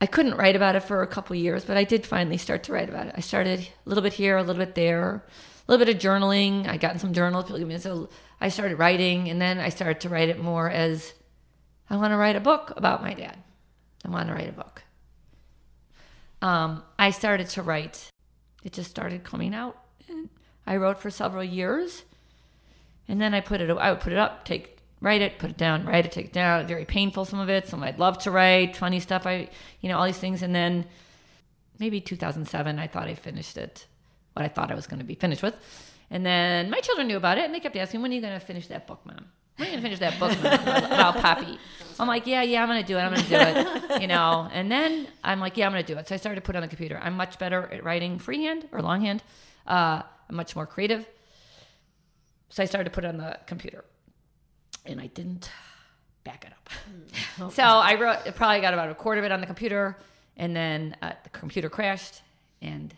I 0.00 0.06
couldn't 0.06 0.36
write 0.36 0.54
about 0.54 0.76
it 0.76 0.84
for 0.84 1.02
a 1.02 1.06
couple 1.06 1.34
years, 1.34 1.64
but 1.64 1.76
I 1.76 1.84
did 1.84 2.06
finally 2.06 2.36
start 2.36 2.62
to 2.64 2.72
write 2.72 2.88
about 2.88 3.08
it. 3.08 3.14
I 3.16 3.20
started 3.20 3.60
a 3.60 3.88
little 3.88 4.02
bit 4.02 4.12
here, 4.12 4.36
a 4.36 4.42
little 4.42 4.64
bit 4.64 4.74
there, 4.76 5.24
a 5.66 5.70
little 5.72 5.84
bit 5.84 5.94
of 5.94 6.00
journaling. 6.00 6.68
I 6.68 6.76
got 6.76 6.92
in 6.92 7.00
some 7.00 7.12
journals. 7.12 7.48
So 7.82 8.08
I 8.40 8.48
started 8.48 8.78
writing, 8.78 9.28
and 9.28 9.40
then 9.40 9.58
I 9.58 9.70
started 9.70 10.00
to 10.02 10.08
write 10.08 10.28
it 10.28 10.40
more 10.40 10.70
as 10.70 11.14
I 11.90 11.96
want 11.96 12.12
to 12.12 12.16
write 12.16 12.36
a 12.36 12.40
book 12.40 12.72
about 12.76 13.02
my 13.02 13.12
dad. 13.12 13.38
I 14.04 14.10
want 14.10 14.28
to 14.28 14.34
write 14.34 14.48
a 14.48 14.52
book. 14.52 14.84
Um, 16.40 16.84
I 16.96 17.10
started 17.10 17.48
to 17.50 17.62
write. 17.62 18.08
It 18.62 18.72
just 18.72 18.90
started 18.90 19.24
coming 19.24 19.52
out. 19.52 19.76
And 20.08 20.28
I 20.64 20.76
wrote 20.76 20.98
for 20.98 21.10
several 21.10 21.42
years, 21.42 22.04
and 23.08 23.20
then 23.20 23.34
I 23.34 23.40
put 23.40 23.60
it. 23.60 23.68
I 23.68 23.90
would 23.90 24.00
put 24.00 24.12
it 24.12 24.18
up, 24.18 24.44
take 24.44 24.77
write 25.00 25.22
it, 25.22 25.38
put 25.38 25.50
it 25.50 25.56
down, 25.56 25.84
write 25.84 26.06
it, 26.06 26.12
take 26.12 26.26
it 26.26 26.32
down. 26.32 26.66
Very 26.66 26.84
painful, 26.84 27.24
some 27.24 27.38
of 27.38 27.48
it. 27.48 27.68
Some 27.68 27.82
I'd 27.82 27.98
love 27.98 28.18
to 28.18 28.30
write, 28.30 28.76
funny 28.76 29.00
stuff. 29.00 29.26
I, 29.26 29.48
you 29.80 29.88
know, 29.88 29.98
all 29.98 30.06
these 30.06 30.18
things. 30.18 30.42
And 30.42 30.54
then 30.54 30.86
maybe 31.78 32.00
2007, 32.00 32.78
I 32.78 32.86
thought 32.86 33.08
I 33.08 33.14
finished 33.14 33.56
it, 33.56 33.86
what 34.32 34.44
I 34.44 34.48
thought 34.48 34.70
I 34.70 34.74
was 34.74 34.86
going 34.86 34.98
to 34.98 35.04
be 35.04 35.14
finished 35.14 35.42
with. 35.42 35.54
And 36.10 36.24
then 36.24 36.70
my 36.70 36.80
children 36.80 37.06
knew 37.06 37.16
about 37.16 37.38
it, 37.38 37.44
and 37.44 37.54
they 37.54 37.60
kept 37.60 37.76
asking, 37.76 38.00
"When 38.00 38.10
are 38.10 38.14
you 38.14 38.22
going 38.22 38.38
to 38.38 38.44
finish 38.44 38.66
that 38.68 38.86
book, 38.86 39.04
mom? 39.04 39.26
When 39.56 39.68
are 39.68 39.70
you 39.70 39.80
going 39.80 39.82
to 39.82 39.82
finish 39.82 39.98
that 39.98 40.18
book 40.18 40.32
about 40.38 41.16
Poppy?" 41.16 41.58
I'm 42.00 42.08
like, 42.08 42.26
"Yeah, 42.26 42.42
yeah, 42.42 42.62
I'm 42.62 42.68
going 42.68 42.80
to 42.80 42.86
do 42.86 42.96
it. 42.96 43.00
I'm 43.00 43.12
going 43.12 43.24
to 43.24 43.28
do 43.28 43.36
it." 43.36 44.00
You 44.00 44.08
know. 44.08 44.48
And 44.50 44.72
then 44.72 45.08
I'm 45.22 45.38
like, 45.38 45.58
"Yeah, 45.58 45.66
I'm 45.66 45.72
going 45.72 45.84
to 45.84 45.92
do 45.92 45.98
it." 45.98 46.08
So 46.08 46.14
I 46.14 46.18
started 46.18 46.40
to 46.40 46.46
put 46.46 46.54
it 46.54 46.58
on 46.58 46.62
the 46.62 46.68
computer. 46.68 46.98
I'm 47.02 47.14
much 47.14 47.38
better 47.38 47.68
at 47.70 47.84
writing 47.84 48.18
freehand 48.18 48.68
or 48.72 48.80
longhand. 48.80 49.22
Uh, 49.66 50.00
I'm 50.30 50.36
much 50.36 50.56
more 50.56 50.66
creative. 50.66 51.06
So 52.48 52.62
I 52.62 52.66
started 52.66 52.84
to 52.84 52.90
put 52.90 53.04
it 53.04 53.08
on 53.08 53.18
the 53.18 53.38
computer 53.46 53.84
and 54.88 55.00
I 55.00 55.06
didn't 55.08 55.50
back 56.24 56.44
it 56.44 56.52
up. 56.52 56.68
Mm. 57.38 57.52
so 57.52 57.62
I 57.62 57.94
wrote, 57.94 58.34
probably 58.34 58.60
got 58.60 58.74
about 58.74 58.90
a 58.90 58.94
quarter 58.94 59.20
of 59.20 59.24
it 59.24 59.32
on 59.32 59.40
the 59.40 59.46
computer, 59.46 59.96
and 60.36 60.54
then 60.54 60.96
uh, 61.02 61.12
the 61.22 61.30
computer 61.30 61.68
crashed, 61.68 62.22
and 62.60 62.94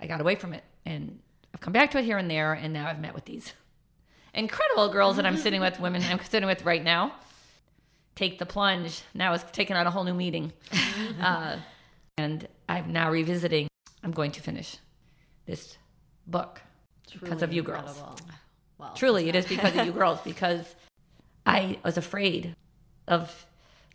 I 0.00 0.06
got 0.06 0.20
away 0.20 0.34
from 0.34 0.52
it. 0.52 0.64
And 0.84 1.18
I've 1.52 1.60
come 1.60 1.72
back 1.72 1.90
to 1.92 1.98
it 1.98 2.04
here 2.04 2.18
and 2.18 2.30
there, 2.30 2.52
and 2.52 2.72
now 2.72 2.88
I've 2.88 3.00
met 3.00 3.14
with 3.14 3.24
these 3.24 3.52
incredible 4.34 4.88
girls 4.90 5.16
that 5.16 5.26
I'm 5.26 5.36
sitting 5.36 5.60
with, 5.60 5.80
women 5.80 6.02
I'm 6.08 6.20
sitting 6.20 6.46
with 6.46 6.64
right 6.64 6.82
now. 6.82 7.12
Take 8.14 8.38
the 8.38 8.46
plunge. 8.46 9.02
Now 9.14 9.34
it's 9.34 9.44
taken 9.52 9.76
on 9.76 9.86
a 9.86 9.90
whole 9.90 10.04
new 10.04 10.14
meaning. 10.14 10.52
Uh, 11.20 11.58
and 12.16 12.48
I'm 12.68 12.92
now 12.92 13.10
revisiting. 13.10 13.68
I'm 14.02 14.12
going 14.12 14.32
to 14.32 14.40
finish 14.40 14.78
this 15.44 15.76
book 16.26 16.62
Truly 17.06 17.20
because 17.24 17.42
of 17.42 17.52
you 17.52 17.62
girls. 17.62 18.02
Well, 18.78 18.92
Truly, 18.94 19.28
it 19.28 19.34
is 19.34 19.46
because 19.46 19.76
of 19.76 19.84
you 19.84 19.92
girls, 19.92 20.20
because 20.22 20.74
I 21.46 21.78
was 21.84 21.96
afraid 21.96 22.56
of, 23.06 23.46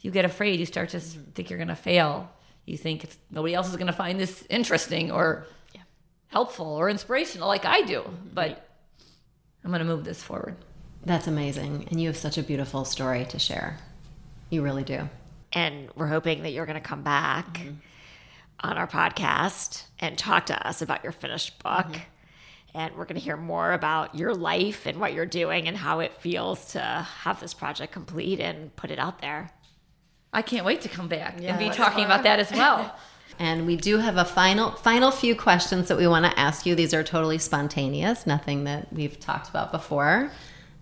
you 0.01 0.09
get 0.09 0.25
afraid, 0.25 0.59
you 0.59 0.65
start 0.65 0.89
to 0.89 0.99
think 0.99 1.49
you're 1.49 1.59
going 1.59 1.67
to 1.67 1.75
fail. 1.75 2.31
You 2.65 2.77
think 2.77 3.03
it's, 3.03 3.17
nobody 3.29 3.53
else 3.53 3.69
is 3.69 3.75
going 3.75 3.87
to 3.87 3.93
find 3.93 4.19
this 4.19 4.45
interesting 4.49 5.11
or 5.11 5.45
yeah. 5.73 5.81
helpful 6.27 6.65
or 6.65 6.89
inspirational 6.89 7.47
like 7.47 7.65
I 7.65 7.81
do. 7.81 7.99
Mm-hmm. 7.99 8.29
But 8.33 8.67
I'm 9.63 9.71
going 9.71 9.79
to 9.79 9.85
move 9.85 10.05
this 10.05 10.23
forward. 10.23 10.55
That's 11.05 11.27
amazing. 11.27 11.87
And 11.91 11.99
you 11.99 12.07
have 12.07 12.17
such 12.17 12.37
a 12.37 12.43
beautiful 12.43 12.85
story 12.85 13.25
to 13.25 13.39
share. 13.39 13.77
You 14.49 14.61
really 14.61 14.83
do. 14.83 15.09
And 15.51 15.89
we're 15.95 16.07
hoping 16.07 16.43
that 16.43 16.51
you're 16.51 16.65
going 16.65 16.81
to 16.81 16.87
come 16.87 17.03
back 17.03 17.55
mm-hmm. 17.55 17.73
on 18.61 18.77
our 18.77 18.87
podcast 18.87 19.83
and 19.99 20.17
talk 20.17 20.45
to 20.45 20.67
us 20.67 20.81
about 20.81 21.03
your 21.03 21.11
finished 21.11 21.61
book. 21.61 21.87
Mm-hmm 21.87 22.10
and 22.73 22.95
we're 22.95 23.05
going 23.05 23.15
to 23.15 23.21
hear 23.21 23.37
more 23.37 23.73
about 23.73 24.15
your 24.15 24.33
life 24.33 24.85
and 24.85 24.99
what 24.99 25.13
you're 25.13 25.25
doing 25.25 25.67
and 25.67 25.75
how 25.75 25.99
it 25.99 26.13
feels 26.17 26.73
to 26.73 26.79
have 26.79 27.39
this 27.39 27.53
project 27.53 27.91
complete 27.91 28.39
and 28.39 28.75
put 28.75 28.91
it 28.91 28.99
out 28.99 29.21
there. 29.21 29.51
I 30.33 30.41
can't 30.41 30.65
wait 30.65 30.81
to 30.81 30.89
come 30.89 31.07
back 31.07 31.37
yeah, 31.39 31.49
and 31.49 31.59
be 31.59 31.75
talking 31.75 32.05
about 32.05 32.23
that 32.23 32.39
as 32.39 32.51
well. 32.51 32.95
and 33.39 33.65
we 33.65 33.75
do 33.75 33.97
have 33.97 34.17
a 34.17 34.25
final 34.25 34.71
final 34.71 35.11
few 35.11 35.35
questions 35.35 35.87
that 35.89 35.97
we 35.97 36.07
want 36.07 36.25
to 36.25 36.39
ask 36.39 36.65
you. 36.65 36.75
These 36.75 36.93
are 36.93 37.03
totally 37.03 37.37
spontaneous, 37.37 38.25
nothing 38.25 38.63
that 38.63 38.91
we've 38.93 39.19
talked 39.19 39.49
about 39.49 39.71
before. 39.71 40.31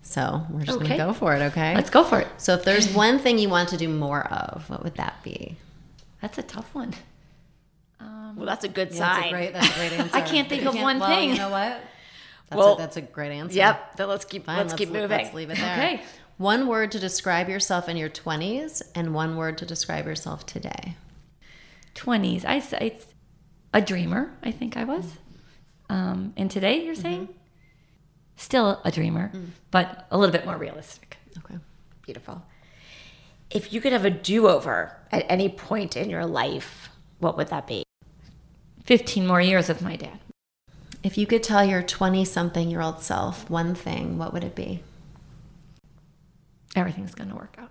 So 0.02 0.42
we're 0.50 0.60
just 0.62 0.78
okay. 0.78 0.88
going 0.88 0.98
to 0.98 1.06
go 1.06 1.12
for 1.12 1.34
it, 1.34 1.42
okay? 1.42 1.74
Let's 1.74 1.90
go 1.90 2.04
for 2.04 2.20
it. 2.20 2.28
So 2.38 2.54
if 2.54 2.64
there's 2.64 2.92
one 2.94 3.18
thing 3.18 3.38
you 3.38 3.48
want 3.48 3.68
to 3.70 3.76
do 3.76 3.88
more 3.88 4.26
of, 4.32 4.68
what 4.70 4.82
would 4.82 4.94
that 4.94 5.22
be? 5.22 5.56
That's 6.22 6.38
a 6.38 6.42
tough 6.42 6.74
one. 6.74 6.94
Um, 8.30 8.36
well, 8.36 8.46
that's 8.46 8.64
a 8.64 8.68
good 8.68 8.92
yeah, 8.92 8.98
sign. 8.98 9.20
That's 9.20 9.26
a 9.26 9.30
great, 9.30 9.52
that's 9.52 9.70
a 9.70 9.78
great 9.78 9.92
answer. 10.00 10.16
I 10.16 10.20
can't 10.20 10.48
think 10.48 10.64
of 10.64 10.74
one 10.74 10.98
well, 10.98 11.08
thing. 11.08 11.30
You 11.30 11.36
know 11.36 11.50
what? 11.50 11.80
That's 12.48 12.58
well, 12.58 12.74
a, 12.74 12.78
that's 12.78 12.96
a 12.96 13.02
great 13.02 13.32
answer. 13.32 13.56
Yep. 13.56 13.96
Then 13.96 14.08
let's 14.08 14.24
keep 14.24 14.46
Fine, 14.46 14.56
let's, 14.56 14.70
let's 14.70 14.78
keep 14.78 14.90
moving. 14.90 15.10
Let's 15.10 15.34
leave 15.34 15.50
it 15.50 15.58
there. 15.58 15.76
Okay. 15.76 16.02
One 16.36 16.66
word 16.66 16.92
to 16.92 16.98
describe 16.98 17.48
yourself 17.48 17.88
in 17.88 17.96
your 17.96 18.08
twenties, 18.08 18.82
and 18.94 19.14
one 19.14 19.36
word 19.36 19.58
to 19.58 19.66
describe 19.66 20.06
yourself 20.06 20.46
today. 20.46 20.96
Twenties. 21.94 22.44
I 22.44 22.60
say 22.60 22.98
a 23.74 23.80
dreamer. 23.80 24.32
I 24.42 24.50
think 24.50 24.76
I 24.76 24.84
was. 24.84 25.18
Um, 25.88 26.32
and 26.36 26.50
today, 26.50 26.84
you're 26.84 26.94
saying 26.94 27.24
mm-hmm. 27.24 27.32
still 28.36 28.80
a 28.84 28.90
dreamer, 28.90 29.30
mm. 29.34 29.48
but 29.70 30.06
a 30.10 30.16
little 30.16 30.32
bit 30.32 30.46
more 30.46 30.56
realistic. 30.56 31.18
Okay. 31.38 31.58
Beautiful. 32.02 32.42
If 33.50 33.72
you 33.72 33.80
could 33.80 33.92
have 33.92 34.04
a 34.04 34.10
do 34.10 34.48
over 34.48 34.96
at 35.10 35.26
any 35.28 35.48
point 35.48 35.96
in 35.96 36.08
your 36.08 36.24
life, 36.24 36.88
what 37.18 37.36
would 37.36 37.48
that 37.48 37.66
be? 37.66 37.84
15 38.84 39.26
more 39.26 39.40
years 39.40 39.68
with 39.68 39.82
my 39.82 39.96
dad. 39.96 40.18
If 41.02 41.16
you 41.16 41.26
could 41.26 41.42
tell 41.42 41.64
your 41.64 41.82
20 41.82 42.24
something 42.24 42.70
year 42.70 42.80
old 42.82 43.00
self 43.02 43.48
one 43.48 43.74
thing, 43.74 44.18
what 44.18 44.32
would 44.32 44.44
it 44.44 44.54
be? 44.54 44.82
Everything's 46.76 47.14
going 47.14 47.30
to 47.30 47.34
work 47.36 47.56
out. 47.58 47.70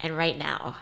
And 0.00 0.16
right 0.16 0.36
now, 0.36 0.76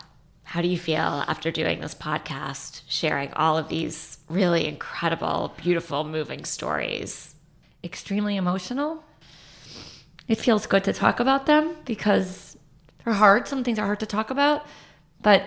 How 0.51 0.63
do 0.63 0.67
you 0.67 0.79
feel 0.79 0.99
after 1.29 1.53
doing 1.53 1.81
this 1.81 1.95
podcast, 1.95 2.83
sharing 2.89 3.33
all 3.35 3.57
of 3.57 3.69
these 3.69 4.19
really 4.29 4.67
incredible, 4.67 5.55
beautiful, 5.63 6.03
moving 6.03 6.45
stories? 6.45 7.37
Extremely 7.85 8.35
emotional. 8.35 9.05
It 10.27 10.39
feels 10.39 10.67
good 10.67 10.83
to 10.85 10.93
talk 10.93 11.21
about 11.21 11.47
them 11.47 11.77
because 11.85 12.57
they're 13.05 13.15
hard. 13.15 13.47
Some 13.47 13.63
things 13.63 13.79
are 13.79 13.87
hard 13.87 14.01
to 14.01 14.07
talk 14.07 14.31
about, 14.31 14.67
but 15.23 15.45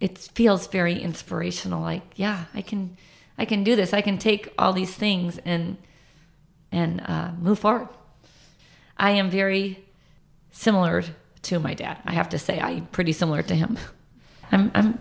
it 0.00 0.18
feels 0.18 0.66
very 0.66 1.00
inspirational. 1.00 1.82
Like, 1.82 2.02
yeah, 2.16 2.44
I 2.54 2.62
can, 2.62 2.96
I 3.36 3.44
can 3.44 3.64
do 3.64 3.76
this. 3.76 3.92
I 3.92 4.00
can 4.00 4.18
take 4.18 4.52
all 4.58 4.72
these 4.72 4.94
things 4.94 5.38
and 5.44 5.76
and 6.70 7.00
uh, 7.06 7.30
move 7.40 7.58
forward. 7.58 7.88
I 8.98 9.12
am 9.12 9.30
very 9.30 9.84
similar 10.50 11.02
to 11.42 11.58
my 11.58 11.72
dad. 11.72 11.98
I 12.04 12.12
have 12.12 12.28
to 12.30 12.38
say, 12.38 12.60
I'm 12.60 12.86
pretty 12.86 13.12
similar 13.12 13.42
to 13.42 13.54
him. 13.54 13.78
I'm 14.52 14.70
I'm 14.74 15.00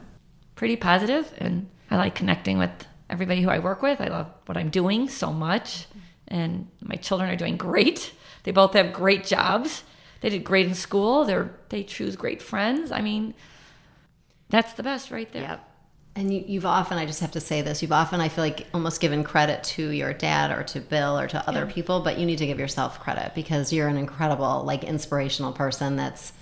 pretty 0.56 0.76
positive, 0.76 1.32
and 1.38 1.70
I 1.90 1.98
like 1.98 2.16
connecting 2.16 2.58
with 2.58 2.72
everybody 3.10 3.42
who 3.42 3.50
I 3.50 3.60
work 3.60 3.82
with. 3.82 4.02
I 4.02 4.08
love 4.08 4.28
what 4.46 4.58
I'm 4.58 4.70
doing 4.70 5.10
so 5.10 5.32
much, 5.32 5.88
and 6.28 6.68
my 6.82 6.96
children 6.96 7.30
are 7.30 7.36
doing 7.36 7.58
great. 7.58 8.14
They 8.44 8.54
both 8.54 8.76
have 8.76 8.94
great 8.94 9.26
jobs. 9.26 9.84
They 10.22 10.30
did 10.30 10.46
great 10.46 10.68
in 10.68 10.74
school. 10.74 11.26
They're 11.26 11.52
they 11.68 11.84
choose 11.84 12.16
great 12.16 12.42
friends. 12.42 12.94
I 12.94 13.02
mean 13.02 13.34
that's 14.50 14.74
the 14.74 14.84
best 14.84 15.12
right 15.12 15.32
there. 15.32 15.42
Yep. 15.44 15.72
And 16.16 16.34
you, 16.34 16.44
you've 16.48 16.66
often, 16.66 16.98
I 16.98 17.06
just 17.06 17.20
have 17.20 17.32
to 17.32 17.40
say 17.40 17.62
this, 17.62 17.84
you've 17.84 17.92
often, 17.92 18.22
I 18.22 18.30
feel 18.30 18.44
like, 18.44 18.66
almost 18.74 19.00
given 19.00 19.24
credit 19.24 19.64
to 19.66 19.90
your 19.90 20.14
dad 20.14 20.50
or 20.52 20.64
to 20.64 20.80
Bill 20.80 21.20
or 21.20 21.28
to 21.28 21.48
other 21.48 21.68
people, 21.68 22.00
but 22.00 22.18
you 22.18 22.26
need 22.26 22.40
to 22.40 22.48
give 22.48 22.58
yourself 22.58 23.00
credit 23.00 23.34
because 23.36 23.72
you're 23.72 23.88
an 23.88 23.98
incredible, 23.98 24.64
like, 24.64 24.84
inspirational 24.84 25.52
person 25.52 25.96
that's 25.96 26.34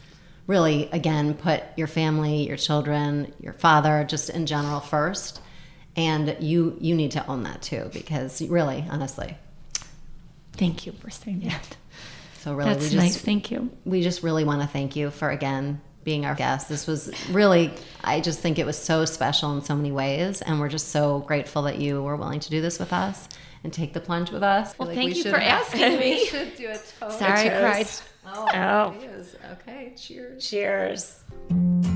really, 0.47 0.89
again, 0.91 1.33
put 1.33 1.63
your 1.75 1.87
family, 1.87 2.47
your 2.47 2.55
children, 2.55 3.33
your 3.41 3.51
father, 3.51 4.05
just 4.07 4.29
in 4.29 4.45
general 4.45 4.79
first. 4.79 5.41
And 5.97 6.35
you 6.41 6.77
you 6.81 6.93
need 6.93 7.11
to 7.11 7.25
own 7.25 7.43
that 7.43 7.61
too 7.61 7.89
because 7.93 8.41
really, 8.41 8.83
honestly. 8.89 9.37
Thank 10.53 10.85
you 10.85 10.91
for 10.91 11.09
saying 11.09 11.39
that. 11.41 11.77
So 12.39 12.53
really, 12.53 12.73
That's 12.73 12.91
just 12.91 12.95
nice. 12.95 13.17
Thank 13.17 13.49
you. 13.49 13.71
we 13.85 14.01
just 14.01 14.21
really 14.21 14.43
want 14.43 14.61
to 14.61 14.67
thank 14.67 14.95
you 14.95 15.09
for 15.09 15.29
again 15.29 15.81
being 16.05 16.25
our 16.25 16.35
guest. 16.35 16.69
This 16.69 16.87
was 16.87 17.11
really, 17.29 17.73
I 18.03 18.21
just 18.21 18.39
think 18.39 18.57
it 18.59 18.65
was 18.65 18.77
so 18.77 19.03
special 19.03 19.53
in 19.57 19.61
so 19.61 19.75
many 19.75 19.91
ways, 19.91 20.41
and 20.41 20.59
we're 20.61 20.69
just 20.69 20.89
so 20.89 21.19
grateful 21.19 21.63
that 21.63 21.79
you 21.79 22.01
were 22.01 22.15
willing 22.15 22.39
to 22.39 22.49
do 22.49 22.61
this 22.61 22.79
with 22.79 22.93
us 22.93 23.27
and 23.65 23.73
take 23.73 23.91
the 23.93 23.99
plunge 23.99 24.31
with 24.31 24.43
us. 24.43 24.73
Well, 24.77 24.87
Feel 24.87 24.95
thank 24.95 25.09
we 25.09 25.15
you 25.17 25.23
should- 25.23 25.33
for 25.33 25.41
asking 25.41 25.81
me. 25.99 26.11
we 26.15 26.25
should 26.27 26.55
do 26.55 26.67
a 26.69 26.77
toast. 26.99 27.19
Sorry, 27.19 27.49
I 27.49 27.59
cried. 27.59 27.77
toast. 27.85 28.03
Oh, 28.27 28.47
Oh. 28.53 28.95
okay. 29.53 29.93
Cheers. 29.97 30.47
Cheers. 30.49 31.94